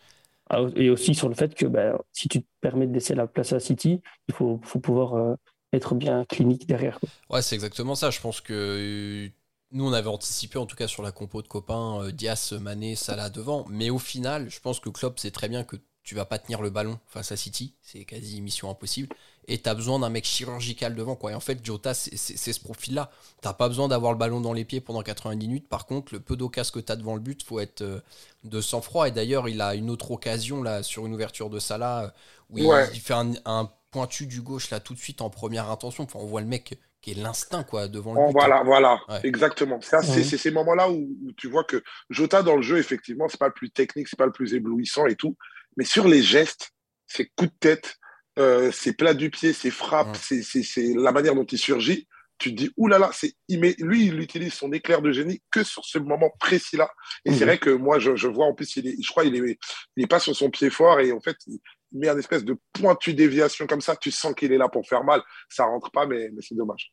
Ah, 0.49 0.61
et 0.75 0.89
aussi 0.89 1.15
sur 1.15 1.27
le 1.27 1.35
fait 1.35 1.55
que 1.55 1.65
ben, 1.65 1.97
si 2.11 2.29
tu 2.29 2.41
te 2.41 2.47
permets 2.61 2.85
de 2.87 2.93
laisser 2.93 3.15
la 3.15 3.25
place 3.25 3.51
à 3.53 3.59
City, 3.59 4.01
il 4.27 4.33
faut, 4.33 4.59
faut 4.63 4.79
pouvoir 4.79 5.15
euh, 5.15 5.35
être 5.73 5.95
bien 5.95 6.23
clinique 6.25 6.67
derrière. 6.67 6.99
Ouais, 7.29 7.41
c'est 7.41 7.55
exactement 7.55 7.95
ça. 7.95 8.11
Je 8.11 8.21
pense 8.21 8.41
que 8.41 8.53
euh, 8.53 9.29
nous, 9.71 9.87
on 9.87 9.93
avait 9.93 10.07
anticipé, 10.07 10.59
en 10.59 10.67
tout 10.67 10.75
cas 10.75 10.87
sur 10.87 11.01
la 11.01 11.11
compo 11.11 11.41
de 11.41 11.47
copains, 11.47 12.03
euh, 12.03 12.11
Dias, 12.11 12.53
Mané, 12.61 12.95
Salah 12.95 13.29
devant. 13.29 13.65
Mais 13.69 13.89
au 13.89 13.97
final, 13.97 14.49
je 14.49 14.59
pense 14.59 14.79
que 14.79 14.89
Klopp 14.89 15.17
sait 15.17 15.31
très 15.31 15.49
bien 15.49 15.63
que 15.63 15.77
tu 16.05 16.13
vas 16.13 16.25
pas 16.25 16.37
tenir 16.37 16.61
le 16.61 16.69
ballon 16.69 16.99
face 17.07 17.31
à 17.31 17.35
City, 17.35 17.73
c'est 17.81 18.05
quasi 18.05 18.39
mission 18.39 18.69
impossible. 18.69 19.09
Et 19.47 19.57
tu 19.59 19.67
as 19.67 19.73
besoin 19.73 19.97
d'un 19.99 20.09
mec 20.09 20.23
chirurgical 20.23 20.93
devant. 20.93 21.15
Quoi. 21.15 21.31
Et 21.31 21.35
en 21.35 21.39
fait, 21.39 21.65
Jota, 21.65 21.95
c'est 21.95 22.53
ce 22.53 22.59
profil-là. 22.59 23.09
Tu 23.41 23.49
pas 23.57 23.67
besoin 23.67 23.87
d'avoir 23.87 24.11
le 24.11 24.17
ballon 24.17 24.39
dans 24.39 24.53
les 24.53 24.65
pieds 24.65 24.81
pendant 24.81 25.01
90 25.01 25.47
minutes. 25.47 25.67
Par 25.67 25.87
contre, 25.87 26.13
le 26.13 26.19
peu 26.19 26.35
d'occasion 26.35 26.73
que 26.75 26.79
tu 26.79 26.91
as 26.91 26.95
devant 26.95 27.15
le 27.15 27.21
but, 27.21 27.43
faut 27.43 27.59
être 27.59 27.81
euh, 27.81 27.99
de 28.43 28.61
sang-froid. 28.61 29.07
Et 29.07 29.11
d'ailleurs, 29.11 29.49
il 29.49 29.61
a 29.61 29.73
une 29.73 29.89
autre 29.89 30.11
occasion 30.11 30.61
là 30.61 30.83
sur 30.83 31.07
une 31.07 31.13
ouverture 31.13 31.49
de 31.49 31.57
Salah 31.57 32.03
euh, 32.03 32.09
où 32.51 32.59
il, 32.59 33.01
fait 33.01 33.13
un, 33.13 33.71
pointu 33.89 34.27
du 34.27 34.41
gauche 34.41 34.69
là 34.69 34.79
tout 34.79 34.93
de 34.93 34.99
suite 34.99 35.21
en 35.21 35.31
première 35.31 35.71
intention. 35.71 36.03
Enfin, 36.03 36.19
on 36.19 36.27
voit 36.27 36.41
le 36.41 36.47
mec 36.47 36.77
qui 37.01 37.11
est 37.11 37.15
l'instinct 37.15 37.63
quoi 37.63 37.87
devant 37.87 38.13
le 38.13 38.27
but. 38.27 38.33
Voilà, 38.33 38.61
voilà, 38.63 38.99
exactement. 39.23 39.79
C'est 39.81 40.23
ces 40.23 40.51
moments-là 40.51 40.89
où, 40.91 41.17
où, 41.23 41.31
tu 41.35 41.47
vois 41.47 41.63
que 41.63 41.83
Jota 42.11 42.43
dans 42.43 42.55
le 42.55 42.61
jeu, 42.61 42.77
effectivement, 42.77 43.27
c'est 43.27 43.39
pas 43.39 43.47
le 43.47 43.53
plus 43.53 43.71
technique, 43.71 44.07
c'est 44.07 44.19
pas 44.19 44.25
le 44.25 44.31
plus 44.31 44.53
éblouissant 44.53 45.07
et 45.07 45.15
tout. 45.15 45.35
Mais 45.77 45.85
sur 45.85 46.07
les 46.07 46.21
gestes, 46.21 46.71
ses 47.07 47.31
coups 47.35 47.51
de 47.51 47.57
tête, 47.59 47.95
euh, 48.37 48.71
ses 48.71 48.93
plats 48.93 49.13
du 49.13 49.29
pied, 49.29 49.53
ses 49.53 49.71
frappes, 49.71 50.15
c'est 50.15 50.93
la 50.95 51.11
manière 51.11 51.35
dont 51.35 51.45
il 51.45 51.57
surgit, 51.57 52.07
tu 52.37 52.53
te 52.53 52.63
dis, 52.63 52.71
oulala, 52.75 53.11
c'est 53.13 53.33
lui, 53.47 54.07
il 54.07 54.19
utilise 54.19 54.53
son 54.53 54.71
éclair 54.73 55.01
de 55.01 55.11
génie 55.11 55.41
que 55.51 55.63
sur 55.63 55.85
ce 55.85 55.97
moment 55.97 56.31
précis-là. 56.39 56.89
Et 57.23 57.31
c'est 57.31 57.39
mhm. 57.39 57.45
vrai 57.45 57.57
que 57.57 57.69
moi, 57.69 57.99
je, 57.99 58.27
vois 58.27 58.45
en 58.45 58.53
plus, 58.53 58.75
il 58.75 58.87
est, 58.87 59.01
je 59.01 59.09
crois, 59.09 59.23
il 59.23 59.35
est, 59.35 59.57
il 59.95 60.03
est 60.03 60.07
pas 60.07 60.19
sur 60.19 60.35
son 60.35 60.49
pied 60.49 60.69
fort 60.69 60.99
et 60.99 61.11
en 61.11 61.21
fait, 61.21 61.37
il 61.47 61.59
met 61.93 62.09
un 62.09 62.17
espèce 62.17 62.43
de 62.43 62.57
pointu 62.73 63.13
déviation 63.13 63.67
comme 63.67 63.81
ça. 63.81 63.95
Tu 63.95 64.11
sens 64.11 64.33
qu'il 64.35 64.51
est 64.51 64.57
là 64.57 64.67
pour 64.67 64.85
faire 64.85 65.03
mal. 65.03 65.21
Ça 65.49 65.63
rentre 65.63 65.91
pas, 65.91 66.05
mais, 66.05 66.29
mais 66.33 66.41
c'est 66.41 66.55
dommage. 66.55 66.91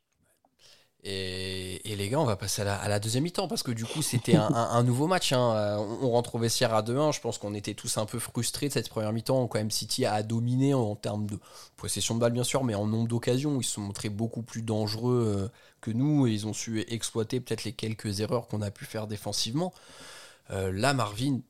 Et, 1.05 1.97
les 1.97 2.09
gars, 2.09 2.21
on 2.21 2.25
va 2.25 2.37
passer 2.37 2.63
à 2.63 2.89
la, 2.89 2.99
deuxième 3.01 3.25
mi-temps 3.25 3.49
parce 3.49 3.63
que 3.63 3.73
du 3.73 3.85
coup, 3.85 4.03
c'était 4.03 4.37
un, 4.37 4.83
nouveau 4.85 5.09
match. 5.09 5.33
Hein. 5.33 5.77
On, 6.01 6.11
rentre 6.11 6.37
au 6.37 6.39
vestiaire 6.39 6.75
à 6.75 6.83
2-1. 6.83 7.13
Je 7.13 7.21
pense 7.21 7.39
qu'on 7.39 7.55
était 7.55 7.75
tous 7.75 7.99
un 7.99 8.07
peu 8.07 8.19
frustrés 8.19 8.69
de 8.69 8.73
cette 8.73 8.89
première 8.89 9.13
mi-temps. 9.13 9.47
Quand 9.49 9.59
même, 9.59 9.71
City 9.71 10.07
a 10.07 10.23
dominé 10.23 10.75
en, 10.75 10.95
termes 10.95 11.27
de 11.27 11.39
possession 11.77 12.15
de 12.15 12.21
balle, 12.21 12.33
bien 12.33 12.45
sûr, 12.45 12.63
mais 12.63 12.75
en 12.75 12.87
nombre 12.87 13.09
d'occasions. 13.09 13.61
Ils 13.61 13.65
se 13.65 13.75
sont 13.75 13.81
montrés 13.81 14.11
beaucoup 14.11 14.43
plus 14.43 14.63
dangereux 14.63 15.25
euh, 15.37 15.49
que 15.81 15.91
nous 15.91 16.27
et 16.29 16.33
ils 16.33 16.47
ont 16.47 16.53
su 16.53 16.81
exploiter 16.89 17.41
peut-être 17.41 17.65
les 17.65 17.73
quelques 17.73 18.21
erreurs 18.21 18.47
qu'on 18.47 18.63
a 18.63 18.71
pu 18.71 18.85
faire 18.85 19.09
défensivement. 19.09 19.73
Euh, 20.51 20.71
là, 20.73 20.95
Marvin, 20.95 21.41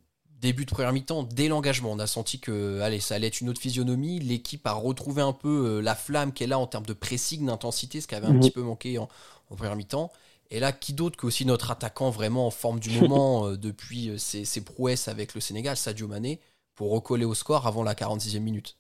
début 0.42 0.66
de 0.66 0.70
première 0.70 0.92
mi-temps, 0.92 1.22
dès 1.22 1.48
l'engagement, 1.48 1.92
on 1.92 1.98
a 1.98 2.06
senti 2.06 2.38
que 2.40 2.80
allez, 2.80 3.00
ça 3.00 3.14
allait 3.14 3.28
être 3.28 3.40
une 3.40 3.48
autre 3.48 3.60
physionomie. 3.60 4.18
L'équipe 4.18 4.66
a 4.66 4.72
retrouvé 4.72 5.22
un 5.22 5.32
peu 5.32 5.78
euh, 5.78 5.80
la 5.80 5.94
flamme 5.94 6.32
qu'elle 6.32 6.52
a 6.52 6.58
en 6.58 6.66
termes 6.66 6.84
de 6.84 6.92
pressing, 6.92 7.46
d'intensité, 7.46 8.00
ce 8.00 8.08
qui 8.08 8.14
avait 8.14 8.26
un 8.26 8.32
mhm. 8.32 8.40
petit 8.40 8.50
peu 8.50 8.62
manqué 8.62 8.98
en, 8.98 9.08
en 9.50 9.56
première 9.56 9.76
mi-temps. 9.76 10.10
Et 10.52 10.60
là, 10.60 10.70
qui 10.70 10.92
d'autre 10.92 11.16
que 11.16 11.26
aussi 11.26 11.46
notre 11.46 11.70
attaquant 11.70 12.10
vraiment 12.10 12.46
en 12.46 12.50
forme 12.50 12.78
du 12.78 12.90
moment 13.00 13.46
euh, 13.46 13.56
depuis 13.56 14.10
euh, 14.10 14.18
ses, 14.18 14.64
prouesses 14.64 15.08
avec 15.08 15.34
le 15.34 15.40
Sénégal, 15.40 15.76
Sadio 15.76 16.06
Mané, 16.06 16.40
pour 16.74 16.90
recoller 16.90 17.24
au 17.24 17.34
score 17.34 17.66
avant 17.66 17.82
la 17.82 17.94
46e 17.94 18.40
minute 18.40 18.76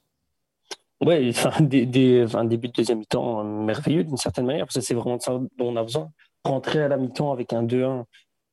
Ouais, 1.00 1.30
enfin, 1.30 1.60
des, 1.60 1.86
des, 1.86 2.26
début 2.44 2.68
de 2.68 2.72
deuxième 2.74 2.98
mi-temps 2.98 3.40
euh, 3.40 3.44
merveilleux 3.44 4.04
d'une 4.04 4.18
certaine 4.18 4.46
manière, 4.46 4.66
parce 4.66 4.74
que 4.74 4.80
c'est 4.82 4.94
vraiment 4.94 5.18
ça 5.18 5.32
dont 5.32 5.48
on 5.60 5.76
a 5.76 5.82
besoin. 5.82 6.10
Rentrer 6.44 6.82
à 6.82 6.88
la 6.88 6.98
mi-temps 6.98 7.32
avec 7.32 7.54
un 7.54 7.64
2-1 7.64 8.04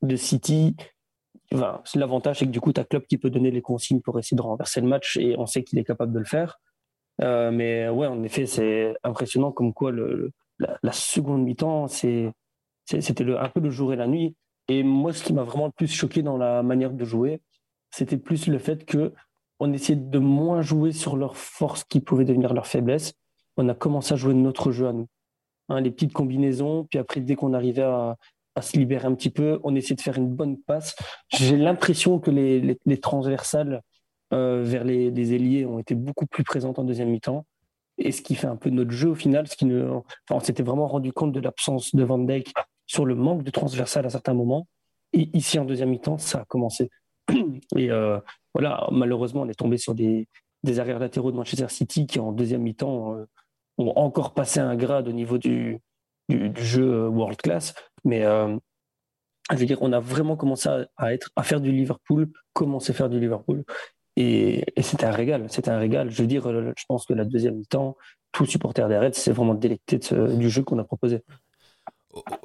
de 0.02 0.16
City, 0.16 0.76
l'avantage, 1.52 2.40
c'est 2.40 2.46
que 2.46 2.52
du 2.52 2.60
coup, 2.60 2.74
tu 2.74 2.80
as 2.80 2.86
Club 2.86 3.06
qui 3.06 3.18
peut 3.18 3.30
donner 3.30 3.52
les 3.52 3.62
consignes 3.62 4.02
pour 4.02 4.18
essayer 4.20 4.38
de 4.38 4.42
renverser 4.42 4.82
le 4.82 4.88
match 4.88 5.18
et 5.18 5.36
on 5.38 5.46
sait 5.46 5.64
qu'il 5.64 5.80
est 5.80 5.84
capable 5.84 6.14
de 6.14 6.20
le 6.20 6.26
faire. 6.26 6.60
mais 7.20 7.90
ouais, 7.90 8.08
en 8.08 8.24
effet, 8.24 8.46
c'est 8.46 8.96
impressionnant 9.04 9.52
comme 9.52 9.74
quoi 9.74 9.92
la, 9.92 10.92
seconde 10.92 11.44
mi-temps, 11.44 11.88
c'était 11.88 12.34
un 12.92 13.50
peu 13.50 13.60
le 13.60 13.70
jour 13.70 13.94
et 13.94 13.96
la 13.96 14.08
nuit. 14.08 14.36
Et 14.68 14.84
moi, 14.84 15.14
ce 15.14 15.24
qui 15.24 15.34
m'a 15.34 15.44
vraiment 15.44 15.66
le 15.66 15.72
plus 15.72 15.92
choqué 15.92 16.22
dans 16.22 16.38
la 16.38 16.62
manière 16.62 16.92
de 16.92 17.04
jouer, 17.04 17.42
c'était 17.92 18.18
plus 18.18 18.48
le 18.48 18.60
fait 18.60 18.86
que 18.86 19.14
on 19.60 19.74
essayait 19.74 20.00
de 20.00 20.20
moins 20.20 20.62
jouer 20.62 20.92
sur 20.92 21.18
leurs 21.18 21.36
forces 21.36 21.84
qui 21.84 22.00
pouvaient 22.00 22.26
devenir 22.26 22.54
leurs 22.54 22.68
faiblesses. 22.68 23.14
On 23.58 23.68
a 23.68 23.74
commencé 23.74 24.14
à 24.14 24.18
jouer 24.18 24.34
notre 24.34 24.72
jeu 24.72 24.88
à 24.88 24.94
nous. 24.94 25.08
Hein, 25.68 25.82
les 25.82 25.92
petites 25.92 26.14
combinaisons, 26.14 26.86
puis 26.86 26.98
après, 26.98 27.20
dès 27.20 27.36
qu'on 27.36 27.54
arrivait 27.54 27.84
à, 27.84 28.16
se 28.62 28.78
libérer 28.78 29.06
un 29.06 29.16
petit 29.16 29.30
peu, 29.30 29.60
on 29.64 29.76
essayait 29.76 29.96
de 29.96 30.02
faire 30.02 30.18
une 30.18 30.30
bonne 30.30 30.58
passe. 30.58 30.96
J'ai 31.30 31.58
l'impression 31.58 32.20
que 32.20 32.32
les, 32.32 32.98
transversales 32.98 33.82
euh, 34.34 34.64
vers 34.64 34.84
les, 34.84 35.34
ailiers 35.34 35.66
ont 35.66 35.80
été 35.80 35.96
beaucoup 35.96 36.26
plus 36.26 36.44
présentes 36.44 36.80
en 36.80 36.84
deuxième 36.84 37.10
mi-temps 37.10 37.46
et 37.98 38.12
ce 38.12 38.22
qui 38.22 38.36
fait 38.36 38.48
un 38.48 38.56
peu 38.56 38.70
notre 38.70 38.92
jeu 38.92 39.10
au 39.10 39.16
final, 39.16 39.48
ce 39.48 39.56
qui 39.56 39.66
ne, 39.66 39.90
enfin, 39.90 40.06
on 40.32 40.40
s'était 40.40 40.64
vraiment 40.64 40.88
rendu 40.88 41.12
compte 41.12 41.34
de 41.34 41.40
l'absence 41.40 41.94
de 41.94 42.04
Van 42.04 42.18
Dijk 42.18 42.54
sur 42.88 43.06
le 43.06 43.14
manque 43.14 43.44
de 43.44 43.52
transversal 43.52 44.06
à 44.06 44.10
certains 44.10 44.34
moments. 44.34 44.68
Et 45.14 45.30
ici, 45.38 45.60
en 45.60 45.66
deuxième 45.66 45.90
mi-temps, 45.90 46.18
ça 46.18 46.42
a 46.42 46.46
commencé. 46.46 46.90
Et 47.76 47.92
euh, 47.92 48.20
voilà, 48.54 48.88
malheureusement, 48.92 49.42
on 49.42 49.50
est 49.50 49.60
tombé 49.60 49.78
sur 49.78 49.96
des, 49.96 50.28
des 50.64 50.80
arrières 50.80 51.00
latéraux 51.00 51.32
de 51.32 51.38
Manchester 51.38 51.68
City 51.70 52.08
qui, 52.08 52.20
en 52.20 52.32
deuxième 52.32 52.62
mi-temps, 52.62 53.16
euh, 53.16 53.26
ont 53.78 53.94
encore 53.96 54.34
passé 54.34 54.60
un 54.60 54.76
grade 54.76 55.08
au 55.08 55.12
niveau 55.12 55.38
du, 55.38 55.82
du, 56.30 56.52
jeu 56.56 56.84
euh, 56.84 57.08
world 57.10 57.42
class. 57.42 57.74
Mais 58.06 58.22
je 58.22 59.56
veux 59.56 59.66
dire, 59.66 59.80
on 59.82 59.92
a 59.92 60.00
vraiment 60.00 60.38
commencé 60.38 60.70
à, 60.98 61.14
être, 61.14 61.30
à 61.36 61.44
faire 61.44 61.60
du 61.60 61.72
Liverpool, 61.72 62.30
commencer 62.54 62.92
à 62.92 62.96
faire 62.96 63.10
du 63.10 63.20
Liverpool. 63.20 63.64
Et, 64.16 64.66
c'était 64.82 65.06
un 65.06 65.12
régal, 65.12 65.48
c'était 65.50 65.72
un 65.72 65.80
régal. 65.80 66.12
Je 66.12 66.22
veux 66.22 66.28
dire, 66.28 66.48
je 66.50 66.84
pense 66.88 67.06
que 67.06 67.14
la 67.14 67.26
deuxième 67.26 67.56
mi-temps, 67.56 67.98
tout 68.32 68.46
supporter 68.46 68.88
des 68.88 68.98
Reds 68.98 69.14
s'est 69.14 69.32
vraiment 69.32 69.56
délecté 69.56 69.98
du 69.98 70.50
jeu 70.50 70.64
qu'on 70.64 70.80
a 70.80 70.84
proposé. 70.84 71.24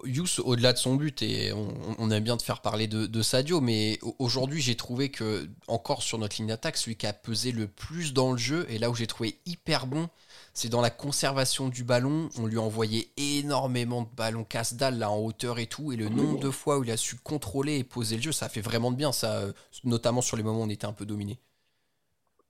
Yous, 0.05 0.41
au-delà 0.45 0.75
de 0.75 0.79
son 0.79 0.95
but, 0.95 1.23
et 1.23 1.53
on, 1.99 2.11
aime 2.11 2.23
bien 2.23 2.37
te 2.37 2.43
faire 2.43 2.61
parler 2.61 2.87
de, 2.87 3.23
Sadio, 3.23 3.61
mais 3.61 3.99
aujourd'hui 4.19 4.61
j'ai 4.61 4.77
trouvé 4.77 5.11
que, 5.11 5.49
encore 5.69 6.03
sur 6.03 6.19
notre 6.19 6.37
ligne 6.37 6.49
d'attaque, 6.49 6.77
celui 6.77 6.97
qui 6.97 7.07
a 7.07 7.15
pesé 7.15 7.51
le 7.51 7.67
plus 7.67 8.13
dans 8.13 8.33
le 8.33 8.39
jeu, 8.39 8.67
et 8.69 8.79
là 8.79 8.91
où 8.91 8.95
j'ai 8.95 9.07
trouvé 9.07 9.39
hyper 9.47 9.87
bon, 9.87 10.09
c'est 10.55 10.69
dans 10.69 10.81
la 10.81 10.91
conservation 10.91 11.69
du 11.69 11.85
ballon. 11.85 12.31
On 12.39 12.47
lui 12.47 12.57
a 12.57 12.63
envoyé 12.63 13.11
énormément 13.17 14.03
de 14.03 14.09
ballons 14.17 14.45
casse-dalle 14.45 14.99
là 14.99 15.11
en 15.11 15.19
hauteur 15.19 15.59
et 15.59 15.67
tout, 15.67 15.93
et 15.93 15.97
le 15.97 16.09
nombre 16.09 16.39
de 16.41 16.51
fois 16.51 16.79
où 16.79 16.85
il 16.85 16.91
a 16.91 16.97
su 16.97 17.17
contrôler 17.17 17.79
et 17.79 17.85
poser 17.85 18.17
le 18.17 18.23
jeu, 18.23 18.33
ça 18.33 18.49
fait 18.49 18.61
vraiment 18.61 18.91
de 18.91 18.97
bien, 18.97 19.13
ça, 19.13 19.43
notamment 19.83 20.23
sur 20.23 20.37
les 20.37 20.43
moments 20.43 20.61
où 20.61 20.65
on 20.65 20.71
était 20.71 20.87
un 20.87 20.93
peu 20.93 21.05
dominé. 21.05 21.39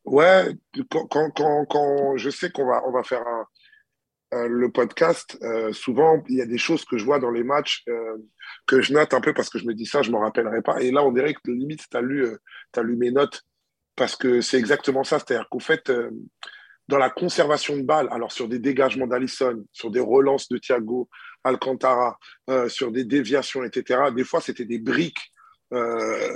Ouais, 0.05 0.55
quand, 0.90 1.31
quand, 1.31 1.64
quand, 1.64 2.17
je 2.17 2.29
sais 2.29 2.51
qu'on 2.51 2.67
va, 2.67 2.83
on 2.87 2.93
va 2.93 3.03
faire 3.03 3.27
un, 3.27 3.47
le 4.33 4.71
podcast, 4.71 5.38
euh, 5.43 5.73
souvent, 5.73 6.23
il 6.29 6.38
y 6.38 6.43
a 6.43 6.47
des 6.47 6.59
choses 6.59 6.85
que 6.85 6.99
je 6.99 7.05
vois 7.05 7.19
dans 7.19 7.31
les 7.31 7.45
matchs 7.45 7.85
euh, 7.88 8.17
que 8.67 8.81
je 8.81 8.93
note 8.93 9.14
un 9.14 9.21
peu 9.21 9.33
parce 9.33 9.49
que 9.49 9.59
je 9.59 9.67
me 9.67 9.75
dis 9.75 9.87
ça, 9.87 10.03
je 10.03 10.09
ne 10.09 10.14
m'en 10.14 10.21
rappellerai 10.21 10.62
pas. 10.62 10.81
Et 10.83 10.90
là, 10.90 11.05
on 11.05 11.12
dirait 11.12 11.35
que 11.35 11.51
limite, 11.51 11.85
tu 11.88 11.97
as, 11.97 12.01
lu, 12.01 12.25
euh, 12.25 12.37
as 12.77 12.83
lu 12.83 12.97
mes 12.97 13.11
notes 13.11 13.43
parce 13.97 14.17
que 14.17 14.40
c'est 14.40 14.59
exactement 14.59 15.05
ça. 15.05 15.19
C'est-à-dire 15.19 15.49
qu'au 15.49 15.61
fait, 15.61 15.90
dans 16.88 16.99
la 16.99 17.11
conservation 17.11 17.77
de 17.77 17.83
balles, 17.83 18.09
alors 18.11 18.33
sur 18.33 18.49
des 18.49 18.59
dégagements 18.59 19.07
d'Alisson, 19.07 19.64
sur 19.73 19.90
des 19.90 20.01
relances 20.01 20.49
de 20.49 20.59
Thiago 20.59 21.09
Alcantara, 21.42 22.18
sur 22.68 22.90
des 22.90 23.05
déviations, 23.05 23.64
etc., 23.64 24.01
des 24.14 24.25
fois, 24.25 24.40
c'était 24.40 24.64
des 24.64 24.79
briques 24.79 25.33
euh, 25.73 26.29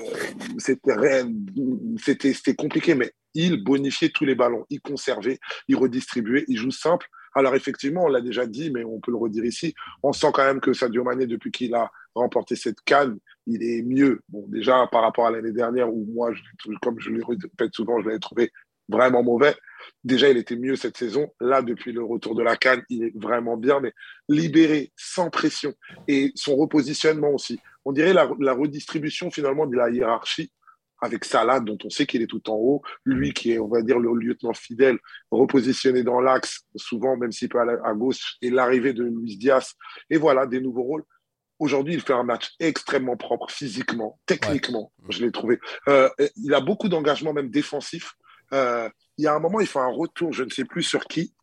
c'était 0.58 2.54
compliqué, 2.56 2.94
mais 2.94 3.12
il 3.34 3.62
bonifiait 3.62 4.08
tous 4.08 4.24
les 4.24 4.34
ballons, 4.34 4.64
il 4.70 4.80
conservait, 4.80 5.38
il 5.68 5.76
redistribuait, 5.76 6.44
il 6.48 6.56
joue 6.56 6.70
simple. 6.70 7.06
Alors 7.34 7.54
effectivement, 7.54 8.04
on 8.04 8.08
l'a 8.08 8.20
déjà 8.20 8.46
dit, 8.46 8.70
mais 8.70 8.84
on 8.84 9.00
peut 9.00 9.12
le 9.12 9.16
redire 9.16 9.44
ici, 9.44 9.74
on 10.02 10.12
sent 10.12 10.28
quand 10.32 10.44
même 10.44 10.60
que 10.60 10.72
Sadio 10.72 11.04
Mané, 11.04 11.26
depuis 11.26 11.52
qu'il 11.52 11.74
a 11.74 11.90
remporté 12.14 12.56
cette 12.56 12.80
canne, 12.80 13.18
il 13.46 13.62
est 13.62 13.82
mieux. 13.82 14.22
Bon, 14.28 14.44
déjà 14.48 14.88
par 14.90 15.02
rapport 15.02 15.26
à 15.26 15.30
l'année 15.30 15.52
dernière, 15.52 15.92
où 15.92 16.06
moi, 16.12 16.32
comme 16.82 16.98
je 16.98 17.10
le 17.10 17.22
répète 17.22 17.74
souvent, 17.74 18.00
je 18.00 18.06
l'avais 18.06 18.18
trouvé 18.18 18.50
vraiment 18.88 19.22
mauvais. 19.22 19.54
Déjà, 20.04 20.28
il 20.28 20.36
était 20.36 20.56
mieux 20.56 20.76
cette 20.76 20.96
saison. 20.96 21.32
Là, 21.40 21.62
depuis 21.62 21.92
le 21.92 22.02
retour 22.02 22.34
de 22.34 22.42
la 22.42 22.56
Cannes, 22.56 22.82
il 22.88 23.04
est 23.04 23.12
vraiment 23.14 23.56
bien, 23.56 23.80
mais 23.80 23.92
libéré, 24.28 24.92
sans 24.96 25.30
pression. 25.30 25.74
Et 26.06 26.32
son 26.34 26.56
repositionnement 26.56 27.30
aussi. 27.30 27.60
On 27.84 27.92
dirait 27.92 28.12
la, 28.12 28.30
la 28.40 28.52
redistribution 28.52 29.30
finalement 29.30 29.66
de 29.66 29.76
la 29.76 29.90
hiérarchie 29.90 30.52
avec 31.00 31.24
Salah, 31.24 31.60
dont 31.60 31.78
on 31.84 31.90
sait 31.90 32.06
qu'il 32.06 32.22
est 32.22 32.26
tout 32.26 32.50
en 32.50 32.56
haut, 32.56 32.82
lui 33.04 33.32
qui 33.32 33.52
est, 33.52 33.58
on 33.58 33.68
va 33.68 33.82
dire, 33.82 33.98
le 33.98 34.12
lieutenant 34.14 34.52
fidèle, 34.52 34.98
repositionné 35.30 36.02
dans 36.02 36.20
l'axe, 36.20 36.62
souvent, 36.74 37.16
même 37.16 37.30
s'il 37.30 37.48
peut 37.48 37.60
aller 37.60 37.76
à 37.84 37.94
gauche, 37.94 38.36
et 38.42 38.50
l'arrivée 38.50 38.92
de 38.92 39.04
Luis 39.04 39.36
Diaz, 39.36 39.74
et 40.10 40.18
voilà, 40.18 40.46
des 40.46 40.60
nouveaux 40.60 40.82
rôles. 40.82 41.04
Aujourd'hui, 41.60 41.94
il 41.94 42.00
fait 42.00 42.12
un 42.12 42.24
match 42.24 42.50
extrêmement 42.60 43.16
propre, 43.16 43.50
physiquement, 43.50 44.18
techniquement, 44.26 44.92
je 45.08 45.24
l'ai 45.24 45.32
trouvé. 45.32 45.58
Euh, 45.88 46.08
il 46.36 46.52
a 46.54 46.60
beaucoup 46.60 46.88
d'engagement, 46.88 47.32
même 47.32 47.50
défensif. 47.50 48.14
Euh, 48.52 48.88
il 49.16 49.24
y 49.24 49.26
a 49.26 49.34
un 49.34 49.38
moment, 49.38 49.60
il 49.60 49.66
fait 49.66 49.78
un 49.78 49.92
retour, 49.92 50.32
je 50.32 50.44
ne 50.44 50.50
sais 50.50 50.64
plus 50.64 50.82
sur 50.82 51.04
qui, 51.04 51.34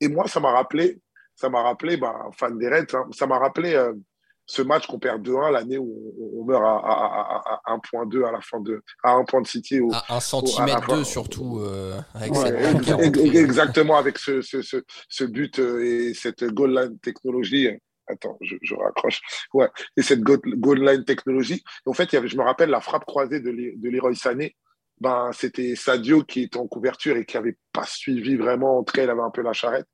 et 0.00 0.08
moi, 0.08 0.28
ça 0.28 0.40
m'a 0.40 0.52
rappelé, 0.52 1.00
ça 1.34 1.48
m'a 1.48 1.62
rappelé, 1.62 1.96
bah, 1.96 2.14
fan 2.36 2.56
des 2.58 2.68
Reds, 2.68 2.94
hein, 2.94 3.08
ça 3.12 3.26
m'a 3.26 3.38
rappelé 3.38 3.74
euh, 3.74 3.92
ce 4.46 4.62
match 4.62 4.86
qu'on 4.86 4.98
perd 4.98 5.26
2-1 5.26 5.52
l'année 5.52 5.78
où 5.78 6.14
on, 6.38 6.44
meurt 6.44 6.62
à, 6.62 7.60
à, 7.64 7.76
1.2 7.76 8.24
à 8.26 8.32
la 8.32 8.40
fin 8.40 8.60
de 8.60 8.82
à 9.02 9.12
un 9.12 9.24
point 9.24 9.40
de 9.40 9.46
City 9.46 9.80
au, 9.80 9.90
à 9.92 10.16
un 10.16 10.20
centimètre 10.20 10.86
2 10.86 11.04
surtout 11.04 11.60
euh, 11.60 11.98
avec 12.14 12.34
cette 12.36 13.34
exactement 13.34 13.96
avec 13.96 14.18
ce, 14.18 14.42
ce, 14.42 14.60
ce, 14.60 14.76
ce, 15.08 15.24
but 15.24 15.58
euh, 15.58 15.82
et 15.82 16.14
cette 16.14 16.44
goal 16.44 16.78
line 16.78 16.98
technologie 16.98 17.70
attends 18.06 18.36
je, 18.42 18.56
je, 18.60 18.74
raccroche. 18.74 19.22
Ouais 19.54 19.68
et 19.96 20.02
cette 20.02 20.20
goal, 20.20 20.40
line 20.78 21.04
technologie. 21.04 21.64
En 21.86 21.94
fait 21.94 22.12
il 22.12 22.16
y 22.16 22.18
avait, 22.18 22.28
je 22.28 22.36
me 22.36 22.42
rappelle 22.42 22.68
la 22.68 22.80
frappe 22.80 23.06
croisée 23.06 23.40
de, 23.40 23.50
de 23.50 23.88
Leroy 23.88 24.14
Sané 24.14 24.54
ben 25.00 25.30
c'était 25.32 25.74
Sadio 25.74 26.22
qui 26.22 26.42
était 26.42 26.58
en 26.58 26.66
couverture 26.66 27.16
et 27.16 27.24
qui 27.24 27.36
avait 27.36 27.56
pas 27.72 27.84
suivi 27.84 28.36
vraiment 28.36 28.78
en 28.78 28.84
tout 28.84 28.92
cas 28.92 29.04
il 29.04 29.10
avait 29.10 29.20
un 29.20 29.30
peu 29.30 29.42
la 29.42 29.52
charrette 29.52 29.86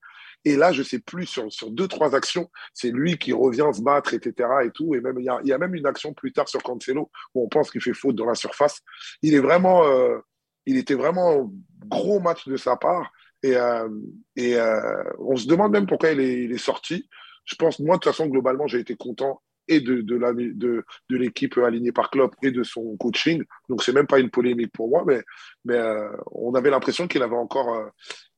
et 0.45 0.57
là, 0.57 0.73
je 0.73 0.83
sais 0.83 0.99
plus, 0.99 1.27
sur, 1.27 1.53
sur 1.53 1.71
deux, 1.71 1.87
trois 1.87 2.15
actions, 2.15 2.51
c'est 2.73 2.91
lui 2.91 3.19
qui 3.19 3.33
revient 3.33 3.69
se 3.73 3.83
battre, 3.83 4.15
etc. 4.15 4.49
Et 4.65 4.71
tout. 4.71 4.95
Et 4.95 5.01
même, 5.01 5.19
il 5.19 5.25
y 5.25 5.29
a, 5.29 5.39
y 5.45 5.53
a, 5.53 5.59
même 5.59 5.75
une 5.75 5.87
action 5.87 6.15
plus 6.15 6.33
tard 6.33 6.49
sur 6.49 6.63
Cancelo 6.63 7.11
où 7.35 7.45
on 7.45 7.49
pense 7.49 7.71
qu'il 7.71 7.83
fait 7.83 7.93
faute 7.93 8.17
dans 8.17 8.25
la 8.25 8.35
surface. 8.35 8.81
Il 9.23 9.35
est 9.35 9.41
vraiment, 9.41 9.85
euh, 9.87 10.19
il 10.67 10.79
était 10.79 10.95
vraiment 10.95 11.53
gros 11.87 12.21
match 12.21 12.49
de 12.49 12.57
sa 12.57 12.77
part. 12.77 13.13
Et, 13.43 13.57
euh, 13.57 13.89
et 14.37 14.57
euh, 14.57 15.03
on 15.19 15.37
se 15.37 15.47
demande 15.47 15.73
même 15.73 15.87
pourquoi 15.87 16.11
il 16.13 16.21
est, 16.21 16.45
il 16.45 16.53
est 16.53 16.59
sorti. 16.59 17.09
Je 17.45 17.55
pense, 17.57 17.79
moi, 17.79 17.97
de 17.97 18.01
toute 18.01 18.13
façon, 18.13 18.27
globalement, 18.27 18.67
j'ai 18.67 18.79
été 18.79 18.97
content 18.97 19.43
et 19.71 19.81
de, 19.81 20.01
de, 20.01 20.19
de, 20.53 20.85
de 21.09 21.17
l'équipe 21.17 21.57
alignée 21.59 21.93
par 21.93 22.11
Klopp 22.11 22.35
et 22.43 22.51
de 22.51 22.63
son 22.65 22.97
coaching. 22.97 23.43
Donc, 23.69 23.83
c'est 23.83 23.93
même 23.93 24.09
pas 24.09 24.19
une 24.19 24.29
polémique 24.29 24.73
pour 24.73 24.89
moi, 24.89 25.05
mais, 25.07 25.23
mais 25.65 25.77
euh, 25.77 26.11
on 26.33 26.55
avait 26.55 26.71
l'impression 26.71 27.07
qu'il 27.07 27.23
avait 27.23 27.37
encore, 27.37 27.73
euh, 27.75 27.87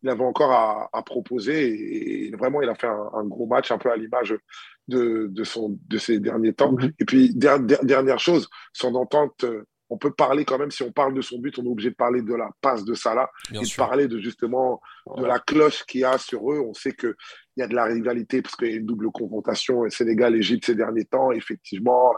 il 0.03 0.11
avait 0.11 0.25
encore 0.25 0.53
à, 0.53 0.91
à 0.93 1.03
proposer. 1.03 2.29
Et, 2.29 2.31
vraiment, 2.37 2.61
il 2.61 2.69
a 2.69 2.75
fait 2.75 2.87
un, 2.87 3.25
gros 3.25 3.47
match, 3.47 3.73
un 3.73 3.79
peu 3.79 3.91
à 3.91 3.97
l'image 3.97 4.37
de, 4.89 5.29
de, 5.31 5.45
son, 5.45 5.79
de 5.89 5.99
ses 5.99 6.21
derniers 6.21 6.53
temps. 6.53 6.75
Mm-hmm. 6.75 6.93
Et 6.99 7.05
puis, 7.07 7.35
dernière 7.35 8.19
chose, 8.19 8.49
son 8.75 8.95
entente 8.95 9.45
euh, 9.45 9.65
on 9.93 9.99
peut 9.99 10.11
parler 10.11 10.47
quand 10.47 10.59
même, 10.59 10.71
si 10.71 10.83
on 10.83 10.91
parle 10.91 11.13
de 11.13 11.21
son 11.21 11.39
but, 11.39 11.59
on 11.59 11.65
est 11.65 11.69
obligé 11.69 11.91
de 11.91 11.95
parler 11.95 12.23
de 12.23 12.35
la 12.35 12.49
passe 12.63 12.83
de 12.83 12.95
Salah 12.95 13.31
et 13.53 13.59
de 13.59 13.77
parler 13.77 14.09
de 14.09 14.19
justement 14.19 14.81
de 15.19 15.27
la 15.27 15.39
cloche 15.39 15.85
qu'il 15.85 16.01
y 16.01 16.05
a 16.05 16.17
sur 16.17 16.51
eux. 16.51 16.61
On 16.61 16.73
sait 16.73 16.95
qu'il 17.53 17.63
y 17.63 17.65
a 17.65 17.69
de 17.69 17.75
la 17.75 17.85
rivalité 17.85 18.43
parce 18.43 18.57
qu'il 18.57 18.69
y 18.69 18.75
a 18.75 18.77
une 18.77 18.87
double 18.87 19.11
confrontation 19.11 19.89
Sénégal-Égypte 19.89 20.67
ces 20.67 20.75
derniers 20.75 21.05
temps. 21.05 21.33
Effectivement, 21.33 22.13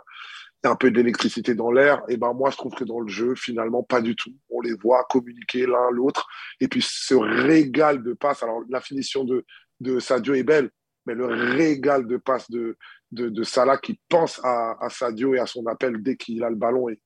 il 0.63 0.67
y 0.67 0.69
a 0.69 0.73
un 0.73 0.77
peu 0.77 0.91
d'électricité 0.91 1.55
dans 1.55 1.71
l'air. 1.71 2.03
Et 2.09 2.17
ben 2.17 2.33
moi, 2.33 2.51
je 2.51 2.57
trouve 2.57 2.75
que 2.75 2.85
dans 2.85 3.01
le 3.01 3.09
jeu, 3.09 3.35
finalement, 3.35 3.83
pas 3.83 4.01
du 4.01 4.17
tout. 4.17 4.33
On 4.51 4.61
les 4.61 4.75
voit 4.75 5.05
communiquer 5.11 5.67
l'un 5.67 5.91
l'autre 5.91 6.27
et 6.61 6.69
puis 6.69 6.83
ce 6.83 7.15
régal 7.15 8.03
de 8.03 8.13
passe. 8.13 8.43
Alors 8.43 8.63
la 8.69 8.81
finition 8.81 9.25
de, 9.25 9.45
de 9.81 9.99
Sadio 9.99 10.35
est 10.35 10.43
belle, 10.43 10.71
mais 11.07 11.15
le 11.15 11.27
régal 11.27 12.07
de 12.07 12.17
passe 12.17 12.51
de, 12.51 12.77
de, 13.13 13.43
Salah 13.43 13.79
qui 13.79 14.01
pense 14.09 14.41
à, 14.43 14.77
à, 14.85 14.89
Sadio 14.89 15.35
et 15.35 15.39
à 15.39 15.47
son 15.47 15.67
appel 15.67 16.03
dès 16.03 16.17
qu'il 16.17 16.43
a 16.43 16.51
le 16.51 16.57
ballon 16.57 16.89
et, 16.89 17.01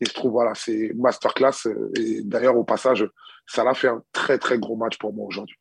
et 0.00 0.06
je 0.06 0.14
trouve, 0.14 0.32
voilà, 0.32 0.54
c'est 0.54 0.92
masterclass. 0.94 1.68
Et 1.96 2.22
d'ailleurs, 2.22 2.56
au 2.56 2.64
passage, 2.64 3.06
ça 3.46 3.64
l'a 3.64 3.74
fait 3.74 3.88
un 3.88 4.02
très, 4.12 4.38
très 4.38 4.58
gros 4.58 4.76
match 4.76 4.96
pour 4.98 5.12
moi 5.12 5.26
aujourd'hui. 5.26 5.59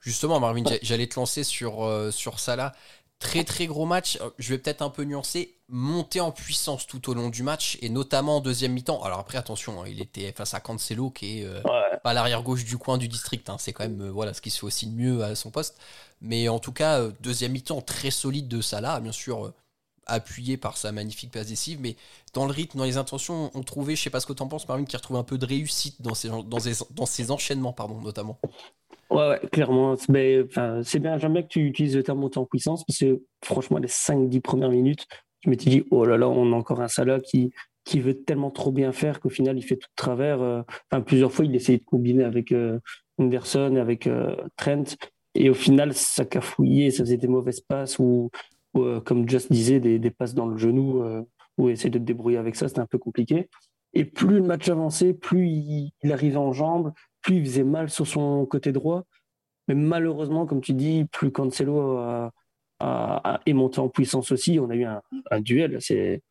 Justement, 0.00 0.40
Marvin, 0.40 0.62
j'allais 0.82 1.06
te 1.06 1.18
lancer 1.18 1.44
sur, 1.44 1.84
euh, 1.84 2.10
sur 2.10 2.38
Salah. 2.40 2.72
Très, 3.18 3.42
très 3.42 3.66
gros 3.66 3.84
match. 3.84 4.16
Euh, 4.20 4.30
je 4.38 4.50
vais 4.50 4.58
peut-être 4.58 4.82
un 4.82 4.90
peu 4.90 5.02
nuancer. 5.02 5.56
Monter 5.68 6.20
en 6.20 6.30
puissance 6.30 6.86
tout 6.86 7.10
au 7.10 7.14
long 7.14 7.28
du 7.28 7.42
match, 7.42 7.76
et 7.82 7.88
notamment 7.88 8.36
en 8.36 8.40
deuxième 8.40 8.72
mi-temps. 8.72 9.02
Alors 9.02 9.18
après, 9.18 9.38
attention, 9.38 9.82
hein, 9.82 9.86
il 9.88 10.00
était 10.00 10.32
face 10.32 10.54
à 10.54 10.60
Cancelo, 10.60 11.10
qui 11.10 11.40
est 11.40 11.44
euh, 11.44 11.60
pas 12.02 12.12
l'arrière 12.12 12.42
gauche 12.42 12.64
du 12.64 12.78
coin 12.78 12.96
du 12.96 13.08
district. 13.08 13.50
Hein. 13.50 13.56
C'est 13.58 13.72
quand 13.72 13.84
même 13.84 14.08
voilà, 14.08 14.32
ce 14.32 14.40
qui 14.40 14.50
se 14.50 14.60
fait 14.60 14.66
aussi 14.66 14.86
de 14.86 14.94
mieux 14.94 15.22
à 15.24 15.34
son 15.34 15.50
poste. 15.50 15.78
Mais 16.20 16.48
en 16.48 16.58
tout 16.58 16.72
cas, 16.72 17.08
deuxième 17.20 17.52
mi-temps 17.52 17.82
très 17.82 18.10
solide 18.10 18.48
de 18.48 18.60
Salah. 18.60 19.00
Bien 19.00 19.12
sûr, 19.12 19.52
appuyé 20.06 20.56
par 20.56 20.76
sa 20.76 20.90
magnifique 20.90 21.30
passe 21.30 21.48
décisive, 21.48 21.80
mais 21.80 21.96
dans 22.32 22.46
le 22.46 22.52
rythme, 22.52 22.78
dans 22.78 22.84
les 22.84 22.96
intentions, 22.96 23.50
on 23.52 23.62
trouvait, 23.62 23.94
je 23.94 24.02
sais 24.02 24.10
pas 24.10 24.20
ce 24.20 24.26
que 24.26 24.32
tu 24.32 24.42
en 24.42 24.48
penses, 24.48 24.66
Marvin, 24.66 24.84
qui 24.84 24.96
retrouve 24.96 25.18
un 25.18 25.22
peu 25.22 25.38
de 25.38 25.44
réussite 25.44 26.00
dans 26.00 26.14
ses, 26.14 26.28
dans 26.28 26.42
dans 26.44 27.06
ses 27.06 27.30
enchaînements, 27.30 27.72
pardon, 27.74 28.00
notamment. 28.00 28.38
Ouais, 29.10 29.40
clairement. 29.52 29.94
Mais, 30.08 30.44
c'est 30.82 30.98
bien, 30.98 31.18
j'aime 31.18 31.32
bien 31.32 31.42
que 31.42 31.48
tu 31.48 31.60
utilises 31.60 31.96
le 31.96 32.02
terme 32.02 32.20
monter 32.20 32.38
en 32.38 32.44
puissance, 32.44 32.84
parce 32.84 32.98
que 32.98 33.22
franchement, 33.44 33.78
les 33.78 33.88
5-10 33.88 34.40
premières 34.40 34.70
minutes, 34.70 35.06
je 35.44 35.50
m'étais 35.50 35.70
dit, 35.70 35.84
oh 35.90 36.04
là 36.04 36.16
là, 36.16 36.28
on 36.28 36.52
a 36.52 36.56
encore 36.56 36.80
un 36.80 36.88
Salah 36.88 37.20
qui, 37.20 37.52
qui 37.84 38.00
veut 38.00 38.22
tellement 38.22 38.50
trop 38.50 38.70
bien 38.70 38.92
faire 38.92 39.18
qu'au 39.18 39.30
final, 39.30 39.56
il 39.56 39.62
fait 39.62 39.76
tout 39.76 39.88
de 39.88 39.94
travers. 39.96 40.42
Euh, 40.42 40.62
enfin, 40.90 41.00
plusieurs 41.00 41.32
fois, 41.32 41.46
il 41.46 41.54
essayait 41.54 41.78
de 41.78 41.84
combiner 41.84 42.24
avec 42.24 42.52
euh, 42.52 42.78
Anderson, 43.18 43.76
avec 43.76 44.06
euh, 44.06 44.36
Trent, 44.56 44.84
et 45.34 45.48
au 45.48 45.54
final, 45.54 45.94
ça 45.94 46.24
cafouillait, 46.24 46.90
ça 46.90 47.04
faisait 47.04 47.16
des 47.16 47.28
mauvaises 47.28 47.60
passes 47.60 47.98
ou 47.98 48.30
euh, 48.76 49.00
comme 49.00 49.28
Just 49.28 49.50
disait, 49.50 49.80
des, 49.80 49.98
des, 49.98 50.10
passes 50.10 50.34
dans 50.34 50.46
le 50.46 50.58
genou, 50.58 51.02
ou 51.56 51.68
essayer 51.70 51.90
de 51.90 51.98
te 51.98 52.04
débrouiller 52.04 52.38
avec 52.38 52.56
ça, 52.56 52.68
c'était 52.68 52.80
un 52.80 52.86
peu 52.86 52.98
compliqué. 52.98 53.48
Et 53.94 54.04
plus 54.04 54.36
le 54.36 54.42
match 54.42 54.68
avançait, 54.68 55.14
plus 55.14 55.48
il, 55.48 55.92
arrivait 56.12 56.36
en 56.36 56.52
jambes, 56.52 56.92
plus 57.28 57.36
il 57.36 57.44
faisait 57.44 57.64
mal 57.64 57.90
sur 57.90 58.06
son 58.06 58.46
côté 58.46 58.72
droit. 58.72 59.04
Mais 59.68 59.74
malheureusement, 59.74 60.46
comme 60.46 60.62
tu 60.62 60.72
dis, 60.72 61.04
plus 61.12 61.30
Cancelo 61.30 61.98
a, 61.98 62.32
a, 62.80 63.40
est 63.44 63.52
monté 63.52 63.80
en 63.80 63.88
puissance 63.88 64.32
aussi. 64.32 64.58
On 64.58 64.70
a 64.70 64.74
eu 64.74 64.84
un, 64.84 65.02
un 65.30 65.40
duel. 65.40 65.78
C'était, 65.80 66.22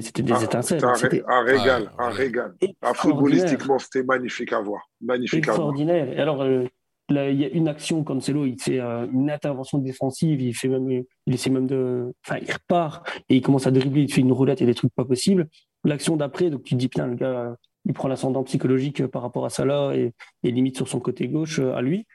c'était 0.00 0.22
des 0.22 0.32
ah, 0.32 0.42
étincelles. 0.42 0.82
C'était 0.96 1.22
un, 1.28 1.42
régal, 1.42 1.92
un 1.98 2.10
régal. 2.10 2.54
Ah, 2.82 2.94
footballistiquement, 2.94 3.78
c'était 3.78 4.02
magnifique 4.02 4.52
à 4.52 4.60
voir. 4.60 4.82
Magnifique 5.00 5.38
Extraordinaire. 5.38 6.02
À 6.02 6.06
voir. 6.06 6.16
Et 6.16 6.20
alors, 6.20 6.42
euh, 6.42 6.64
il 7.10 7.40
y 7.40 7.44
a 7.44 7.48
une 7.48 7.68
action, 7.68 8.02
Cancelo, 8.02 8.44
il 8.44 8.60
fait 8.60 8.80
euh, 8.80 9.06
une 9.12 9.30
intervention 9.30 9.78
défensive, 9.78 10.40
il 10.40 10.54
fait 10.54 10.68
même, 10.68 11.04
il 11.26 11.34
essaie 11.34 11.50
même 11.50 11.66
de, 11.66 12.12
enfin, 12.26 12.40
il 12.42 12.52
repart 12.52 13.08
et 13.28 13.36
il 13.36 13.40
commence 13.42 13.66
à 13.66 13.70
dribbler, 13.70 14.02
il 14.02 14.12
fait 14.12 14.20
une 14.20 14.32
roulette 14.32 14.60
et 14.62 14.66
des 14.66 14.74
trucs 14.74 14.92
pas 14.94 15.04
possibles. 15.04 15.48
L'action 15.84 16.16
d'après, 16.16 16.50
donc 16.50 16.64
tu 16.64 16.74
te 16.74 16.80
dis, 16.80 16.88
putain, 16.88 17.06
le 17.06 17.14
gars, 17.14 17.54
il 17.88 17.94
prend 17.94 18.06
l'ascendant 18.06 18.44
psychologique 18.44 19.06
par 19.06 19.22
rapport 19.22 19.44
à 19.44 19.50
Salah 19.50 19.96
et, 19.96 20.12
et 20.44 20.50
limite 20.50 20.76
sur 20.76 20.86
son 20.86 21.00
côté 21.00 21.26
gauche 21.26 21.58
euh, 21.58 21.74
à 21.74 21.82
lui. 21.82 22.06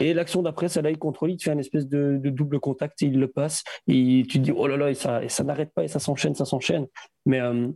Et 0.00 0.14
l'action 0.14 0.42
d'après, 0.42 0.68
Salah, 0.68 0.90
il 0.90 0.98
contrôle, 0.98 1.32
il 1.32 1.42
fait 1.42 1.50
un 1.50 1.58
espèce 1.58 1.88
de, 1.88 2.20
double 2.22 2.60
contact 2.60 3.02
et 3.02 3.06
il 3.06 3.18
le 3.18 3.28
passe. 3.28 3.64
Et 3.88 4.24
tu 4.28 4.38
te 4.38 4.44
dis, 4.44 4.52
oh 4.52 4.66
là 4.66 4.76
là, 4.76 4.90
et 4.90 4.94
ça, 4.94 5.24
et 5.24 5.28
ça 5.28 5.42
n'arrête 5.42 5.72
pas 5.74 5.84
et 5.84 5.88
ça 5.88 5.98
s'enchaîne, 5.98 6.34
ça 6.34 6.44
s'enchaîne. 6.44 6.86
Mais 7.24 7.40
euh, 7.40 7.68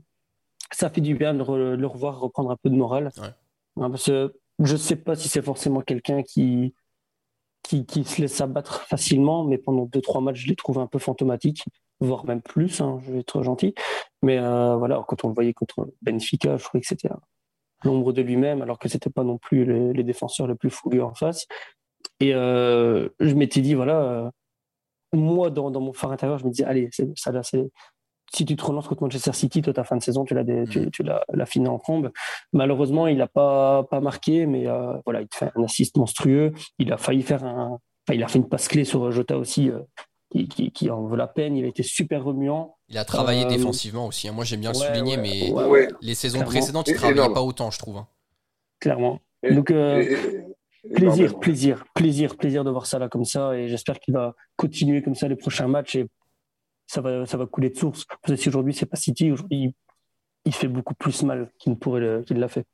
ça 0.71 0.91
fait 0.91 1.01
du 1.01 1.15
bien 1.15 1.35
de, 1.35 1.43
le 1.75 1.87
revoir 1.87 2.21
reprendre 2.21 2.51
un 2.51 2.57
peu 2.63 2.71
de 2.71 2.77
morale. 2.77 3.11
Ouais. 3.17 3.89
parce 3.89 4.05
que 4.05 4.33
je 4.59 4.73
ne 4.73 4.79
sais 4.79 4.97
pas 4.97 5.15
si 5.15 5.29
c'est 5.29 5.43
forcément 5.43 5.81
quelqu'un 5.81 6.23
qui, 6.23 6.75
qui, 7.63 7.87
qui, 7.87 8.05
se 8.05 8.21
laisse 8.21 8.41
abattre 8.41 8.83
facilement, 8.83 9.45
mais 9.45 9.57
pendant 9.57 9.87
deux, 9.87 10.03
trois 10.03 10.21
matchs, 10.21 10.43
je 10.43 10.49
l'ai 10.49 10.57
trouvé 10.57 10.81
un 10.81 10.87
peu 10.87 10.99
fantomatique, 10.99 11.65
voire 12.01 12.27
même 12.27 12.43
plus, 12.43 12.83
hein, 12.83 13.01
je 13.07 13.13
vais 13.13 13.21
être 13.21 13.43
gentil. 13.43 13.75
Mais 14.23 14.39
euh, 14.39 14.77
voilà, 14.77 15.03
quand 15.09 15.25
on 15.25 15.29
le 15.29 15.35
voyait 15.35 15.55
contre 15.55 15.89
Benfica, 16.03 16.59
je 16.59 16.65
trouvais 16.65 16.83
que 16.83 16.87
c'était 16.87 17.09
l'ombre 17.85 18.13
de 18.13 18.23
lui-même, 18.23 18.63
alors 18.63 18.79
que 18.79 18.89
c'était 18.89 19.11
pas 19.11 19.25
non 19.25 19.39
plus 19.39 19.65
les, 19.65 20.03
défenseurs 20.03 20.47
les 20.47 20.55
plus 20.55 20.71
fougueux 20.71 21.03
en 21.03 21.15
face. 21.15 21.47
Et 22.21 22.35
euh, 22.35 23.09
je 23.21 23.35
m'étais 23.35 23.61
dit, 23.61 23.75
voilà, 23.75 24.01
euh, 24.01 24.31
moi, 25.13 25.51
dans, 25.51 25.71
dans, 25.71 25.81
mon 25.81 25.93
phare 25.93 26.13
intérieur, 26.13 26.39
je 26.39 26.45
me 26.45 26.51
disais, 26.51 26.65
allez, 26.65 26.91
ça 27.17 27.33
là, 27.33 27.43
c'est 27.43 27.71
si 28.33 28.45
tu 28.45 28.55
te 28.55 28.65
relances 28.65 28.87
contre 28.87 29.03
Manchester 29.03 29.33
City, 29.33 29.61
toi, 29.61 29.73
ta 29.73 29.83
fin 29.83 29.97
de 29.97 30.03
saison, 30.03 30.25
tu 30.25 30.35
l'as, 30.35 30.45
tu, 30.45 30.81
mm. 30.81 30.91
tu 30.91 31.03
l'as, 31.03 31.47
fini 31.47 31.67
en 31.67 31.79
trombe. 31.79 32.13
Malheureusement, 32.53 33.09
il 33.09 33.17
n'a 33.17 33.27
pas, 33.27 33.85
pas 33.85 34.01
marqué, 34.01 34.47
mais 34.47 34.69
euh, 34.69 34.95
voilà, 35.05 35.23
il 35.23 35.29
te 35.29 35.37
fait 35.37 35.51
un 35.57 35.65
assist 35.65 35.97
monstrueux. 35.97 36.53
Il 36.79 36.93
a 36.93 36.97
failli 36.97 37.23
faire 37.23 37.45
un, 37.45 37.79
enfin, 38.07 38.15
il 38.15 38.23
a 38.23 38.29
fait 38.29 38.39
une 38.39 38.49
passe 38.49 38.69
clé 38.69 38.85
sur 38.85 39.11
Jota 39.11 39.37
aussi, 39.37 39.71
qui, 40.31 40.47
qui, 40.49 40.71
qui, 40.71 40.91
en 40.91 41.03
vaut 41.03 41.17
la 41.17 41.27
peine. 41.27 41.57
Il 41.57 41.65
a 41.65 41.69
été 41.69 41.83
super 41.83 42.23
remuant. 42.23 42.77
Il 42.91 42.99
a 42.99 43.05
travaillé 43.05 43.45
euh, 43.45 43.49
défensivement 43.49 44.07
aussi. 44.07 44.29
Hein. 44.29 44.33
Moi, 44.33 44.45
j'aime 44.45 44.61
bien 44.61 44.73
le 44.73 44.77
souligner, 44.77 45.17
mais 45.17 45.53
les 46.03 46.15
saisons 46.15 46.43
précédentes, 46.43 46.89
il 46.89 46.95
ne 46.95 46.99
travaillait 46.99 47.33
pas 47.33 47.43
autant, 47.43 47.71
je 47.71 47.79
trouve. 47.79 47.99
Hein. 47.99 48.09
Clairement. 48.81 49.21
Donc, 49.49 49.73
plaisir, 50.95 51.39
plaisir, 51.39 51.85
plaisir, 51.95 52.37
plaisir 52.37 52.65
de 52.65 52.71
voir 52.71 52.87
ça 52.87 52.99
là 52.99 53.09
comme 53.09 53.25
ça, 53.25 53.57
et 53.57 53.69
j'espère 53.69 54.01
qu'il 54.01 54.15
va 54.15 54.35
continuer 54.57 55.03
comme 55.03 55.15
ça 55.15 55.29
les 55.29 55.37
prochains 55.37 55.69
matchs 55.69 55.97
et 55.97 56.07
ça 56.87 57.01
va, 57.01 57.25
ça 57.27 57.37
va 57.37 57.47
couler 57.47 57.71
de 57.71 57.77
source. 57.77 58.05
Parce 58.05 58.35
que 58.35 58.37
si 58.37 58.49
aujourd'hui, 58.49 58.75
c'est 58.75 58.87
pas 58.87 58.97
City, 58.97 59.31
aujourd'hui, 59.31 59.75
il 60.45 60.55
fait 60.55 60.69
beaucoup 60.69 60.95
plus 60.95 61.23
mal 61.23 61.53
qu'il 61.59 61.73
ne 61.73 61.77
pourrait 61.77 62.23
qu'il 62.27 62.39
l'a 62.39 62.49
fait. 62.49 62.65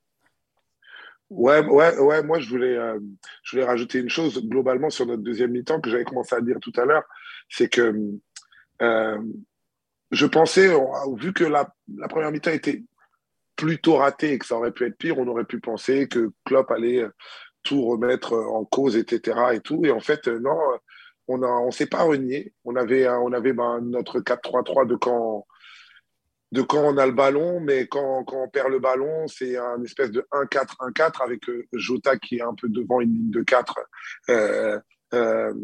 Ouais, 1.29 1.65
ouais, 1.67 1.99
ouais, 1.99 2.23
moi 2.23 2.39
je 2.39 2.49
voulais, 2.49 2.77
euh, 2.77 3.01
je 3.43 3.57
voulais 3.57 3.67
rajouter 3.67 3.99
une 3.99 4.09
chose 4.09 4.41
globalement 4.47 4.91
sur 4.91 5.07
notre 5.07 5.23
deuxième 5.23 5.51
mi-temps 5.51 5.81
que 5.81 5.91
j'avais 5.91 6.05
commencé 6.05 6.37
à 6.37 6.41
dire 6.41 6.59
tout 6.61 6.73
à 6.77 6.85
l'heure, 6.85 7.03
c'est 7.49 7.69
que 7.69 8.01
euh, 8.81 9.19
je 10.11 10.27
pensais, 10.27 10.69
vu 11.17 11.33
que 11.33 11.45
la, 11.45 11.69
première 12.09 12.31
mi-temps 12.31 12.53
était 12.53 12.83
plutôt 13.57 13.97
ratée 13.97 14.33
et 14.33 14.39
que 14.39 14.47
ça 14.47 14.57
aurait 14.57 14.73
pu 14.73 14.87
être 14.87 14.99
pire, 14.99 15.19
on 15.19 15.27
aurait 15.27 15.45
pu 15.45 15.61
penser 15.61 16.09
que 16.09 16.31
Klopp 16.45 16.71
allait 16.71 17.05
tout 17.63 17.85
remettre 17.85 18.35
en 18.35 18.65
cause, 18.65 18.97
etc. 18.97 19.39
Et 19.55 19.61
tout. 19.61 19.85
Et 19.85 19.91
en 19.91 20.01
fait, 20.01 20.29
non, 20.29 20.59
on 21.27 21.67
ne 21.67 21.71
s'est 21.71 21.87
pas 21.87 22.03
renié. 22.03 22.53
On 22.65 22.77
avait, 22.77 23.09
on 23.09 23.33
avait 23.33 23.53
ben, 23.53 23.81
notre 23.81 24.21
4-3-3 24.21 24.87
de 24.87 24.95
quand, 24.97 25.45
on 26.73 26.97
a 26.97 27.07
le 27.07 27.13
ballon, 27.13 27.61
mais 27.61 27.87
quand, 27.89 28.25
on 28.33 28.49
perd 28.49 28.71
le 28.71 28.79
ballon, 28.79 29.27
c'est 29.27 29.57
un 29.57 29.83
espèce 29.83 30.11
de 30.11 30.27
1-4-1-4 30.33 31.23
avec 31.25 31.49
euh, 31.49 31.67
Jota 31.73 32.17
qui 32.17 32.37
est 32.37 32.43
un 32.43 32.55
peu 32.55 32.69
devant 32.69 33.01
une 33.01 33.13
ligne 33.13 33.31
de 33.31 33.43
4. 33.43 33.81
Euh, 34.29 34.79
euh, 35.15 35.55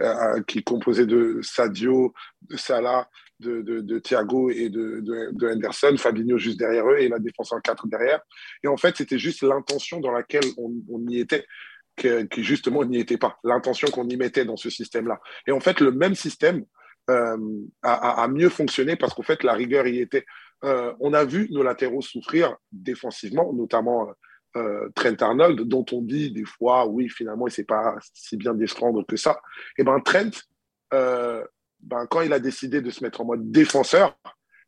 euh, 0.00 0.42
qui 0.44 0.58
est 0.58 1.06
de 1.06 1.40
Sadio, 1.42 2.14
de 2.48 2.56
Salah, 2.56 3.06
de, 3.40 3.62
de, 3.62 3.98
Thiago 3.98 4.50
et 4.50 4.68
de, 4.68 5.00
de, 5.00 5.48
Henderson, 5.48 5.94
Fabinho 5.96 6.38
juste 6.38 6.58
derrière 6.58 6.88
eux 6.88 6.98
et 6.98 7.08
la 7.08 7.18
défense 7.18 7.52
en 7.52 7.60
4 7.60 7.86
derrière. 7.86 8.20
Et 8.64 8.68
en 8.68 8.76
fait, 8.76 8.96
c'était 8.96 9.18
juste 9.18 9.42
l'intention 9.42 10.00
dans 10.00 10.12
laquelle 10.12 10.44
on, 10.56 11.06
y 11.08 11.20
était 11.20 11.44
qui 11.96 12.44
justement 12.44 12.84
n'y 12.84 13.00
était 13.00 13.18
pas, 13.18 13.38
l'intention 13.42 13.88
qu'on 13.88 14.08
y 14.08 14.16
mettait 14.16 14.44
dans 14.44 14.56
ce 14.56 14.70
système-là. 14.70 15.20
Et 15.46 15.52
en 15.52 15.58
fait, 15.58 15.80
le 15.80 15.90
même 15.90 16.14
système 16.14 16.64
euh, 17.10 17.36
a, 17.82 18.22
a, 18.22 18.28
mieux 18.28 18.48
fonctionné 18.48 18.94
parce 18.96 19.14
qu'en 19.14 19.22
fait, 19.22 19.42
la 19.42 19.54
rigueur 19.54 19.86
y 19.86 19.98
était. 19.98 20.24
Euh, 20.64 20.92
on 21.00 21.12
a 21.12 21.24
vu 21.24 21.48
nos 21.50 21.62
latéraux 21.62 22.02
souffrir 22.02 22.56
défensivement, 22.70 23.52
notamment 23.52 24.10
euh, 24.56 24.88
Trent 24.94 25.16
Arnold, 25.20 25.60
dont 25.62 25.86
on 25.92 26.02
dit 26.02 26.32
des 26.32 26.44
fois, 26.44 26.86
oui, 26.86 27.08
finalement, 27.08 27.46
il 27.46 27.50
ne 27.50 27.54
sait 27.54 27.64
pas 27.64 27.96
si 28.12 28.36
bien 28.36 28.54
défendre 28.54 29.04
que 29.06 29.16
ça. 29.16 29.40
Et 29.78 29.84
ben 29.84 30.00
Trent, 30.00 30.30
ben, 31.80 32.06
quand 32.06 32.20
il 32.20 32.32
a 32.32 32.38
décidé 32.38 32.80
de 32.80 32.90
se 32.90 33.02
mettre 33.02 33.20
en 33.20 33.24
mode 33.24 33.50
défenseur, 33.50 34.16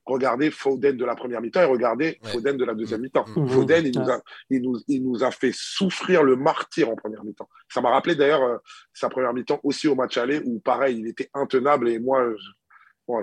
regardez 0.06 0.50
Foden 0.50 0.96
de 0.96 1.04
la 1.04 1.14
première 1.14 1.40
mi-temps 1.40 1.62
et 1.62 1.66
regardez 1.66 2.18
Foden 2.24 2.56
de 2.56 2.64
la 2.64 2.74
deuxième 2.74 3.00
mi-temps. 3.02 3.24
Mmh. 3.36 3.48
Foden, 3.48 3.86
il, 3.86 3.98
nous 3.98 4.10
a, 4.10 4.20
il, 4.50 4.62
nous, 4.62 4.78
il, 4.88 5.02
nous 5.02 5.24
a, 5.24 5.30
fait 5.30 5.52
souffrir 5.54 6.22
le 6.22 6.36
martyr 6.36 6.88
en 6.88 6.96
première 6.96 7.24
mi-temps. 7.24 7.48
Ça 7.72 7.80
m'a 7.80 7.90
rappelé 7.90 8.14
d'ailleurs 8.14 8.42
euh, 8.42 8.58
sa 8.92 9.08
première 9.08 9.32
mi-temps 9.32 9.60
aussi 9.62 9.88
au 9.88 9.94
match 9.94 10.16
aller 10.16 10.40
où, 10.44 10.60
pareil, 10.60 10.98
il 10.98 11.08
était 11.08 11.30
intenable 11.34 11.88
et 11.88 11.98
moi, 11.98 12.26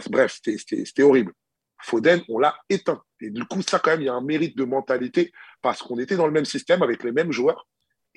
bref, 0.10 0.40
c'était 0.44 1.04
horrible. 1.04 1.34
Foden, 1.82 2.22
on 2.30 2.40
l'a 2.40 2.56
éteint. 2.70 3.02
Et 3.22 3.30
du 3.30 3.44
coup, 3.46 3.62
ça, 3.62 3.80
quand 3.80 3.92
même, 3.92 4.02
il 4.02 4.06
y 4.06 4.10
a 4.10 4.14
un 4.14 4.22
mérite 4.22 4.58
de 4.58 4.64
mentalité 4.64 5.32
parce 5.62 5.82
qu'on 5.82 6.00
était 6.00 6.16
dans 6.16 6.26
le 6.26 6.32
même 6.32 6.46
système 6.46 6.82
avec 6.82 7.04
les 7.04 7.12
mêmes 7.12 7.32
joueurs. 7.32 7.68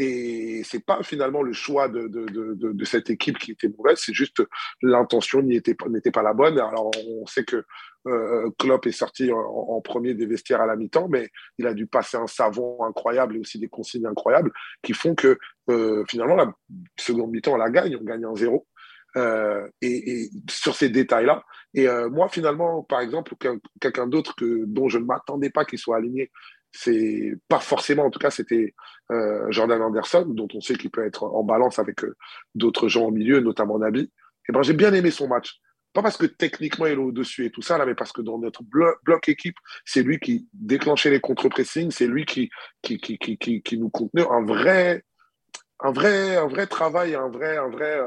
Et 0.02 0.62
c'est 0.64 0.82
pas 0.82 1.02
finalement 1.02 1.42
le 1.42 1.52
choix 1.52 1.90
de, 1.90 2.84
cette 2.84 3.10
équipe 3.10 3.38
qui 3.38 3.50
était 3.50 3.68
mauvaise, 3.68 3.98
c'est 3.98 4.14
juste 4.14 4.42
l'intention 4.80 5.42
n'était 5.42 5.74
pas, 5.74 5.84
pas 6.10 6.22
la 6.22 6.32
bonne. 6.32 6.58
Alors 6.58 6.90
on 7.06 7.26
sait 7.26 7.44
que 7.44 7.66
euh, 8.06 8.48
Klopp 8.58 8.86
est 8.86 8.92
sorti 8.92 9.30
en, 9.30 9.78
premier 9.82 10.14
des 10.14 10.24
vestiaires 10.24 10.62
à 10.62 10.66
la 10.66 10.76
mi-temps, 10.76 11.08
mais 11.08 11.28
il 11.58 11.66
a 11.66 11.74
dû 11.74 11.86
passer 11.86 12.16
un 12.16 12.26
savon 12.26 12.82
incroyable 12.82 13.36
et 13.36 13.40
aussi 13.40 13.58
des 13.58 13.68
consignes 13.68 14.06
incroyables 14.06 14.52
qui 14.82 14.94
font 14.94 15.14
que 15.14 15.38
euh, 15.68 16.02
finalement 16.08 16.34
la 16.34 16.50
seconde 16.98 17.30
mi-temps 17.30 17.52
on 17.52 17.58
la 17.58 17.68
gagne, 17.68 17.94
on 18.00 18.04
gagne 18.04 18.24
un 18.24 18.34
zéro. 18.34 18.66
Euh, 19.16 19.68
et, 19.82 20.22
et, 20.22 20.30
sur 20.48 20.76
ces 20.76 20.88
détails-là. 20.88 21.42
Et 21.74 21.88
euh, 21.88 22.08
moi, 22.08 22.28
finalement, 22.28 22.84
par 22.84 23.00
exemple, 23.00 23.34
quelqu'un 23.80 24.06
d'autre 24.06 24.36
que 24.36 24.64
dont 24.66 24.88
je 24.88 24.98
ne 24.98 25.04
m'attendais 25.04 25.50
pas 25.50 25.64
qu'il 25.64 25.80
soit 25.80 25.96
aligné 25.96 26.30
c'est 26.72 27.34
pas 27.48 27.60
forcément, 27.60 28.04
en 28.04 28.10
tout 28.10 28.18
cas, 28.18 28.30
c'était 28.30 28.74
euh, 29.10 29.50
Jordan 29.50 29.82
Anderson, 29.82 30.24
dont 30.26 30.48
on 30.54 30.60
sait 30.60 30.74
qu'il 30.74 30.90
peut 30.90 31.04
être 31.04 31.24
en 31.24 31.42
balance 31.42 31.78
avec 31.78 32.04
euh, 32.04 32.16
d'autres 32.54 32.88
gens 32.88 33.06
au 33.06 33.10
milieu, 33.10 33.40
notamment 33.40 33.78
Nabi. 33.78 34.00
Et 34.00 34.08
eh 34.48 34.52
ben, 34.52 34.62
j'ai 34.62 34.72
bien 34.72 34.92
aimé 34.94 35.10
son 35.10 35.28
match. 35.28 35.60
Pas 35.92 36.02
parce 36.02 36.16
que 36.16 36.26
techniquement 36.26 36.86
il 36.86 36.92
est 36.92 36.96
au-dessus 36.96 37.46
et 37.46 37.50
tout 37.50 37.62
ça, 37.62 37.76
là, 37.76 37.84
mais 37.84 37.96
parce 37.96 38.12
que 38.12 38.22
dans 38.22 38.38
notre 38.38 38.62
bloc, 38.62 39.28
équipe, 39.28 39.56
c'est 39.84 40.04
lui 40.04 40.20
qui 40.20 40.48
déclenchait 40.52 41.10
les 41.10 41.20
contre-pressings, 41.20 41.90
c'est 41.90 42.06
lui 42.06 42.24
qui, 42.24 42.48
qui, 42.80 42.98
qui, 42.98 43.18
qui, 43.18 43.60
qui, 43.60 43.78
nous 43.78 43.90
contenait 43.90 44.26
un 44.30 44.44
vrai, 44.44 45.02
un 45.80 45.90
vrai, 45.90 46.36
un 46.36 46.46
vrai 46.46 46.68
travail, 46.68 47.16
un 47.16 47.28
vrai, 47.28 47.56
un 47.56 47.68
vrai 47.68 48.00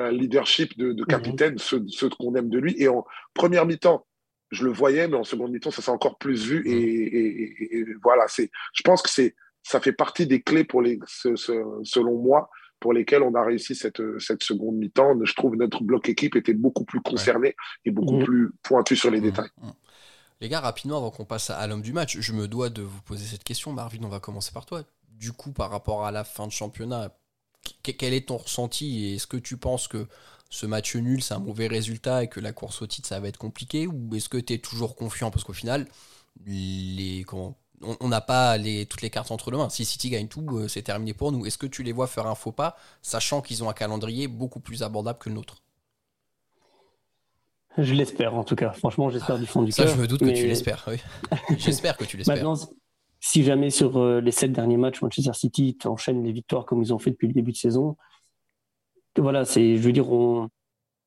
euh, 0.00 0.12
leadership 0.12 0.78
de, 0.78 0.92
de 0.92 1.04
capitaine, 1.04 1.58
ce, 1.58 1.76
ce 1.88 2.06
qu'on 2.06 2.36
aime 2.36 2.50
de 2.50 2.58
lui. 2.58 2.76
Et 2.80 2.86
en 2.86 3.04
première 3.34 3.66
mi-temps, 3.66 4.06
je 4.50 4.64
le 4.64 4.72
voyais, 4.72 5.08
mais 5.08 5.16
en 5.16 5.24
seconde 5.24 5.52
mi-temps, 5.52 5.70
ça 5.70 5.82
s'est 5.82 5.90
encore 5.90 6.18
plus 6.18 6.46
vu. 6.46 6.60
Mm. 6.60 6.66
Et, 6.66 7.84
voilà, 8.02 8.26
c'est, 8.28 8.50
je 8.74 8.82
pense 8.82 9.02
que 9.02 9.10
c'est, 9.10 9.34
ça 9.62 9.80
fait 9.80 9.92
partie 9.92 10.26
des 10.26 10.42
clés 10.42 10.64
pour 10.64 10.82
les, 10.82 10.98
selon 11.06 12.16
moi, 12.16 12.50
pour 12.80 12.92
lesquelles 12.92 13.22
on 13.22 13.34
a 13.34 13.44
réussi 13.44 13.74
cette, 13.74 14.02
cette 14.18 14.42
seconde 14.42 14.76
mi-temps. 14.76 15.14
Je 15.24 15.34
trouve 15.34 15.52
que 15.52 15.56
notre 15.56 15.82
bloc 15.82 16.08
équipe 16.08 16.36
était 16.36 16.54
beaucoup 16.54 16.84
plus 16.84 17.00
concerné 17.00 17.54
et 17.84 17.90
beaucoup 17.90 18.18
mm. 18.18 18.24
plus 18.24 18.50
pointu 18.62 18.96
sur 18.96 19.10
les 19.10 19.20
mm. 19.20 19.24
détails. 19.24 19.50
Les 20.40 20.48
gars, 20.48 20.60
rapidement, 20.60 20.98
avant 20.98 21.10
qu'on 21.10 21.24
passe 21.24 21.50
à 21.50 21.66
l'homme 21.66 21.82
du 21.82 21.92
match, 21.92 22.18
je 22.18 22.32
me 22.32 22.46
dois 22.46 22.70
de 22.70 22.82
vous 22.82 23.02
poser 23.02 23.24
cette 23.24 23.44
question. 23.44 23.72
Marvin, 23.72 23.98
on 24.04 24.08
va 24.08 24.20
commencer 24.20 24.52
par 24.52 24.66
toi. 24.66 24.82
Du 25.18 25.32
coup, 25.32 25.50
par 25.50 25.70
rapport 25.70 26.06
à 26.06 26.12
la 26.12 26.22
fin 26.22 26.46
de 26.46 26.52
championnat, 26.52 27.12
quel 27.82 28.14
est 28.14 28.28
ton 28.28 28.36
ressenti 28.36 29.14
Est-ce 29.14 29.26
que 29.26 29.36
tu 29.36 29.56
penses 29.56 29.88
que 29.88 30.06
ce 30.50 30.66
match 30.66 30.96
nul, 30.96 31.22
c'est 31.22 31.34
un 31.34 31.40
mauvais 31.40 31.66
résultat 31.66 32.24
et 32.24 32.28
que 32.28 32.40
la 32.40 32.52
course 32.52 32.82
au 32.82 32.86
titre, 32.86 33.08
ça 33.08 33.20
va 33.20 33.28
être 33.28 33.36
compliqué 33.36 33.86
Ou 33.86 34.14
est-ce 34.14 34.28
que 34.28 34.38
tu 34.38 34.54
es 34.54 34.58
toujours 34.58 34.96
confiant? 34.96 35.30
Parce 35.30 35.44
qu'au 35.44 35.52
final, 35.52 35.86
les, 36.46 37.24
on 38.00 38.08
n'a 38.08 38.20
pas 38.20 38.56
les, 38.56 38.86
toutes 38.86 39.02
les 39.02 39.10
cartes 39.10 39.30
entre 39.30 39.50
les 39.50 39.58
mains. 39.58 39.68
Si 39.68 39.84
City 39.84 40.10
gagne 40.10 40.28
tout, 40.28 40.46
euh, 40.52 40.68
c'est 40.68 40.82
terminé 40.82 41.12
pour 41.12 41.32
nous. 41.32 41.46
Est-ce 41.46 41.58
que 41.58 41.66
tu 41.66 41.82
les 41.82 41.92
vois 41.92 42.06
faire 42.06 42.26
un 42.26 42.34
faux 42.34 42.52
pas, 42.52 42.76
sachant 43.02 43.40
qu'ils 43.42 43.62
ont 43.62 43.68
un 43.68 43.74
calendrier 43.74 44.26
beaucoup 44.26 44.60
plus 44.60 44.82
abordable 44.82 45.18
que 45.18 45.28
le 45.28 45.34
nôtre? 45.34 45.62
Je 47.76 47.94
l'espère 47.94 48.34
en 48.34 48.42
tout 48.42 48.56
cas. 48.56 48.72
Franchement, 48.72 49.08
j'espère 49.10 49.38
du 49.38 49.46
fond 49.46 49.62
du 49.62 49.72
cœur. 49.72 49.88
Ça, 49.88 49.94
je 49.94 50.00
me 50.00 50.08
doute 50.08 50.20
que 50.20 50.30
tu 50.30 50.46
l'espères. 50.46 50.84
Oui. 50.88 50.96
j'espère 51.58 51.96
que 51.96 52.04
tu 52.04 52.16
l'espères. 52.16 52.36
Maintenant, 52.36 52.56
si 53.20 53.44
jamais 53.44 53.70
sur 53.70 53.98
euh, 53.98 54.20
les 54.20 54.32
sept 54.32 54.52
derniers 54.52 54.76
matchs, 54.76 55.00
Manchester 55.00 55.32
City 55.34 55.78
enchaîne 55.84 56.24
les 56.24 56.32
victoires 56.32 56.64
comme 56.64 56.82
ils 56.82 56.92
ont 56.92 56.98
fait 56.98 57.10
depuis 57.10 57.28
le 57.28 57.34
début 57.34 57.52
de 57.52 57.56
saison, 57.56 57.96
voilà, 59.18 59.44
c'est, 59.44 59.76
je 59.76 59.82
veux 59.82 59.92
dire, 59.92 60.10
on, 60.10 60.48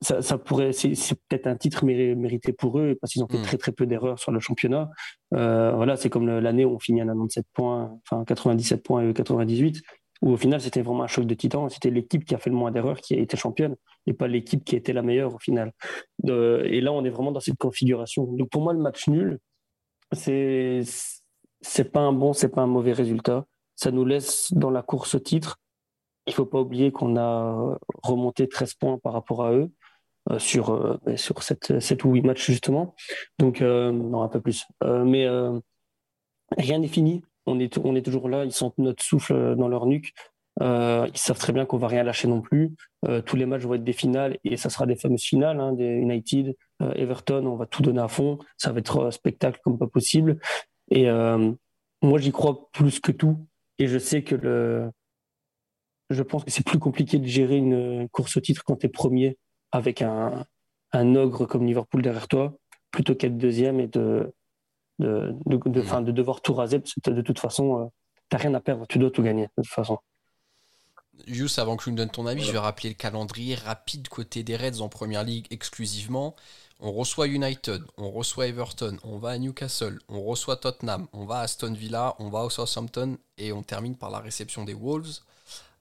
ça, 0.02 0.22
ça 0.22 0.38
pourrait, 0.38 0.74
c'est, 0.74 0.90
peut-être 1.30 1.48
un 1.48 1.56
titre 1.56 1.86
mérité 1.86 2.54
pour 2.54 2.80
eux 2.80 2.98
parce 3.00 3.14
qu'ils 3.14 3.24
ont 3.24 3.28
fait 3.28 3.38
mm. 3.38 3.44
très 3.44 3.58
très 3.58 3.72
peu 3.72 3.86
d'erreurs 3.86 4.20
sur 4.20 4.32
le 4.32 4.40
championnat. 4.40 4.90
Euh, 5.34 5.72
voilà, 5.76 5.96
c'est 5.96 6.10
comme 6.10 6.28
l'année 6.28 6.66
où 6.66 6.72
on 6.72 6.80
finit 6.80 7.02
à 7.02 7.06
97 7.06 7.46
points, 7.54 8.00
enfin 8.06 8.26
97 8.26 8.84
points 8.84 9.08
et 9.08 9.14
98, 9.14 9.82
où 10.24 10.32
au 10.32 10.38
final 10.38 10.60
c'était 10.60 10.82
vraiment 10.82 11.04
un 11.04 11.08
choc 11.08 11.26
de 11.26 11.34
titans. 11.36 11.70
C'était 11.70 11.92
l'équipe 11.92 12.26
qui 12.26 12.34
a 12.34 12.40
fait 12.40 12.50
le 12.50 12.56
moins 12.56 12.72
d'erreurs 12.72 13.00
qui 13.00 13.14
a 13.14 13.18
été 13.18 13.38
championne 13.38 13.76
et 14.08 14.14
pas 14.14 14.28
l'équipe 14.28 14.64
qui 14.64 14.76
était 14.76 14.94
la 14.94 15.04
meilleure 15.04 15.36
au 15.36 15.40
final. 15.40 15.72
Euh, 16.28 16.64
et 16.64 16.82
là, 16.82 16.92
on 16.92 17.06
est 17.06 17.10
vraiment 17.10 17.32
dans 17.32 17.40
cette 17.40 17.58
configuration. 17.58 18.24
Donc 18.24 18.50
pour 18.50 18.64
moi, 18.64 18.74
le 18.74 18.80
match 18.80 19.08
nul, 19.08 19.38
c'est 20.14 20.82
c'est 21.62 21.92
pas 21.92 22.02
un 22.02 22.12
bon, 22.12 22.34
c'est 22.34 22.50
pas 22.50 22.62
un 22.62 22.68
mauvais 22.68 22.94
résultat. 22.94 23.46
Ça 23.76 23.92
nous 23.92 24.06
laisse 24.06 24.52
dans 24.52 24.72
la 24.72 24.82
course 24.82 25.14
au 25.14 25.20
titre 25.20 25.58
il 26.28 26.34
faut 26.34 26.46
pas 26.46 26.60
oublier 26.60 26.92
qu'on 26.92 27.18
a 27.18 27.78
remonté 28.04 28.48
13 28.48 28.74
points 28.76 28.98
par 28.98 29.14
rapport 29.14 29.44
à 29.44 29.54
eux 29.54 29.72
euh, 30.30 30.38
sur, 30.38 30.70
euh, 30.70 30.98
sur 31.16 31.42
7, 31.42 32.04
ou 32.04 32.14
8 32.14 32.22
matchs 32.22 32.46
justement. 32.46 32.94
Donc, 33.40 33.62
euh, 33.62 33.92
non, 33.92 34.22
un 34.22 34.28
peu 34.28 34.40
plus. 34.42 34.68
mais 34.84 35.28
rien 36.58 36.80
n'est 36.80 36.88
fini. 36.88 37.24
On 37.48 37.60
est, 37.60 37.78
on 37.80 37.96
est 37.96 38.04
toujours 38.04 38.30
là. 38.30 38.46
Ils 38.46 38.52
sentent 38.52 38.78
notre 38.78 39.04
souffle 39.04 39.56
dans 39.56 39.68
leur 39.68 39.88
nuque. 39.88 40.14
ils 40.60 41.12
savent 41.16 41.40
très 41.40 41.54
bien 41.54 41.66
qu'on 41.66 41.78
va 41.78 41.88
rien 41.88 42.04
lâcher 42.04 42.28
non 42.28 42.42
plus. 42.42 42.76
tous 43.26 43.36
les 43.36 43.46
matchs 43.46 43.64
vont 43.64 43.74
être 43.76 43.84
des 43.84 43.94
finales 43.94 44.38
et 44.44 44.58
ça 44.58 44.70
sera 44.70 44.86
des 44.86 44.96
fameuses 44.96 45.24
finales, 45.24 45.60
hein, 45.60 45.76
United, 45.76 46.56
Everton. 46.96 47.46
On 47.48 47.56
va 47.56 47.66
tout 47.66 47.82
donner 47.82 48.02
à 48.02 48.08
fond. 48.08 48.38
Ça 48.58 48.72
va 48.72 48.80
être 48.80 49.06
un 49.06 49.12
spectacle 49.12 49.60
comme 49.64 49.80
pas 49.80 49.88
possible. 49.88 50.40
Et 50.92 51.10
moi, 51.10 52.20
j'y 52.20 52.32
crois 52.32 52.70
plus 52.74 53.00
que 53.00 53.12
tout. 53.12 53.48
Et 53.80 53.88
je 53.88 53.98
sais 53.98 54.24
que 54.24 54.36
le, 54.36 54.92
je 56.12 56.24
pense 56.24 56.44
que 56.44 56.52
c'est 56.52 56.66
plus 56.66 56.80
compliqué 56.80 57.20
de 57.20 57.26
gérer 57.26 57.58
une 57.58 58.08
course 58.10 58.38
au 58.38 58.42
titre 58.42 58.64
quand 58.66 58.78
tu 58.78 58.88
es 58.88 58.90
premier 58.90 59.38
avec 59.72 60.02
un, 60.02 60.46
un, 60.92 61.16
ogre 61.16 61.46
comme 61.46 61.66
Liverpool 61.66 62.02
derrière 62.02 62.28
toi, 62.28 62.54
plutôt 62.92 63.16
qu'être 63.16 63.38
deuxième 63.38 63.80
et 63.80 63.88
de, 63.88 64.34
de, 65.00 65.34
de, 65.46 65.58
de, 65.58 66.02
de 66.02 66.12
devoir 66.12 66.42
tout 66.42 66.54
raser. 66.54 66.80
Parce 66.80 66.94
que 66.94 67.12
de 67.12 67.22
toute 67.22 67.40
façon, 67.40 67.80
euh, 67.80 67.86
tu 68.30 68.36
n'as 68.36 68.42
rien 68.42 68.54
à 68.54 68.60
perdre, 68.60 68.86
tu 68.88 69.00
dois 69.00 69.12
tout 69.12 69.24
gagner, 69.24 69.44
de 69.44 69.64
toute 69.64 69.72
façon. 69.72 69.98
Juste 71.28 71.60
avant 71.60 71.78
que 71.78 71.84
je 71.84 71.92
me 71.92 71.96
donne 71.96 72.10
ton 72.10 72.26
avis, 72.26 72.44
je 72.44 72.52
vais 72.52 72.58
rappeler 72.58 72.90
le 72.90 72.96
calendrier 72.96 73.56
rapide 73.56 74.08
côté 74.08 74.44
des 74.44 74.56
Reds 74.56 74.82
en 74.82 74.90
première 74.90 75.24
ligue 75.24 75.46
exclusivement. 75.52 76.36
On 76.80 76.92
reçoit 76.92 77.28
United, 77.28 77.84
on 77.98 78.10
reçoit 78.10 78.48
Everton, 78.48 78.98
on 79.04 79.20
va 79.20 79.30
à 79.30 79.38
Newcastle, 79.38 80.00
on 80.10 80.24
reçoit 80.24 80.56
Tottenham, 80.56 81.08
on 81.14 81.26
va 81.26 81.36
à 81.36 81.42
Aston 81.42 81.74
Villa, 81.74 82.16
on 82.18 82.30
va 82.30 82.40
au 82.44 82.50
Southampton 82.50 83.18
et 83.38 83.54
on 83.54 83.62
termine 83.62 83.96
par 83.96 84.10
la 84.10 84.18
réception 84.18 84.66
des 84.66 84.74
Wolves 84.74 85.20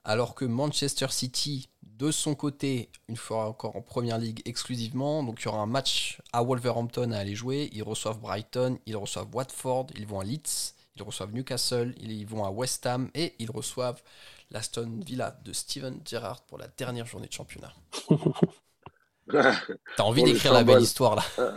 alors 0.04 0.34
que 0.34 0.44
Manchester 0.44 1.08
City, 1.10 1.68
de 1.82 2.10
son 2.10 2.34
côté, 2.34 2.90
une 3.08 3.16
fois 3.16 3.46
encore 3.46 3.76
en 3.76 3.82
première 3.82 4.18
ligue 4.18 4.40
exclusivement, 4.46 5.22
donc 5.22 5.42
il 5.42 5.44
y 5.44 5.48
aura 5.48 5.60
un 5.60 5.66
match 5.66 6.20
à 6.32 6.42
Wolverhampton 6.42 7.12
à 7.12 7.18
aller 7.18 7.34
jouer, 7.34 7.68
ils 7.72 7.82
reçoivent 7.82 8.20
Brighton, 8.20 8.78
ils 8.86 8.96
reçoivent 8.96 9.28
Watford, 9.34 9.88
ils 9.96 10.06
vont 10.06 10.20
à 10.20 10.24
Leeds, 10.24 10.74
Ils 10.96 11.02
reçoivent 11.02 11.34
Newcastle, 11.34 11.94
ils 12.00 12.26
vont 12.26 12.44
à 12.44 12.50
West 12.50 12.86
Ham 12.86 13.10
et 13.14 13.34
ils 13.38 13.50
reçoivent 13.50 14.02
l'Aston 14.50 15.00
Villa 15.04 15.38
de 15.44 15.52
Steven 15.52 16.00
Gerrard 16.04 16.42
pour 16.42 16.58
la 16.58 16.68
dernière 16.68 17.06
journée 17.06 17.28
de 17.28 17.32
championnat. 17.32 17.72
T'as 19.30 20.02
envie 20.02 20.24
d'écrire 20.24 20.52
la 20.52 20.64
belle 20.64 20.82
histoire 20.82 21.14
là 21.14 21.22
euh, 21.38 21.52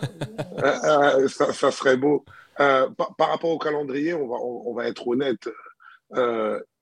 euh, 1.24 1.28
ça, 1.28 1.72
serait 1.72 1.98
beau. 1.98 2.24
par, 2.56 3.16
rapport 3.18 3.50
au 3.50 3.58
calendrier, 3.58 4.14
on 4.14 4.28
va, 4.28 4.36
on, 4.36 4.74
va 4.76 4.88
être 4.88 5.08
honnête. 5.08 5.50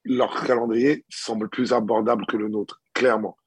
Leur 0.04 0.46
calendrier 0.46 1.06
semble 1.10 1.50
plus 1.50 1.74
abordable 1.74 2.26
que 2.26 2.38
le 2.38 2.48
nôtre, 2.48 2.82
clairement. 2.94 3.38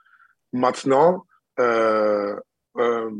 Maintenant, 0.52 1.26
euh, 1.60 3.10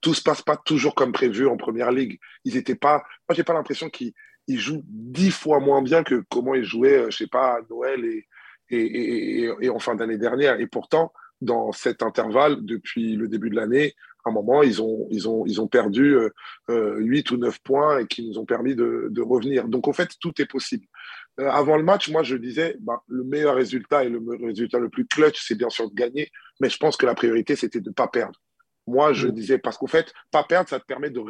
tout 0.00 0.14
se 0.14 0.22
passe 0.22 0.42
pas 0.42 0.56
toujours 0.56 0.94
comme 0.94 1.12
prévu 1.12 1.46
en 1.46 1.56
première 1.56 1.92
ligue. 1.92 2.18
Ils 2.44 2.56
étaient 2.56 2.74
pas. 2.74 3.04
Moi, 3.28 3.36
j'ai 3.36 3.44
pas 3.44 3.54
l'impression 3.54 3.88
qu'ils 3.90 4.12
jouent 4.48 4.82
dix 4.86 5.30
fois 5.30 5.60
moins 5.60 5.82
bien 5.82 6.02
que 6.02 6.24
comment 6.28 6.54
ils 6.54 6.64
jouaient, 6.64 6.98
euh, 6.98 7.10
je 7.10 7.18
sais 7.18 7.28
pas, 7.28 7.54
à 7.54 7.58
Noël 7.70 8.04
et, 8.04 8.26
et, 8.70 9.50
et, 9.60 9.68
en 9.68 9.78
fin 9.78 9.94
d'année 9.94 10.18
dernière. 10.18 10.58
Et 10.58 10.66
pourtant, 10.66 11.12
dans 11.40 11.72
cet 11.72 12.02
intervalle, 12.02 12.64
depuis 12.64 13.14
le 13.16 13.28
début 13.28 13.50
de 13.50 13.56
l'année, 13.56 13.94
à 14.24 14.30
un 14.30 14.32
moment, 14.32 14.62
ils 14.62 14.80
ont, 14.82 15.06
ils 15.10 15.28
ont, 15.28 15.44
ils 15.46 15.60
ont 15.60 15.66
perdu 15.66 16.16
euh, 16.16 16.30
euh 16.70 16.96
huit 16.98 17.28
8 17.28 17.30
ou 17.32 17.36
9 17.38 17.58
points 17.62 17.98
et 17.98 18.06
qui 18.06 18.26
nous 18.26 18.38
ont 18.38 18.46
permis 18.46 18.74
de 18.74 19.20
revenir. 19.20 19.68
Donc, 19.68 19.88
en 19.88 19.92
fait, 19.92 20.10
tout 20.20 20.32
est 20.40 20.46
possible. 20.46 20.86
Euh, 21.40 21.48
avant 21.48 21.76
le 21.76 21.82
match, 21.82 22.10
moi, 22.10 22.22
je 22.22 22.36
disais, 22.36 22.76
bah, 22.80 23.02
le 23.08 23.24
meilleur 23.24 23.54
résultat 23.54 24.04
et 24.04 24.08
le 24.08 24.20
résultat 24.44 24.78
le 24.78 24.90
plus 24.90 25.06
clutch, 25.06 25.42
c'est 25.46 25.54
bien 25.54 25.70
sûr 25.70 25.90
de 25.90 25.94
gagner, 25.94 26.30
mais 26.60 26.68
je 26.68 26.76
pense 26.76 26.96
que 26.96 27.06
la 27.06 27.14
priorité, 27.14 27.56
c'était 27.56 27.80
de 27.80 27.88
ne 27.88 27.94
pas 27.94 28.08
perdre. 28.08 28.38
Moi, 28.86 29.12
je 29.12 29.28
mm. 29.28 29.32
disais, 29.32 29.58
parce 29.58 29.78
qu'en 29.78 29.86
fait, 29.86 30.12
pas 30.30 30.44
perdre, 30.44 30.68
ça 30.68 30.78
te 30.78 30.84
permet 30.84 31.10
de, 31.10 31.22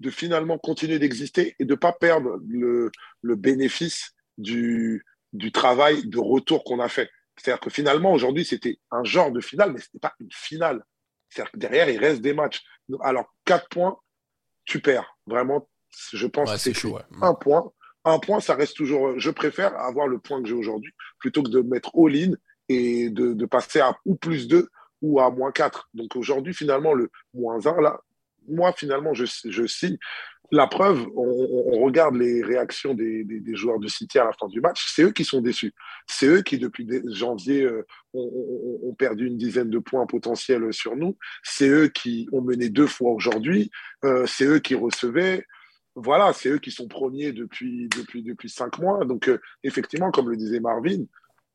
de 0.00 0.10
finalement 0.10 0.58
continuer 0.58 0.98
d'exister 0.98 1.54
et 1.58 1.64
de 1.64 1.74
ne 1.74 1.78
pas 1.78 1.92
perdre 1.92 2.40
le, 2.48 2.90
le 3.22 3.36
bénéfice 3.36 4.14
du, 4.36 5.04
du 5.32 5.52
travail 5.52 6.06
de 6.08 6.18
retour 6.18 6.64
qu'on 6.64 6.80
a 6.80 6.88
fait. 6.88 7.10
C'est-à-dire 7.36 7.60
que 7.60 7.70
finalement, 7.70 8.12
aujourd'hui, 8.12 8.44
c'était 8.44 8.78
un 8.90 9.04
genre 9.04 9.30
de 9.30 9.40
finale, 9.40 9.72
mais 9.72 9.78
ce 9.78 9.86
n'était 9.86 9.98
pas 10.00 10.14
une 10.20 10.32
finale. 10.32 10.82
C'est-à-dire 11.28 11.52
que 11.52 11.58
derrière, 11.58 11.88
il 11.88 11.98
reste 11.98 12.22
des 12.22 12.32
matchs. 12.32 12.64
Alors, 13.02 13.26
quatre 13.44 13.68
points, 13.68 13.98
tu 14.64 14.80
perds. 14.80 15.18
Vraiment, 15.26 15.68
je 16.12 16.26
pense 16.26 16.50
que 16.50 16.58
c'est 16.58 16.74
chaud. 16.74 16.98
Un 17.20 17.34
point. 17.34 17.70
Un 18.06 18.20
point, 18.20 18.38
ça 18.38 18.54
reste 18.54 18.76
toujours. 18.76 19.18
Je 19.18 19.30
préfère 19.30 19.76
avoir 19.76 20.06
le 20.06 20.20
point 20.20 20.40
que 20.40 20.48
j'ai 20.48 20.54
aujourd'hui 20.54 20.92
plutôt 21.18 21.42
que 21.42 21.50
de 21.50 21.60
mettre 21.60 21.90
all-in 21.98 22.34
et 22.68 23.10
de, 23.10 23.44
passer 23.46 23.80
à 23.80 23.96
ou 24.04 24.14
plus 24.14 24.46
deux 24.46 24.68
ou 25.02 25.20
à 25.20 25.28
moins 25.30 25.50
4. 25.50 25.90
Donc 25.92 26.14
aujourd'hui, 26.14 26.54
finalement, 26.54 26.94
le 26.94 27.10
moins 27.34 27.66
1, 27.66 27.80
là, 27.80 28.00
moi, 28.48 28.72
finalement, 28.72 29.12
je, 29.12 29.66
signe. 29.66 29.98
La 30.52 30.68
preuve, 30.68 31.04
on, 31.16 31.80
regarde 31.80 32.14
les 32.14 32.44
réactions 32.44 32.94
des, 32.94 33.24
des, 33.24 33.56
joueurs 33.56 33.80
de 33.80 33.88
City 33.88 34.20
à 34.20 34.24
la 34.24 34.32
fin 34.32 34.46
du 34.46 34.60
match, 34.60 34.86
c'est 34.94 35.02
eux 35.02 35.10
qui 35.10 35.24
sont 35.24 35.40
déçus. 35.40 35.74
C'est 36.06 36.26
eux 36.26 36.42
qui, 36.42 36.58
depuis 36.58 36.86
janvier, 37.06 37.64
euh, 37.64 37.84
ont, 38.14 38.94
perdu 38.96 39.26
une 39.26 39.36
dizaine 39.36 39.68
de 39.68 39.80
points 39.80 40.06
potentiels 40.06 40.72
sur 40.72 40.94
nous. 40.94 41.18
C'est 41.42 41.68
eux 41.68 41.88
qui 41.88 42.28
ont 42.30 42.40
mené 42.40 42.68
deux 42.68 42.86
fois 42.86 43.10
aujourd'hui. 43.10 43.72
Euh, 44.04 44.24
c'est 44.26 44.44
eux 44.44 44.60
qui 44.60 44.76
recevaient. 44.76 45.44
Voilà, 45.96 46.32
c'est 46.34 46.50
eux 46.50 46.58
qui 46.58 46.70
sont 46.70 46.88
premiers 46.88 47.32
depuis, 47.32 47.88
depuis, 47.96 48.22
depuis 48.22 48.50
cinq 48.50 48.78
mois. 48.78 49.04
Donc, 49.06 49.28
euh, 49.28 49.40
effectivement, 49.64 50.10
comme 50.10 50.28
le 50.28 50.36
disait 50.36 50.60
Marvin, 50.60 51.04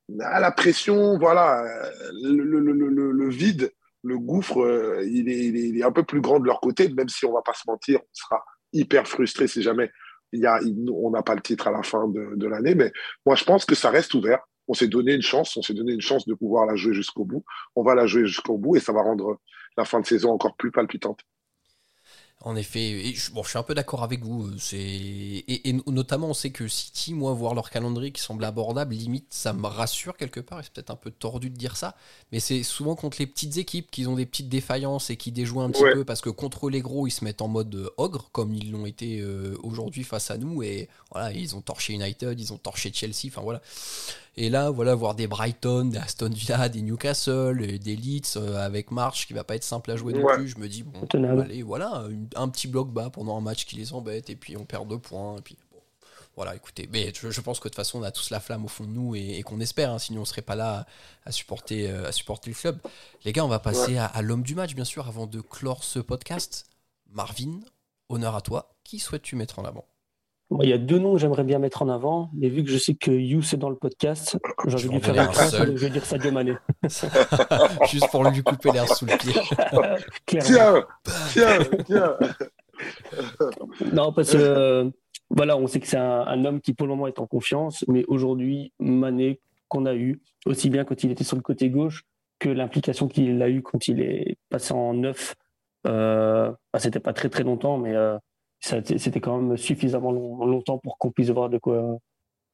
la 0.10 0.51
pression, 0.51 1.17
voilà, 1.19 1.63
le, 2.12 3.30
vide, 3.30 3.71
le 4.04 4.17
gouffre, 4.17 4.62
euh, 4.62 5.06
il 5.06 5.30
est, 5.30 5.84
un 5.84 5.91
peu 5.91 6.04
plus 6.04 6.21
grand 6.21 6.39
de 6.39 6.47
leur 6.47 6.60
côté, 6.60 6.89
même 6.89 7.08
si 7.08 7.25
on 7.25 7.34
va 7.34 7.41
pas 7.41 7.54
se 7.54 7.63
mentir, 7.67 7.99
on 8.01 8.13
sera 8.13 8.43
hyper 8.73 9.08
frustré 9.08 9.47
si 9.47 9.62
jamais 9.62 9.91
il 10.34 10.41
y 10.41 10.45
a, 10.45 10.60
on 10.91 11.12
n'a 11.12 11.21
pas 11.21 11.36
le 11.36 11.41
titre 11.41 11.67
à 11.67 11.71
la 11.71 11.84
fin 11.84 12.08
de, 12.08 12.47
l'année. 12.47 12.73
Mais 12.73 12.91
moi, 13.25 13.36
je 13.36 13.43
pense 13.43 13.65
que 13.65 13.75
ça 13.75 13.89
reste 13.89 14.13
ouvert. 14.13 14.39
On 14.67 14.73
s'est 14.73 14.88
donné 14.88 15.13
une 15.13 15.21
chance, 15.21 15.58
on 15.58 15.62
s'est 15.62 15.73
donné 15.73 15.91
une 15.91 16.01
chance 16.01 16.25
de 16.25 16.34
pouvoir 16.34 16.65
la 16.65 16.75
jouer 16.75 16.93
jusqu'au 16.93 17.25
bout. 17.25 17.43
On 17.75 17.84
va 17.84 17.95
la 17.95 18.08
jouer 18.08 18.25
jusqu'au 18.25 18.58
bout 18.58 18.77
et 18.77 18.80
ça 18.80 18.93
va 18.93 19.01
rendre 19.01 19.39
la 19.77 19.86
fin 19.86 19.99
de 19.99 20.06
saison 20.06 20.32
encore 20.32 20.56
plus 20.56 20.71
palpitante. 20.71 21.19
En 22.43 22.56
effet, 22.56 23.13
bon, 23.34 23.43
je 23.43 23.49
suis 23.49 23.60
un 23.60 23.63
peu 23.63 23.75
d'accord 23.75 24.04
avec 24.04 24.23
vous. 24.23 24.47
Euh, 24.47 24.56
c'est 24.58 24.77
et, 24.80 25.73
notamment, 25.88 26.30
on 26.30 26.34
sait 26.34 26.49
que 26.49 26.67
City, 26.67 27.13
moi, 27.13 27.34
voir 27.34 27.54
leur 27.54 27.69
calendrier 27.69 28.12
qui 28.12 28.21
semble 28.21 28.43
abordable, 28.43 28.95
limite, 28.95 29.27
ça 29.30 29.54
me 29.54 29.67
rassure 29.67 30.17
quelque 30.17 30.39
part. 30.39 30.63
c'est 30.63 30.73
peut-être 30.73 30.89
un 30.89 30.95
peu 30.95 31.12
tordu 31.12 31.51
de 31.51 31.56
dire 31.56 31.77
ça, 31.77 31.95
mais 32.32 32.39
c'est 32.39 32.63
souvent 32.63 32.95
contre 32.95 33.17
les 33.19 33.27
petites 33.27 33.58
équipes 33.58 33.91
qui 33.91 34.08
ont 34.08 34.15
des 34.15 34.25
petites 34.25 34.49
défaillances 34.49 35.12
et 35.12 35.17
qui 35.17 35.32
déjouent 35.32 35.62
un 35.62 35.69
petit 35.69 35.84
peu 35.84 36.04
parce 36.04 36.21
que 36.21 36.30
contre 36.30 36.69
les 36.69 36.82
gros, 36.82 37.06
ils 37.06 37.12
se 37.12 37.23
mettent 37.23 37.41
en 37.41 37.47
mode 37.47 37.75
euh, 37.75 37.89
ogre 37.97 38.30
comme 38.32 38.56
ils 38.56 38.71
l'ont 38.71 38.88
été 38.88 39.19
euh, 39.19 39.56
aujourd'hui 39.62 40.04
face 40.04 40.32
à 40.32 40.38
nous 40.38 40.63
et 40.63 40.89
voilà, 41.12 41.32
ils 41.32 41.56
ont 41.56 41.62
torché 41.62 41.93
United, 41.93 42.39
ils 42.39 42.54
ont 42.54 42.58
torché 42.58 42.91
Chelsea. 42.91 43.27
Enfin 43.27 43.41
voilà. 43.41 43.62
Et 44.37 44.49
là, 44.49 44.69
voilà, 44.69 44.95
voir 44.95 45.13
des 45.13 45.27
Brighton, 45.27 45.85
des 45.85 45.97
Aston 45.97 46.29
Villa, 46.29 46.69
des 46.69 46.81
Newcastle, 46.81 47.79
des 47.79 47.95
Leeds 47.95 48.37
euh, 48.37 48.65
avec 48.65 48.89
March 48.89 49.27
qui 49.27 49.33
va 49.33 49.43
pas 49.43 49.55
être 49.55 49.63
simple 49.63 49.91
à 49.91 49.97
jouer 49.97 50.13
non 50.13 50.25
plus. 50.25 50.47
Je 50.47 50.57
me 50.57 50.69
dis, 50.69 50.83
bon, 50.83 51.05
allez, 51.41 51.63
voilà, 51.63 52.05
un 52.35 52.47
petit 52.47 52.67
bloc 52.67 52.91
bas 52.91 53.09
pendant 53.09 53.37
un 53.37 53.41
match 53.41 53.65
qui 53.65 53.75
les 53.75 53.93
embête 53.93 54.29
et 54.29 54.35
puis 54.37 54.55
on 54.55 54.63
perd 54.63 54.87
deux 54.87 54.99
points. 54.99 55.37
Et 55.37 55.41
puis, 55.41 55.57
voilà, 56.37 56.55
écoutez, 56.55 56.87
mais 56.93 57.11
je, 57.13 57.41
pense 57.41 57.59
que 57.59 57.65
de 57.65 57.69
toute 57.69 57.75
façon, 57.75 57.99
on 57.99 58.03
a 58.03 58.11
tous 58.11 58.29
la 58.29 58.39
flamme 58.39 58.63
au 58.63 58.69
fond 58.69 58.85
de 58.85 58.89
nous 58.89 59.15
et, 59.15 59.41
qu'on 59.43 59.59
espère, 59.59 59.91
hein, 59.91 59.99
sinon 59.99 60.21
on 60.21 60.25
serait 60.25 60.41
pas 60.41 60.55
là 60.55 60.85
à, 61.25 61.31
supporter, 61.33 61.89
euh, 61.89 62.07
à 62.07 62.13
supporter 62.13 62.49
le 62.49 62.55
club. 62.55 62.79
Les 63.25 63.33
gars, 63.33 63.43
on 63.43 63.49
va 63.49 63.59
passer 63.59 63.97
à 63.97 64.21
l'homme 64.21 64.43
du 64.43 64.55
match, 64.55 64.75
bien 64.75 64.85
sûr, 64.85 65.07
avant 65.07 65.27
de 65.27 65.41
clore 65.41 65.83
ce 65.83 65.99
podcast. 65.99 66.65
Marvin, 67.09 67.59
honneur 68.07 68.35
à 68.35 68.41
toi. 68.41 68.73
Qui 68.85 68.99
souhaites-tu 68.99 69.35
mettre 69.35 69.59
en 69.59 69.65
avant? 69.65 69.85
Il 70.61 70.69
y 70.69 70.73
a 70.73 70.77
deux 70.77 70.99
noms 70.99 71.13
que 71.13 71.19
j'aimerais 71.19 71.43
bien 71.43 71.59
mettre 71.59 71.81
en 71.81 71.89
avant, 71.89 72.29
mais 72.33 72.49
vu 72.49 72.63
que 72.63 72.69
je 72.69 72.77
sais 72.77 72.95
que 72.95 73.11
You 73.11 73.41
c'est 73.41 73.57
dans 73.57 73.69
le 73.69 73.75
podcast, 73.75 74.37
j'ai 74.67 74.75
envie 74.75 74.87
de 74.87 74.93
lui 74.93 74.99
faire 74.99 75.15
une 75.15 75.31
trace, 75.31 75.55
je 75.55 75.71
vais 75.71 75.89
dire 75.89 76.05
Sadio 76.05 76.31
Mané. 76.31 76.55
Juste 77.89 78.09
pour 78.11 78.23
lui 78.23 78.43
couper 78.43 78.71
l'air 78.71 78.87
sous 78.87 79.05
le 79.05 79.17
pied. 79.17 79.33
tiens, 80.25 80.83
tiens, 81.31 81.59
tiens. 81.85 82.17
non, 83.93 84.11
parce 84.11 84.31
que 84.31 84.37
euh, 84.37 84.89
voilà, 85.29 85.57
on 85.57 85.67
sait 85.67 85.79
que 85.79 85.87
c'est 85.87 85.97
un, 85.97 86.45
homme 86.45 86.59
qui 86.61 86.73
pour 86.73 86.87
le 86.87 86.93
moment 86.93 87.07
est 87.07 87.19
en 87.19 87.27
confiance, 87.27 87.85
mais 87.87 88.03
aujourd'hui, 88.07 88.73
Mané 88.79 89.39
qu'on 89.69 89.85
a 89.85 89.95
eu, 89.95 90.21
aussi 90.45 90.69
bien 90.69 90.83
quand 90.83 91.03
il 91.03 91.11
était 91.11 91.23
sur 91.23 91.37
le 91.37 91.41
côté 91.41 91.69
gauche 91.69 92.03
que 92.39 92.49
l'implication 92.49 93.07
qu'il 93.07 93.41
a 93.41 93.49
eu 93.49 93.61
quand 93.61 93.87
il 93.87 94.01
est 94.01 94.37
passé 94.49 94.73
en 94.73 94.93
neuf. 94.93 95.35
Euh, 95.87 96.51
bah, 96.73 96.79
c'était 96.79 96.99
pas 96.99 97.13
très 97.13 97.29
très 97.29 97.43
longtemps, 97.43 97.77
mais 97.77 97.95
euh, 97.95 98.17
c'était 98.62 99.19
quand 99.19 99.39
même 99.39 99.58
suffisamment 99.58 100.12
longtemps 100.12 100.78
pour 100.78 100.97
qu'on 100.97 101.12
puisse 101.12 101.30
voir 101.30 101.50
de 101.50 101.58
quoi, 101.58 101.97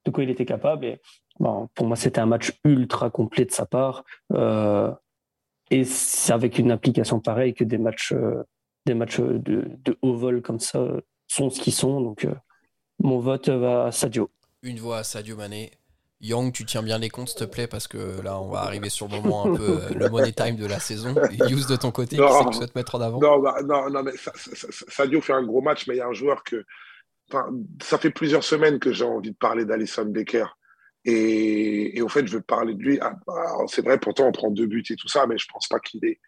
de 0.05 0.11
quoi 0.11 0.23
il 0.23 0.29
était 0.29 0.45
capable. 0.45 0.85
Et 0.85 1.01
pour 1.37 1.85
moi, 1.85 1.95
c'était 1.95 2.19
un 2.19 2.25
match 2.25 2.53
ultra 2.63 3.09
complet 3.09 3.45
de 3.45 3.51
sa 3.51 3.65
part. 3.65 4.03
Euh, 4.33 4.91
et 5.69 5.83
c'est 5.83 6.33
avec 6.33 6.57
une 6.59 6.71
application 6.71 7.19
pareille 7.19 7.53
que 7.53 7.63
des 7.63 7.77
matchs, 7.77 8.13
euh, 8.13 8.43
des 8.85 8.93
matchs 8.93 9.19
de, 9.19 9.97
haut 10.01 10.15
vol 10.15 10.41
comme 10.41 10.59
ça 10.59 10.81
sont 11.27 11.49
ce 11.49 11.59
qu'ils 11.59 11.73
sont. 11.73 12.01
Donc, 12.01 12.23
euh, 12.23 12.33
mon 12.99 13.19
vote 13.19 13.49
va 13.49 13.85
à 13.85 13.91
Sadio. 13.91 14.29
Une 14.63 14.79
voix 14.79 14.99
à 14.99 15.03
Sadio 15.03 15.35
Mané. 15.35 15.71
Young, 16.19 16.51
tu 16.51 16.65
tiens 16.65 16.81
bien 16.81 16.97
les 16.97 17.09
comptes, 17.09 17.29
s'il 17.29 17.39
te 17.39 17.43
plaît, 17.43 17.67
parce 17.67 17.87
que 17.87 18.21
là, 18.23 18.39
on 18.39 18.49
va 18.49 18.61
arriver 18.61 18.89
sur 18.89 19.07
le 19.07 19.21
moment 19.21 19.45
un 19.45 19.55
peu 19.55 19.79
euh, 19.81 19.89
le 19.93 20.09
money 20.09 20.31
time 20.31 20.55
de 20.55 20.65
la 20.65 20.79
saison. 20.79 21.15
Use 21.49 21.67
de 21.67 21.75
ton 21.75 21.91
côté, 21.91 22.15
qui 22.15 22.21
c'est 22.21 22.45
que 22.45 22.49
tu 22.49 22.57
souhaites 22.57 22.75
mettre 22.75 22.95
en 22.95 23.01
avant? 23.01 23.19
Non, 23.19 23.39
bah, 23.39 23.57
non, 23.63 23.89
non, 23.89 24.01
mais 24.01 24.13
Sadio 24.87 25.21
fait 25.21 25.33
un 25.33 25.43
gros 25.43 25.61
match, 25.61 25.87
mais 25.87 25.95
il 25.95 25.97
y 25.97 26.01
a 26.01 26.07
un 26.07 26.13
joueur 26.13 26.43
que. 26.43 26.65
ça 27.81 27.97
fait 27.97 28.09
plusieurs 28.09 28.43
semaines 28.43 28.79
que 28.79 28.91
j'ai 28.91 29.05
envie 29.05 29.31
de 29.31 29.37
parler 29.37 29.65
d'Alison 29.65 30.05
Becker. 30.05 30.45
Et, 31.05 31.97
et, 31.97 32.01
au 32.01 32.09
fait, 32.09 32.27
je 32.27 32.33
veux 32.37 32.41
parler 32.41 32.73
de 32.73 32.81
lui. 32.81 32.97
Ah, 32.99 33.13
bah, 33.27 33.55
c'est 33.67 33.85
vrai, 33.85 33.99
pourtant, 33.99 34.27
on 34.27 34.31
prend 34.31 34.49
deux 34.49 34.65
buts 34.65 34.83
et 34.89 34.95
tout 34.95 35.07
ça, 35.07 35.27
mais 35.27 35.37
je 35.37 35.45
pense 35.53 35.67
pas 35.67 35.79
qu'il 35.79 36.03
est 36.03 36.19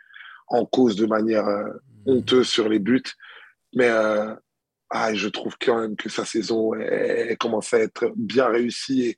en 0.49 0.65
cause 0.65 0.95
de 0.95 1.05
manière 1.05 1.47
euh, 1.47 1.63
hmm. 2.05 2.11
honteuse 2.11 2.47
sur 2.47 2.69
les 2.69 2.79
buts. 2.79 3.01
Mais 3.73 3.89
euh, 3.89 4.33
ah, 4.89 5.13
je 5.13 5.27
trouve 5.29 5.55
quand 5.61 5.79
même 5.79 5.95
que 5.95 6.09
sa 6.09 6.25
saison 6.25 6.73
elle, 6.73 7.37
commence 7.37 7.73
à 7.73 7.79
être 7.79 8.11
bien 8.15 8.47
réussie. 8.47 9.09
Et, 9.09 9.17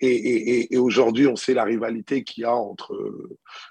et, 0.00 0.76
aujourd'hui, 0.78 1.26
on 1.26 1.36
sait 1.36 1.54
la 1.54 1.64
rivalité 1.64 2.22
qu'il 2.22 2.42
y 2.42 2.44
a 2.44 2.54
entre, 2.54 2.94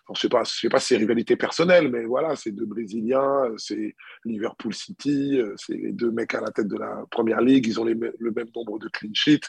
je 0.07 0.11
ne 0.11 0.15
sais 0.15 0.29
pas, 0.29 0.43
je 0.43 0.51
sais 0.51 0.69
pas 0.69 0.79
si 0.79 0.87
c'est 0.87 0.97
rivalité 0.97 1.35
personnelle, 1.35 1.89
mais 1.89 2.05
voilà, 2.05 2.35
c'est 2.35 2.51
deux 2.51 2.65
Brésiliens, 2.65 3.51
c'est 3.57 3.95
Liverpool 4.25 4.73
City, 4.73 5.39
c'est 5.55 5.75
les 5.75 5.93
deux 5.93 6.11
mecs 6.11 6.33
à 6.33 6.41
la 6.41 6.51
tête 6.51 6.67
de 6.67 6.77
la 6.77 7.03
première 7.11 7.41
ligue, 7.41 7.67
ils 7.67 7.79
ont 7.79 7.85
le 7.85 7.95
même 7.95 8.49
nombre 8.55 8.79
de 8.79 8.89
clean 8.89 9.13
sheets. 9.13 9.47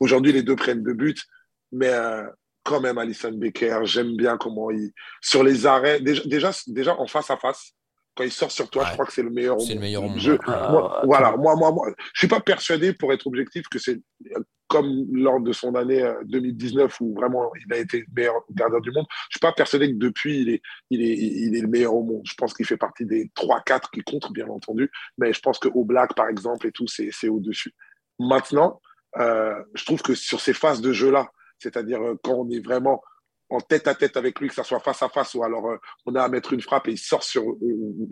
Aujourd'hui, 0.00 0.32
les 0.32 0.42
deux 0.42 0.56
prennent 0.56 0.82
deux 0.82 0.94
buts, 0.94 1.14
mais 1.72 1.88
euh, 1.88 2.26
quand 2.64 2.80
même, 2.80 2.98
Alison 2.98 3.32
Becker, 3.32 3.80
j'aime 3.84 4.16
bien 4.16 4.36
comment 4.36 4.70
il, 4.70 4.92
sur 5.20 5.42
les 5.42 5.66
arrêts, 5.66 6.00
déjà, 6.00 6.22
déjà, 6.24 6.50
déjà 6.66 6.96
en 6.98 7.06
face 7.06 7.30
à 7.30 7.36
face, 7.36 7.72
quand 8.14 8.24
il 8.24 8.32
sort 8.32 8.50
sur 8.50 8.68
toi, 8.68 8.84
je 8.86 8.92
crois 8.92 9.06
que 9.06 9.12
c'est 9.12 9.22
le 9.22 9.30
meilleur. 9.30 9.60
C'est 9.60 9.74
le 9.74 9.80
meilleur. 9.80 10.02
Ah, 10.46 11.02
voilà, 11.04 11.36
moi, 11.36 11.54
moi, 11.54 11.70
moi, 11.70 11.94
je 12.12 12.18
suis 12.18 12.28
pas 12.28 12.40
persuadé, 12.40 12.92
pour 12.92 13.12
être 13.12 13.26
objectif, 13.26 13.68
que 13.68 13.78
c'est 13.78 14.00
comme 14.68 15.06
lors 15.12 15.40
de 15.40 15.52
son 15.52 15.74
année 15.74 16.06
2019 16.24 16.84
euh, 16.84 17.04
où 17.04 17.14
vraiment 17.14 17.50
il 17.66 17.72
a 17.72 17.78
été 17.78 18.00
le 18.00 18.06
meilleur 18.14 18.34
gardien 18.50 18.80
du 18.80 18.90
monde. 18.90 19.06
Je 19.30 19.36
suis 19.36 19.40
pas 19.40 19.52
persuadé 19.52 19.88
que 19.90 19.98
depuis 19.98 20.40
il 20.42 20.50
est, 20.50 20.62
il 20.90 21.02
est, 21.02 21.16
il 21.16 21.56
est 21.56 21.60
le 21.60 21.68
meilleur 21.68 21.94
au 21.94 22.02
monde. 22.02 22.22
Je 22.24 22.34
pense 22.34 22.54
qu'il 22.54 22.66
fait 22.66 22.76
partie 22.76 23.06
des 23.06 23.30
3-4 23.36 23.90
qui 23.92 24.02
comptent, 24.02 24.32
bien 24.32 24.46
entendu, 24.48 24.90
mais 25.16 25.32
je 25.32 25.40
pense 25.40 25.58
que 25.58 25.68
au 25.68 25.84
Black, 25.84 26.14
par 26.14 26.28
exemple, 26.28 26.66
et 26.66 26.72
tout, 26.72 26.86
c'est 26.86 27.28
au-dessus. 27.28 27.74
Maintenant, 28.18 28.80
je 29.16 29.84
trouve 29.84 30.02
que 30.02 30.14
sur 30.14 30.40
ces 30.40 30.52
phases 30.52 30.80
de 30.80 30.92
jeu-là, 30.92 31.30
c'est-à-dire 31.58 32.00
quand 32.22 32.34
on 32.34 32.50
est 32.50 32.64
vraiment 32.64 33.02
en 33.50 33.60
tête 33.60 33.88
à 33.88 33.94
tête 33.94 34.16
avec 34.16 34.38
lui, 34.38 34.48
que 34.48 34.54
ça 34.54 34.64
soit 34.64 34.80
face 34.80 35.02
à 35.02 35.08
face 35.08 35.34
ou 35.34 35.42
alors 35.42 35.78
on 36.06 36.14
a 36.14 36.22
à 36.22 36.28
mettre 36.28 36.52
une 36.52 36.60
frappe 36.60 36.88
et 36.88 36.92
il 36.92 36.98
sort 36.98 37.22
sur, 37.22 37.56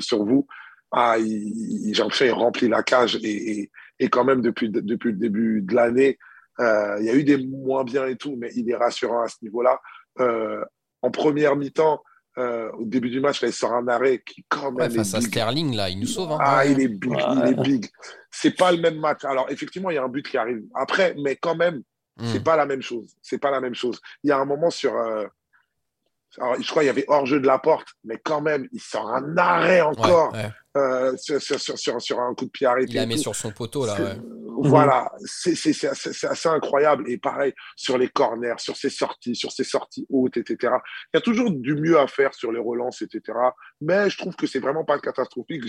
sur 0.01 0.25
vous, 0.25 0.47
ah, 0.93 1.17
il, 1.19 1.95
Jean-Pierre 1.95 2.37
remplit 2.37 2.69
la 2.69 2.83
cage 2.83 3.17
et, 3.23 3.71
et, 3.99 4.09
quand 4.09 4.25
même 4.25 4.41
depuis, 4.41 4.71
depuis 4.71 5.13
le 5.13 5.19
début 5.19 5.63
de 5.63 5.75
l'année, 5.75 6.19
euh, 6.19 6.35
il 6.59 7.05
y 7.05 7.11
a 7.11 7.15
eu 7.15 7.25
des 7.25 7.37
moins 7.47 7.85
bien 7.85 8.07
et 8.07 8.17
tout, 8.17 8.37
mais 8.39 8.51
il 8.55 8.71
est 8.71 8.77
rassurant 8.77 9.23
à 9.23 9.29
ce 9.29 9.37
niveau-là. 9.43 9.81
Euh, 10.21 10.65
en 11.03 11.11
première 11.11 11.57
mi-temps, 11.57 12.03
euh, 12.39 12.71
au 12.73 12.85
début 12.85 13.11
du 13.11 13.21
match, 13.21 13.41
là, 13.41 13.49
il 13.49 13.55
sort 13.55 13.73
un 13.73 13.89
arrêt 13.89 14.23
qui 14.25 14.45
quand 14.49 14.73
même. 14.73 14.91
face 14.91 15.15
à 15.15 15.21
Sterling, 15.21 15.75
là, 15.75 15.89
il 15.89 16.01
nous 16.01 16.07
sauve. 16.07 16.33
Hein. 16.33 16.39
ah, 16.41 16.67
il 16.67 16.81
est 16.81 16.89
big, 16.89 17.13
il 17.15 17.49
est 17.49 17.63
big. 17.63 17.87
C'est 18.31 18.57
pas 18.57 18.73
le 18.73 18.79
même 18.79 18.99
match. 18.99 19.25
Alors, 19.25 19.51
effectivement, 19.51 19.91
il 19.91 19.95
y 19.95 19.99
a 19.99 20.03
un 20.03 20.09
but 20.09 20.27
qui 20.27 20.37
arrive 20.37 20.63
après, 20.75 21.15
mais 21.23 21.37
quand 21.37 21.55
même, 21.55 21.83
hmm. 22.17 22.27
c'est 22.33 22.45
pas 22.45 22.57
la 22.57 22.67
même 22.67 22.83
chose. 22.83 23.15
C'est 23.23 23.39
pas 23.39 23.51
la 23.51 23.61
même 23.61 23.75
chose. 23.75 24.01
Il 24.23 24.29
y 24.29 24.33
a 24.33 24.39
un 24.39 24.45
moment 24.45 24.71
sur. 24.71 24.95
alors, 24.95 26.61
je 26.61 26.69
crois 26.69 26.83
qu'il 26.83 26.89
y 26.89 26.91
avait 26.91 27.07
hors-jeu 27.09 27.41
de 27.41 27.47
la 27.47 27.59
porte, 27.59 27.89
mais 28.05 28.21
quand 28.23 28.43
même, 28.43 28.69
il 28.73 28.81
sort 28.81 29.09
un 29.09 29.37
arrêt 29.37 29.81
encore. 29.81 30.35
Euh, 30.77 31.17
sur, 31.17 31.41
sur, 31.41 32.01
sur, 32.01 32.21
un 32.21 32.35
coup 32.35 32.45
de 32.45 32.51
pied 32.51 32.67
arrêté. 32.67 32.93
Il 32.93 32.97
la 32.97 33.07
met 33.07 33.17
sur 33.17 33.35
son 33.35 33.51
poteau, 33.51 33.87
là. 33.87 34.17
Voilà, 34.59 35.11
c'est 35.25 35.59
assez 35.87 36.49
incroyable. 36.49 37.11
Et 37.11 37.19
pareil, 37.19 37.53
sur 37.77 37.99
les 37.99 38.09
corners, 38.09 38.55
sur 38.59 38.77
ses 38.77 38.91
sorties, 38.91 39.37
sur 39.37 39.53
ses 39.53 39.65
sorties 39.65 40.07
hautes, 40.11 40.37
etc. 40.37 40.75
Il 41.13 41.17
y 41.17 41.19
a 41.19 41.21
toujours 41.21 41.51
du 41.51 41.75
mieux 41.75 41.99
à 41.99 42.07
faire 42.07 42.35
sur 42.35 42.53
les 42.53 42.59
relances, 42.59 43.03
etc. 43.03 43.39
Mais 43.81 44.11
je 44.11 44.19
trouve 44.19 44.35
que 44.35 44.47
c'est 44.47 44.59
vraiment 44.59 44.85
pas 44.85 44.99
catastrophique. 44.99 45.63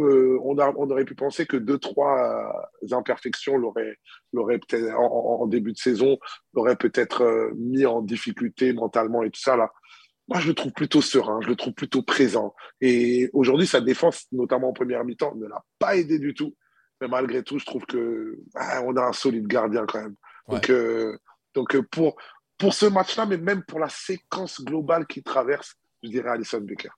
Euh, 0.00 0.38
on, 0.44 0.58
a, 0.58 0.72
on 0.76 0.90
aurait 0.90 1.04
pu 1.04 1.14
penser 1.14 1.46
que 1.46 1.56
deux, 1.56 1.78
trois 1.78 2.52
imperfections 2.92 3.56
l'auraient 3.56 4.58
peut-être, 4.58 4.94
en, 4.94 5.46
début 5.46 5.72
de 5.72 5.78
saison, 5.78 6.18
l'auraient 6.52 6.76
peut-être 6.76 7.22
euh, 7.22 7.52
mis 7.56 7.86
en 7.86 8.02
difficulté 8.02 8.72
mentalement 8.72 9.22
et 9.22 9.30
tout 9.30 9.40
ça, 9.40 9.56
là 9.56 9.72
moi, 10.28 10.40
je 10.40 10.48
le 10.48 10.54
trouve 10.54 10.72
plutôt 10.72 11.02
serein, 11.02 11.40
je 11.42 11.48
le 11.48 11.56
trouve 11.56 11.72
plutôt 11.72 12.02
présent. 12.02 12.54
Et 12.80 13.30
aujourd'hui, 13.32 13.66
sa 13.66 13.80
défense, 13.80 14.26
notamment 14.32 14.70
en 14.70 14.72
première 14.72 15.04
mi-temps, 15.04 15.34
ne 15.36 15.46
l'a 15.46 15.64
pas 15.78 15.96
aidé 15.96 16.18
du 16.18 16.34
tout. 16.34 16.54
Mais 17.00 17.08
malgré 17.08 17.42
tout, 17.42 17.58
je 17.58 17.66
trouve 17.66 17.84
que 17.86 18.38
ah, 18.54 18.82
on 18.84 18.96
a 18.96 19.02
un 19.02 19.12
solide 19.12 19.46
gardien 19.46 19.84
quand 19.86 20.02
même. 20.02 20.16
Donc, 20.48 20.70
euh, 20.70 21.16
donc 21.54 21.76
euh, 21.76 21.82
pour, 21.82 22.16
pour 22.58 22.74
ce 22.74 22.86
match-là, 22.86 23.26
mais 23.26 23.36
même 23.36 23.62
pour 23.62 23.78
la 23.78 23.88
séquence 23.88 24.62
globale 24.62 25.06
qu'il 25.06 25.22
traverse, 25.22 25.74
je 26.02 26.08
dirais 26.08 26.30
Alison 26.30 26.60
Becker. 26.60 26.90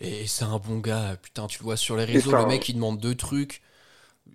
Et 0.00 0.26
c'est 0.26 0.44
un 0.44 0.58
bon 0.58 0.78
gars, 0.78 1.16
putain, 1.22 1.46
tu 1.46 1.60
le 1.60 1.64
vois 1.64 1.76
sur 1.76 1.96
les 1.96 2.04
réseaux, 2.04 2.32
le 2.32 2.46
mec 2.46 2.68
il 2.68 2.74
demande 2.74 2.98
deux 2.98 3.14
trucs 3.14 3.62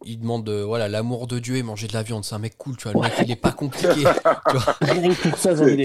il 0.06 0.20
demande 0.20 0.48
euh, 0.50 0.64
voilà 0.64 0.88
l'amour 0.88 1.28
de 1.28 1.40
Dieu 1.40 1.58
et 1.58 1.64
manger 1.64 1.88
de 1.88 1.94
la 1.94 2.04
viande. 2.04 2.24
C'est 2.24 2.36
un 2.36 2.40
mec 2.40 2.58
cool, 2.58 2.78
tu 2.78 2.90
vois. 2.90 2.94
Le 2.94 3.00
mec, 3.02 3.14
il 3.22 3.32
est 3.32 3.36
pas 3.36 3.52
compliqué. 3.52 3.88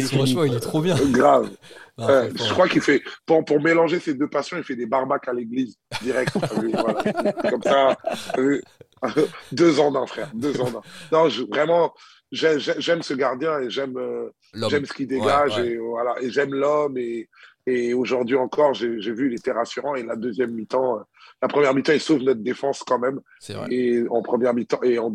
Franchement, 0.03 0.45
il 0.45 0.55
est 0.55 0.61
trop 0.61 0.81
bien. 0.81 0.97
Grave. 1.11 1.51
je 1.99 2.53
crois 2.53 2.69
qu'il 2.69 2.81
fait 2.81 3.03
pour, 3.27 3.45
pour, 3.45 3.61
mélanger 3.61 3.99
ces 4.01 4.15
deux 4.15 4.29
passions, 4.29 4.57
il 4.57 4.65
fait 4.65 4.77
des 4.77 4.87
barbacs 4.87 5.29
à 5.29 5.33
l'église 5.33 5.77
direct. 6.03 6.33
Comme 7.51 7.63
ça, 7.63 7.97
deux 9.53 9.81
ans 9.81 9.91
d'un 9.91 10.07
frère, 10.07 10.31
deux 10.35 10.61
ans 10.61 10.71
d'un. 10.71 10.83
Non, 11.13 11.29
vraiment, 11.51 11.93
j'aime 12.31 13.03
ce 13.03 13.15
gardien 13.15 13.61
et 13.61 13.71
j'aime 13.71 13.97
euh, 13.97 14.31
j'aime 14.69 14.87
ce 14.87 14.93
qu'il 14.93 15.07
dégage 15.07 15.59
et 15.59 15.77
voilà 15.77 16.15
et 16.21 16.31
j'aime 16.31 16.55
l'homme 16.55 16.97
et 16.99 17.29
et 17.67 17.95
aujourd'hui 17.95 18.37
encore, 18.37 18.75
j'ai 18.75 18.89
vu, 18.89 19.31
il 19.31 19.35
était 19.35 19.53
rassurant. 19.53 19.95
Et 19.95 20.03
la 20.03 20.17
deuxième 20.17 20.53
mi-temps, 20.53 20.99
euh, 20.99 21.03
la 21.41 21.49
première 21.49 21.75
mi-temps, 21.75 21.93
il 21.93 22.01
sauve 22.01 22.23
notre 22.23 22.41
défense 22.41 22.83
quand 22.83 22.99
même. 22.99 23.21
Vrai. 23.49 23.67
Et 23.71 24.05
en 24.09 24.23
première 24.23 24.53
mi-temps, 24.53 24.83
et 24.83 24.99
en, 24.99 25.15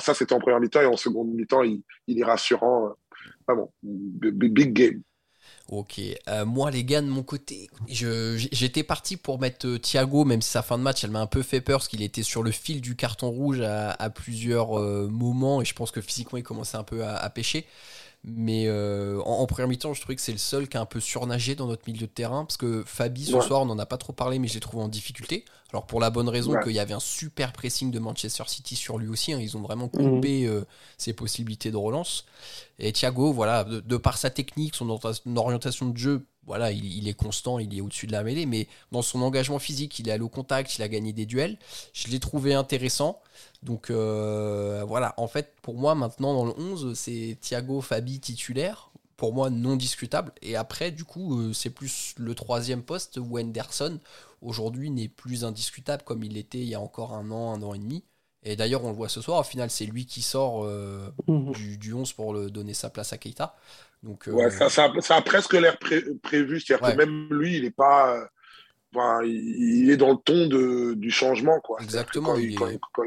ça 0.00 0.14
c'était 0.14 0.32
en 0.32 0.38
première 0.38 0.60
mi-temps 0.60 0.80
et 0.80 0.86
en 0.86 0.96
seconde 0.96 1.28
mi-temps, 1.28 1.62
il, 1.62 1.82
il, 2.06 2.20
est 2.20 2.24
rassurant. 2.24 2.94
Vraiment, 3.46 3.72
big 3.82 4.72
game. 4.72 5.02
Ok, 5.68 6.00
euh, 6.28 6.44
moi 6.44 6.70
les 6.70 6.84
gars 6.84 7.02
de 7.02 7.08
mon 7.08 7.22
côté, 7.22 7.68
j'étais 7.88 8.82
parti 8.82 9.16
pour 9.16 9.40
mettre 9.40 9.66
euh, 9.66 9.78
Thiago, 9.78 10.24
même 10.24 10.40
si 10.40 10.50
sa 10.50 10.62
fin 10.62 10.78
de 10.78 10.82
match 10.82 11.04
elle 11.04 11.10
m'a 11.10 11.20
un 11.20 11.26
peu 11.26 11.42
fait 11.42 11.60
peur 11.60 11.78
parce 11.78 11.88
qu'il 11.88 12.02
était 12.02 12.22
sur 12.22 12.42
le 12.42 12.52
fil 12.52 12.80
du 12.80 12.94
carton 12.96 13.30
rouge 13.30 13.60
à, 13.60 14.10
plusieurs 14.10 14.80
moments 15.10 15.60
et 15.62 15.64
je 15.64 15.74
pense 15.74 15.90
que 15.90 16.00
physiquement 16.00 16.38
il 16.38 16.44
commençait 16.44 16.76
un 16.76 16.84
peu 16.84 17.04
à, 17.04 17.16
à 17.16 17.30
pêcher. 17.30 17.66
Mais 18.28 18.64
euh, 18.66 19.20
en, 19.20 19.46
première 19.46 19.68
mi-temps, 19.68 19.94
je 19.94 20.00
trouvais 20.00 20.16
que 20.16 20.20
c'est 20.20 20.32
le 20.32 20.38
seul 20.38 20.68
qui 20.68 20.76
a 20.76 20.80
un 20.80 20.86
peu 20.86 20.98
surnagé 20.98 21.54
dans 21.54 21.68
notre 21.68 21.84
milieu 21.86 22.08
de 22.08 22.12
terrain. 22.12 22.44
Parce 22.44 22.56
que 22.56 22.82
Fabi, 22.84 23.24
ce 23.24 23.40
soir, 23.40 23.62
on 23.62 23.66
n'en 23.66 23.78
a 23.78 23.86
pas 23.86 23.98
trop 23.98 24.12
parlé, 24.12 24.40
mais 24.40 24.48
je 24.48 24.54
l'ai 24.54 24.60
trouvé 24.60 24.82
en 24.82 24.88
difficulté. 24.88 25.44
Alors, 25.72 25.86
pour 25.86 26.00
la 26.00 26.10
bonne 26.10 26.28
raison 26.28 26.58
qu'il 26.60 26.72
y 26.72 26.80
avait 26.80 26.92
un 26.92 27.00
super 27.00 27.52
pressing 27.52 27.92
de 27.92 28.00
Manchester 28.00 28.42
City 28.48 28.74
sur 28.74 28.98
lui 28.98 29.08
aussi. 29.08 29.32
Hein. 29.32 29.38
ils 29.40 29.56
ont 29.56 29.62
vraiment 29.62 29.86
coupé 29.88 30.42
mhm. 30.42 30.54
euh, 30.54 30.64
ses 30.98 31.12
possibilités 31.12 31.70
de 31.70 31.76
relance. 31.76 32.24
Et 32.80 32.92
Thiago, 32.92 33.32
voilà, 33.32 33.62
de, 33.62 33.96
par 33.96 34.18
sa 34.18 34.30
technique, 34.30 34.74
son, 34.74 34.98
orientation 35.36 35.88
de 35.88 35.96
jeu, 35.96 36.26
voilà, 36.46 36.72
il, 36.72 37.08
est 37.08 37.14
constant, 37.14 37.60
il 37.60 37.76
est 37.76 37.80
au-dessus 37.80 38.08
de 38.08 38.12
la 38.12 38.24
mêlée. 38.24 38.46
Mais 38.46 38.66
dans 38.90 39.02
son 39.02 39.22
engagement 39.22 39.60
physique, 39.60 40.00
il 40.00 40.08
est 40.08 40.12
allé 40.12 40.22
au 40.22 40.28
contact, 40.28 40.76
il 40.78 40.82
a 40.82 40.88
gagné 40.88 41.12
des 41.12 41.26
duels. 41.26 41.58
Je 41.92 42.08
l'ai 42.08 42.18
trouvé 42.18 42.54
intéressant. 42.54 43.20
Donc 43.66 43.90
euh, 43.90 44.84
voilà, 44.86 45.12
en 45.16 45.26
fait, 45.26 45.52
pour 45.60 45.74
moi, 45.74 45.96
maintenant 45.96 46.32
dans 46.34 46.44
le 46.46 46.52
11, 46.56 46.94
c'est 46.96 47.36
Thiago 47.40 47.80
Fabi 47.80 48.20
titulaire. 48.20 48.90
Pour 49.16 49.34
moi, 49.34 49.50
non 49.50 49.76
discutable. 49.76 50.30
Et 50.40 50.56
après, 50.56 50.92
du 50.92 51.04
coup, 51.04 51.40
euh, 51.40 51.52
c'est 51.52 51.70
plus 51.70 52.14
le 52.18 52.34
troisième 52.34 52.82
poste 52.82 53.16
où 53.16 53.38
Henderson, 53.38 53.98
aujourd'hui, 54.40 54.90
n'est 54.90 55.08
plus 55.08 55.44
indiscutable 55.44 56.04
comme 56.04 56.22
il 56.22 56.34
l'était 56.34 56.58
il 56.58 56.68
y 56.68 56.74
a 56.74 56.80
encore 56.80 57.14
un 57.14 57.30
an, 57.30 57.54
un 57.54 57.62
an 57.62 57.74
et 57.74 57.78
demi. 57.78 58.04
Et 58.44 58.54
d'ailleurs, 58.54 58.84
on 58.84 58.90
le 58.90 58.94
voit 58.94 59.08
ce 59.08 59.20
soir, 59.20 59.40
au 59.40 59.42
final, 59.42 59.70
c'est 59.70 59.86
lui 59.86 60.06
qui 60.06 60.22
sort 60.22 60.64
euh, 60.64 61.10
mhm. 61.26 61.52
du, 61.78 61.92
11 61.92 62.12
pour 62.12 62.34
le, 62.34 62.50
donner 62.50 62.74
sa 62.74 62.88
place 62.88 63.12
à 63.12 63.18
Keita. 63.18 63.56
Donc, 64.04 64.28
ouais, 64.30 64.50
ça, 64.50 64.84
a, 64.86 65.22
presque 65.22 65.54
l'air 65.54 65.76
prévu. 65.78 66.60
C'est-à-dire 66.60 66.92
que 66.92 66.96
même 66.96 67.26
lui, 67.30 67.56
il 67.56 67.62
n'est 67.62 67.70
pas 67.70 68.28
il, 69.24 69.90
est 69.90 69.96
dans 69.96 70.10
le 70.10 70.16
ton 70.16 70.46
de, 70.46 70.94
du 70.94 71.10
changement. 71.10 71.60
Quoi. 71.60 71.78
Exactement. 71.82 72.34
Quand 72.34 72.38
il, 72.38 72.56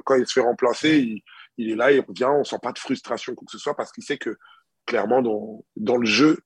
quand, 0.06 0.16
il, 0.16 0.28
se 0.28 0.34
fait 0.34 0.42
remplacer, 0.42 1.22
il, 1.58 1.72
est 1.72 1.76
là, 1.76 1.92
il 1.92 2.02
revient, 2.02 2.26
on 2.26 2.44
sent 2.44 2.60
pas 2.62 2.72
de 2.72 2.80
frustration, 2.80 3.36
quoi 3.36 3.46
que 3.46 3.52
ce 3.52 3.58
soit, 3.58 3.76
parce 3.76 3.92
qu'il 3.92 4.04
sait 4.04 4.18
que 4.18 4.38
clairement, 4.86 5.22
dans, 5.22 5.64
dans 5.76 5.98
le 5.98 6.06
jeu, 6.06 6.40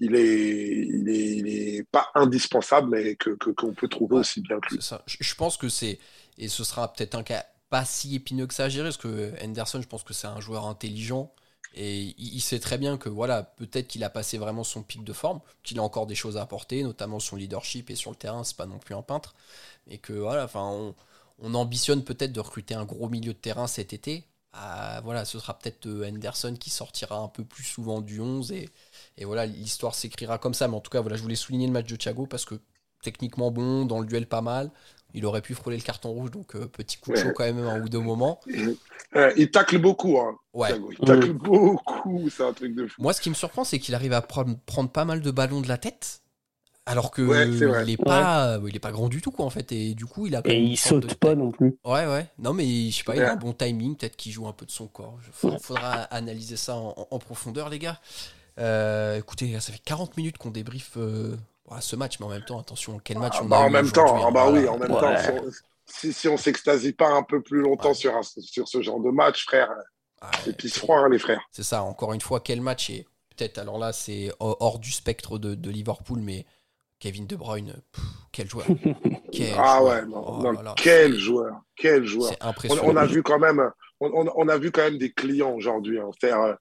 il 0.00 0.16
est, 0.16 0.86
il 0.86 1.08
est, 1.08 1.36
il 1.36 1.48
est 1.48 1.84
pas 1.90 2.10
indispensable, 2.14 2.90
mais 2.90 3.16
que, 3.16 3.30
qu'on 3.30 3.72
peut 3.72 3.88
trouver 3.88 4.16
aussi 4.16 4.40
bien 4.40 4.58
que 4.60 4.74
lui. 4.74 4.82
Ça. 4.82 5.04
Je, 5.06 5.34
pense 5.34 5.56
que 5.56 5.68
c'est, 5.68 5.98
et 6.36 6.48
ce 6.48 6.64
sera 6.64 6.92
peut-être 6.92 7.14
un 7.14 7.22
cas 7.22 7.44
pas 7.70 7.84
si 7.84 8.16
épineux 8.16 8.46
que 8.46 8.54
ça 8.54 8.64
à 8.64 8.68
gérer, 8.68 8.88
parce 8.88 8.96
que 8.96 9.32
Henderson, 9.42 9.80
je 9.80 9.88
pense 9.88 10.02
que 10.02 10.12
c'est 10.12 10.26
un 10.26 10.40
joueur 10.40 10.66
intelligent 10.66 11.32
et 11.76 12.14
il 12.18 12.40
sait 12.40 12.60
très 12.60 12.78
bien 12.78 12.96
que 12.98 13.08
voilà, 13.08 13.42
peut-être 13.42 13.88
qu'il 13.88 14.04
a 14.04 14.10
passé 14.10 14.38
vraiment 14.38 14.62
son 14.62 14.82
pic 14.82 15.02
de 15.02 15.12
forme, 15.12 15.40
qu'il 15.64 15.78
a 15.80 15.82
encore 15.82 16.06
des 16.06 16.14
choses 16.14 16.36
à 16.36 16.42
apporter, 16.42 16.84
notamment 16.84 17.18
son 17.18 17.34
leadership 17.34 17.90
et 17.90 17.96
sur 17.96 18.10
le 18.10 18.16
terrain, 18.16 18.44
c'est 18.44 18.56
pas 18.56 18.66
non 18.66 18.78
plus 18.78 18.94
un 18.94 19.02
peintre. 19.02 19.34
Et 19.88 19.98
que 19.98 20.12
voilà, 20.12 20.44
enfin, 20.44 20.94
on, 21.40 21.54
ambitionne 21.54 22.04
peut-être 22.04 22.32
de 22.32 22.40
recruter 22.40 22.74
un 22.74 22.84
gros 22.84 23.08
milieu 23.08 23.32
de 23.32 23.38
terrain 23.38 23.66
cet 23.66 23.92
été. 23.92 24.24
Ah, 24.52 25.00
voilà, 25.02 25.24
ce 25.24 25.38
sera 25.40 25.58
peut-être 25.58 25.86
euh, 25.86 26.08
Henderson 26.08 26.54
qui 26.58 26.70
sortira 26.70 27.18
un 27.18 27.28
peu 27.28 27.44
plus 27.44 27.64
souvent 27.64 28.00
du 28.00 28.20
11 28.20 28.52
et, 28.52 28.68
et 29.16 29.24
voilà, 29.24 29.46
l'histoire 29.46 29.96
s'écrira 29.96 30.38
comme 30.38 30.54
ça. 30.54 30.68
Mais 30.68 30.76
en 30.76 30.80
tout 30.80 30.90
cas, 30.90 31.00
voilà, 31.00 31.16
je 31.16 31.22
voulais 31.22 31.34
souligner 31.34 31.66
le 31.66 31.72
match 31.72 31.88
de 31.88 31.96
Thiago 31.96 32.26
parce 32.26 32.44
que 32.44 32.60
techniquement 33.02 33.50
bon, 33.50 33.84
dans 33.84 34.00
le 34.00 34.06
duel 34.06 34.26
pas 34.26 34.40
mal 34.42 34.70
il 35.14 35.24
aurait 35.26 35.40
pu 35.40 35.54
frôler 35.54 35.76
le 35.76 35.82
carton 35.82 36.10
rouge, 36.10 36.32
donc 36.32 36.56
euh, 36.56 36.66
petit 36.66 36.98
coup 36.98 37.12
de 37.12 37.16
chaud 37.16 37.30
quand 37.34 37.44
même 37.44 37.58
un 37.58 37.80
ou 37.80 37.88
deux 37.88 38.00
moments. 38.00 38.40
Euh, 39.14 39.32
il 39.36 39.50
tacle 39.50 39.78
beaucoup. 39.78 40.18
Hein, 40.18 40.36
ouais. 40.52 40.70
Il 40.90 41.06
tacle 41.06 41.32
beaucoup, 41.32 42.28
c'est 42.28 42.42
un 42.42 42.52
truc 42.52 42.74
de 42.74 42.88
fou. 42.88 43.00
Moi, 43.00 43.12
ce 43.12 43.20
qui 43.20 43.30
me 43.30 43.34
surprend, 43.34 43.62
c'est 43.62 43.78
qu'il 43.78 43.94
arrive 43.94 44.12
à 44.12 44.20
prendre, 44.20 44.58
pas 44.90 45.04
mal 45.04 45.20
de 45.20 45.30
ballons 45.30 45.60
de 45.60 45.68
la 45.68 45.78
tête. 45.78 46.20
Alors 46.86 47.10
que 47.10 47.22
il 47.22 47.90
est 47.90 47.96
pas, 47.96 48.58
il 48.66 48.76
est 48.76 48.80
pas 48.80 48.92
grand 48.92 49.08
du 49.08 49.22
tout 49.22 49.30
quoi 49.30 49.46
en 49.46 49.50
fait 49.50 49.72
et 49.72 49.94
du 49.94 50.04
coup 50.04 50.26
il 50.26 50.36
a. 50.36 50.42
Et 50.44 50.60
il 50.60 50.76
saute 50.76 51.14
pas 51.14 51.34
non 51.34 51.50
plus. 51.50 51.78
Ouais 51.82 52.06
ouais. 52.06 52.26
Non 52.38 52.52
mais 52.52 52.90
je 52.90 52.98
sais 52.98 53.04
pas, 53.04 53.16
il 53.16 53.22
a 53.22 53.32
un 53.32 53.36
bon 53.36 53.54
timing, 53.54 53.96
peut-être 53.96 54.16
qu'il 54.16 54.32
joue 54.32 54.46
un 54.46 54.52
peu 54.52 54.66
de 54.66 54.70
son 54.70 54.86
corps. 54.86 55.18
Il 55.44 55.58
faudra, 55.60 55.92
analyser 55.92 56.58
ça 56.58 56.76
en, 56.76 57.18
profondeur 57.20 57.70
les 57.70 57.78
gars. 57.78 57.98
Euh, 58.58 59.18
écoutez, 59.18 59.58
ça 59.60 59.72
fait 59.72 59.82
40 59.82 60.18
minutes 60.18 60.36
qu'on 60.36 60.50
débriefe 60.50 60.98
ce 61.80 61.96
match, 61.96 62.18
mais 62.20 62.26
en 62.26 62.30
même 62.30 62.44
temps, 62.44 62.60
attention, 62.60 63.00
quel 63.02 63.18
match 63.18 63.36
ah, 63.36 63.42
on 63.42 63.46
bah, 63.46 63.58
a 63.58 63.66
En 63.66 63.70
même 63.70 63.90
temps, 63.90 64.26
ah, 64.26 64.30
bah 64.30 64.50
oui, 64.50 64.68
en 64.68 64.78
même 64.78 64.88
temps. 64.88 65.14
Si, 65.86 66.12
si 66.12 66.28
on 66.28 66.36
s'extasie 66.36 66.92
pas 66.92 67.10
un 67.10 67.22
peu 67.22 67.42
plus 67.42 67.60
longtemps 67.60 67.94
sur, 67.94 68.18
sur 68.24 68.68
ce 68.68 68.80
genre 68.80 69.00
de 69.00 69.10
match, 69.10 69.44
frère, 69.44 69.70
c'est 70.44 70.56
pisse 70.56 70.78
froid, 70.78 70.98
hein, 70.98 71.08
les 71.08 71.18
frères. 71.18 71.42
C'est 71.50 71.62
ça, 71.62 71.82
encore 71.82 72.12
une 72.12 72.20
fois, 72.20 72.40
quel 72.40 72.60
match 72.60 72.90
Et 72.90 73.06
peut-être, 73.36 73.58
alors 73.58 73.78
là, 73.78 73.92
c'est 73.92 74.30
hors 74.40 74.78
du 74.78 74.90
spectre 74.90 75.38
de, 75.38 75.54
de, 75.54 75.70
Liverpool, 75.70 76.20
mais 76.20 76.46
Kevin 76.98 77.26
De 77.26 77.36
Bruyne, 77.36 77.74
quel 78.32 78.48
joueur. 78.48 78.66
ah 79.58 79.82
ouais, 79.82 80.04
non, 80.06 80.24
oh 80.26 80.74
quel 80.76 81.18
joueur, 81.18 81.60
quel 81.76 82.04
joueur. 82.04 82.32
impressionnant. 82.40 82.82
On, 82.86 82.96
a 82.96 83.06
vu 83.06 83.22
quand 83.22 83.38
même, 83.38 83.70
on, 84.00 84.26
on, 84.34 84.48
a 84.48 84.56
vu 84.56 84.70
quand 84.70 84.82
même 84.82 84.98
des 84.98 85.12
clients 85.12 85.52
aujourd'hui 85.52 85.98
hein, 85.98 86.10
faire 86.20 86.40
euh, 86.40 86.54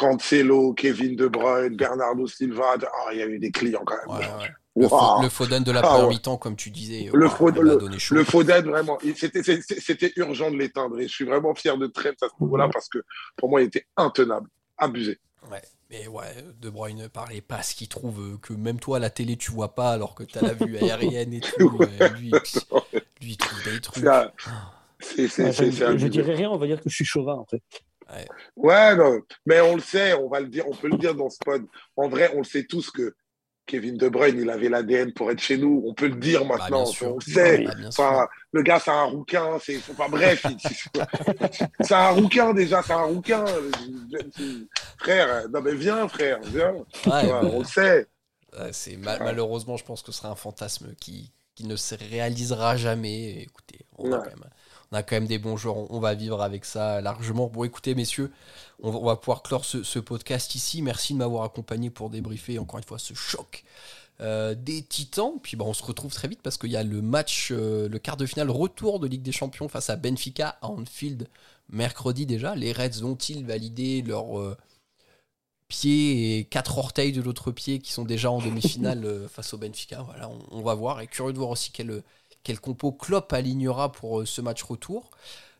Cancelo, 0.00 0.72
Kevin 0.72 1.14
De 1.14 1.28
Bruyne, 1.28 1.76
Bernardo 1.76 2.26
Silva. 2.26 2.76
Oh, 2.82 3.10
il 3.12 3.18
y 3.18 3.22
a 3.22 3.26
eu 3.26 3.38
des 3.38 3.50
clients 3.50 3.82
quand 3.84 3.96
même. 4.08 4.48
Le, 4.74 4.86
wow. 4.86 5.20
le 5.20 5.28
Foden 5.28 5.62
de 5.62 5.72
la 5.72 5.80
ah 5.80 5.88
première 5.88 6.08
mi-temps, 6.08 6.38
comme 6.38 6.56
tu 6.56 6.70
disais. 6.70 7.10
Le, 7.12 7.28
Foden, 7.28 7.62
le, 7.62 7.78
le, 8.12 8.24
Foden, 8.24 8.64
vraiment, 8.64 8.98
c'était 9.14 10.12
urgent 10.16 10.50
de 10.50 10.56
l'éteindre. 10.56 10.98
Et 11.00 11.02
je 11.06 11.12
suis 11.12 11.24
vraiment 11.26 11.54
fier 11.54 11.76
de 11.76 11.86
Trent 11.86 12.16
à 12.22 12.28
ce 12.28 12.42
niveau-là 12.42 12.70
parce 12.72 12.88
que 12.88 12.98
pour 13.36 13.50
moi, 13.50 13.60
il 13.60 13.66
était 13.66 13.86
intenable, 13.96 14.48
abusé. 14.78 15.18
Ouais, 15.50 15.60
mais 15.90 16.08
ouais, 16.08 16.34
De 16.60 16.70
Bruyne 16.70 17.08
parlait 17.10 17.42
pas 17.42 17.62
ce 17.62 17.74
qu'il 17.74 17.88
trouve 17.88 18.38
que 18.40 18.54
même 18.54 18.78
toi 18.80 18.96
à 18.96 19.00
la 19.00 19.10
télé 19.10 19.36
tu 19.36 19.50
vois 19.50 19.74
pas 19.74 19.90
alors 19.90 20.14
que 20.14 20.22
tu 20.22 20.38
as 20.38 20.42
la 20.42 20.54
vue 20.54 20.78
aérienne 20.82 21.34
et 21.34 21.40
tout. 21.40 21.78
lui, 22.18 22.30
lui, 23.20 23.32
il 23.32 23.36
trouve 23.36 23.64
des 23.64 23.80
trucs. 23.80 24.06
C'est, 25.00 25.28
je, 25.28 25.96
je 25.98 26.06
dirais 26.06 26.34
rien, 26.34 26.50
on 26.50 26.58
va 26.58 26.66
dire 26.66 26.80
que 26.80 26.88
je 26.88 26.94
suis 26.94 27.04
chauvin 27.04 27.34
en 27.34 27.44
fait. 27.44 27.62
Ouais. 28.12 28.26
ouais, 28.56 28.96
non, 28.96 29.20
mais 29.46 29.60
on 29.60 29.76
le 29.76 29.82
sait, 29.82 30.14
on 30.14 30.28
va 30.28 30.40
le 30.40 30.48
dire, 30.48 30.64
on 30.68 30.74
peut 30.74 30.88
le 30.88 30.98
dire 30.98 31.14
dans 31.14 31.30
ce 31.30 31.38
pod. 31.44 31.64
En 31.96 32.08
vrai, 32.08 32.30
on 32.34 32.38
le 32.38 32.44
sait 32.44 32.64
tous 32.64 32.90
que 32.90 33.14
Kevin 33.70 33.96
De 33.96 34.08
Bruyne, 34.08 34.40
il 34.40 34.50
avait 34.50 34.68
l'ADN 34.68 35.12
pour 35.12 35.30
être 35.30 35.40
chez 35.40 35.56
nous. 35.56 35.82
On 35.86 35.94
peut 35.94 36.08
le 36.08 36.16
dire 36.16 36.44
bah, 36.44 36.56
maintenant. 36.58 36.84
on 37.02 37.14
le 37.14 37.20
sait. 37.20 37.64
Bah, 37.64 37.72
enfin, 37.86 38.28
le 38.52 38.62
gars, 38.62 38.80
c'est 38.80 38.90
un 38.90 39.04
rouquin. 39.04 39.58
C'est, 39.62 39.78
pas 39.94 40.08
bref. 40.08 40.44
c'est 41.80 41.94
un 41.94 42.10
rouquin 42.10 42.52
déjà. 42.52 42.82
C'est 42.82 42.92
un 42.92 43.04
rouquin. 43.04 43.44
Frère, 44.98 45.48
non 45.50 45.60
mais 45.62 45.74
viens, 45.74 46.08
frère, 46.08 46.40
viens. 46.42 46.74
on 47.06 47.60
le 47.60 47.64
sait. 47.64 48.08
c'est 48.72 48.96
malheureusement, 48.96 49.76
je 49.76 49.84
pense 49.84 50.02
que 50.02 50.10
ce 50.10 50.18
sera 50.18 50.30
un 50.30 50.36
fantasme 50.36 50.94
qui, 51.00 51.30
qui 51.54 51.64
ne 51.64 51.76
se 51.76 51.94
réalisera 51.94 52.76
jamais. 52.76 53.42
Écoutez, 53.42 53.86
on 53.98 54.12
a 54.12 54.18
quand 54.18 54.30
même 54.30 54.50
on 54.92 54.96
a 54.96 55.02
quand 55.02 55.16
même 55.16 55.26
des 55.26 55.38
bons 55.38 55.56
joueurs, 55.56 55.90
on, 55.92 56.00
va 56.00 56.14
vivre 56.14 56.42
avec 56.42 56.64
ça 56.64 57.00
largement. 57.00 57.46
Bon, 57.48 57.62
écoutez, 57.62 57.94
messieurs, 57.94 58.32
on 58.82 58.90
va, 58.90 59.16
pouvoir 59.16 59.42
clore 59.42 59.64
ce, 59.64 59.98
podcast 60.00 60.54
ici. 60.56 60.82
Merci 60.82 61.12
de 61.12 61.18
m'avoir 61.18 61.44
accompagné 61.44 61.90
pour 61.90 62.10
débriefer 62.10 62.58
encore 62.58 62.78
une 62.78 62.84
fois 62.84 62.98
ce 62.98 63.14
choc 63.14 63.64
euh, 64.20 64.54
des 64.56 64.82
Titans. 64.82 65.34
Puis 65.40 65.56
bon, 65.56 65.66
on 65.66 65.74
se 65.74 65.84
retrouve 65.84 66.12
très 66.12 66.26
vite 66.26 66.42
parce 66.42 66.56
qu'il 66.56 66.70
y 66.70 66.76
a 66.76 66.82
le 66.82 67.02
match, 67.02 67.50
euh, 67.52 67.88
le 67.88 67.98
quart 68.00 68.16
de 68.16 68.26
finale 68.26 68.50
retour 68.50 68.98
de 68.98 69.06
Ligue 69.06 69.22
des 69.22 69.32
Champions 69.32 69.68
face 69.68 69.90
à 69.90 69.96
Benfica 69.96 70.58
à 70.60 70.66
Anfield 70.68 71.28
mercredi 71.68 72.26
déjà. 72.26 72.56
Les 72.56 72.72
Reds 72.72 73.04
ont-ils 73.04 73.46
validé 73.46 74.02
leur 74.02 74.40
euh, 74.40 74.56
pied 75.68 76.38
et 76.38 76.44
quatre 76.46 76.78
orteils 76.78 77.12
de 77.12 77.22
l'autre 77.22 77.52
pied 77.52 77.78
qui 77.78 77.92
sont 77.92 78.04
déjà 78.04 78.28
en 78.32 78.40
demi-finale 78.40 79.28
face 79.32 79.54
au 79.54 79.58
Benfica? 79.58 80.02
Voilà, 80.02 80.28
on, 80.28 80.40
on, 80.50 80.62
va 80.62 80.74
voir. 80.74 81.00
Et 81.00 81.06
curieux 81.06 81.32
de 81.32 81.38
voir 81.38 81.50
aussi 81.50 81.70
quel 81.70 82.02
quel 82.42 82.60
compo 82.60 82.92
Klopp 82.92 83.32
alignera 83.32 83.92
pour 83.92 84.20
euh, 84.20 84.26
ce 84.26 84.40
match 84.40 84.62
retour. 84.62 85.10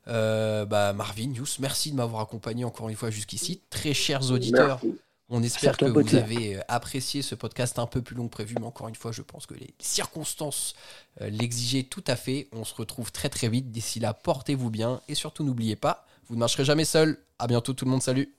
Euh, 0.09 0.65
bah, 0.65 0.93
Marvin, 0.93 1.33
Yous, 1.33 1.47
merci 1.59 1.91
de 1.91 1.97
m'avoir 1.97 2.23
accompagné 2.23 2.65
encore 2.65 2.89
une 2.89 2.97
fois 2.97 3.11
jusqu'ici. 3.11 3.61
Très 3.71 3.95
chers 3.95 4.31
auditeurs, 4.31 4.81
on 5.29 5.43
espère 5.43 5.77
que 5.77 5.85
vous 5.85 6.17
avez 6.17 6.57
euh, 6.57 6.61
apprécié 6.69 7.23
ce 7.23 7.35
podcast 7.35 7.79
un 7.79 7.87
peu 7.87 8.03
plus 8.03 8.17
long 8.17 8.27
que 8.27 8.33
prévu, 8.33 8.57
mais 8.59 8.67
encore 8.67 8.89
une 8.89 8.95
fois, 8.95 9.13
je 9.13 9.23
pense 9.23 9.47
que 9.47 9.55
les 9.55 9.75
circonstances 9.79 10.75
l'exigeaient 11.21 11.85
tout 11.85 12.05
à 12.07 12.17
fait. 12.17 12.49
On 12.53 12.65
se 12.65 12.75
retrouve 12.75 13.13
très 13.13 13.29
très 13.29 13.49
vite. 13.49 13.71
D'ici 13.71 14.01
là, 14.01 14.15
portez-vous 14.15 14.71
bien 14.71 15.01
et 15.09 15.15
surtout 15.15 15.45
n'oubliez 15.45 15.77
pas, 15.77 16.07
vous 16.29 16.35
ne 16.35 16.41
marcherez 16.41 16.65
jamais 16.65 16.85
seul. 16.85 17.19
À 17.39 17.47
bientôt 17.47 17.73
tout 17.73 17.85
le 17.85 17.91
monde, 17.91 18.03
salut. 18.03 18.35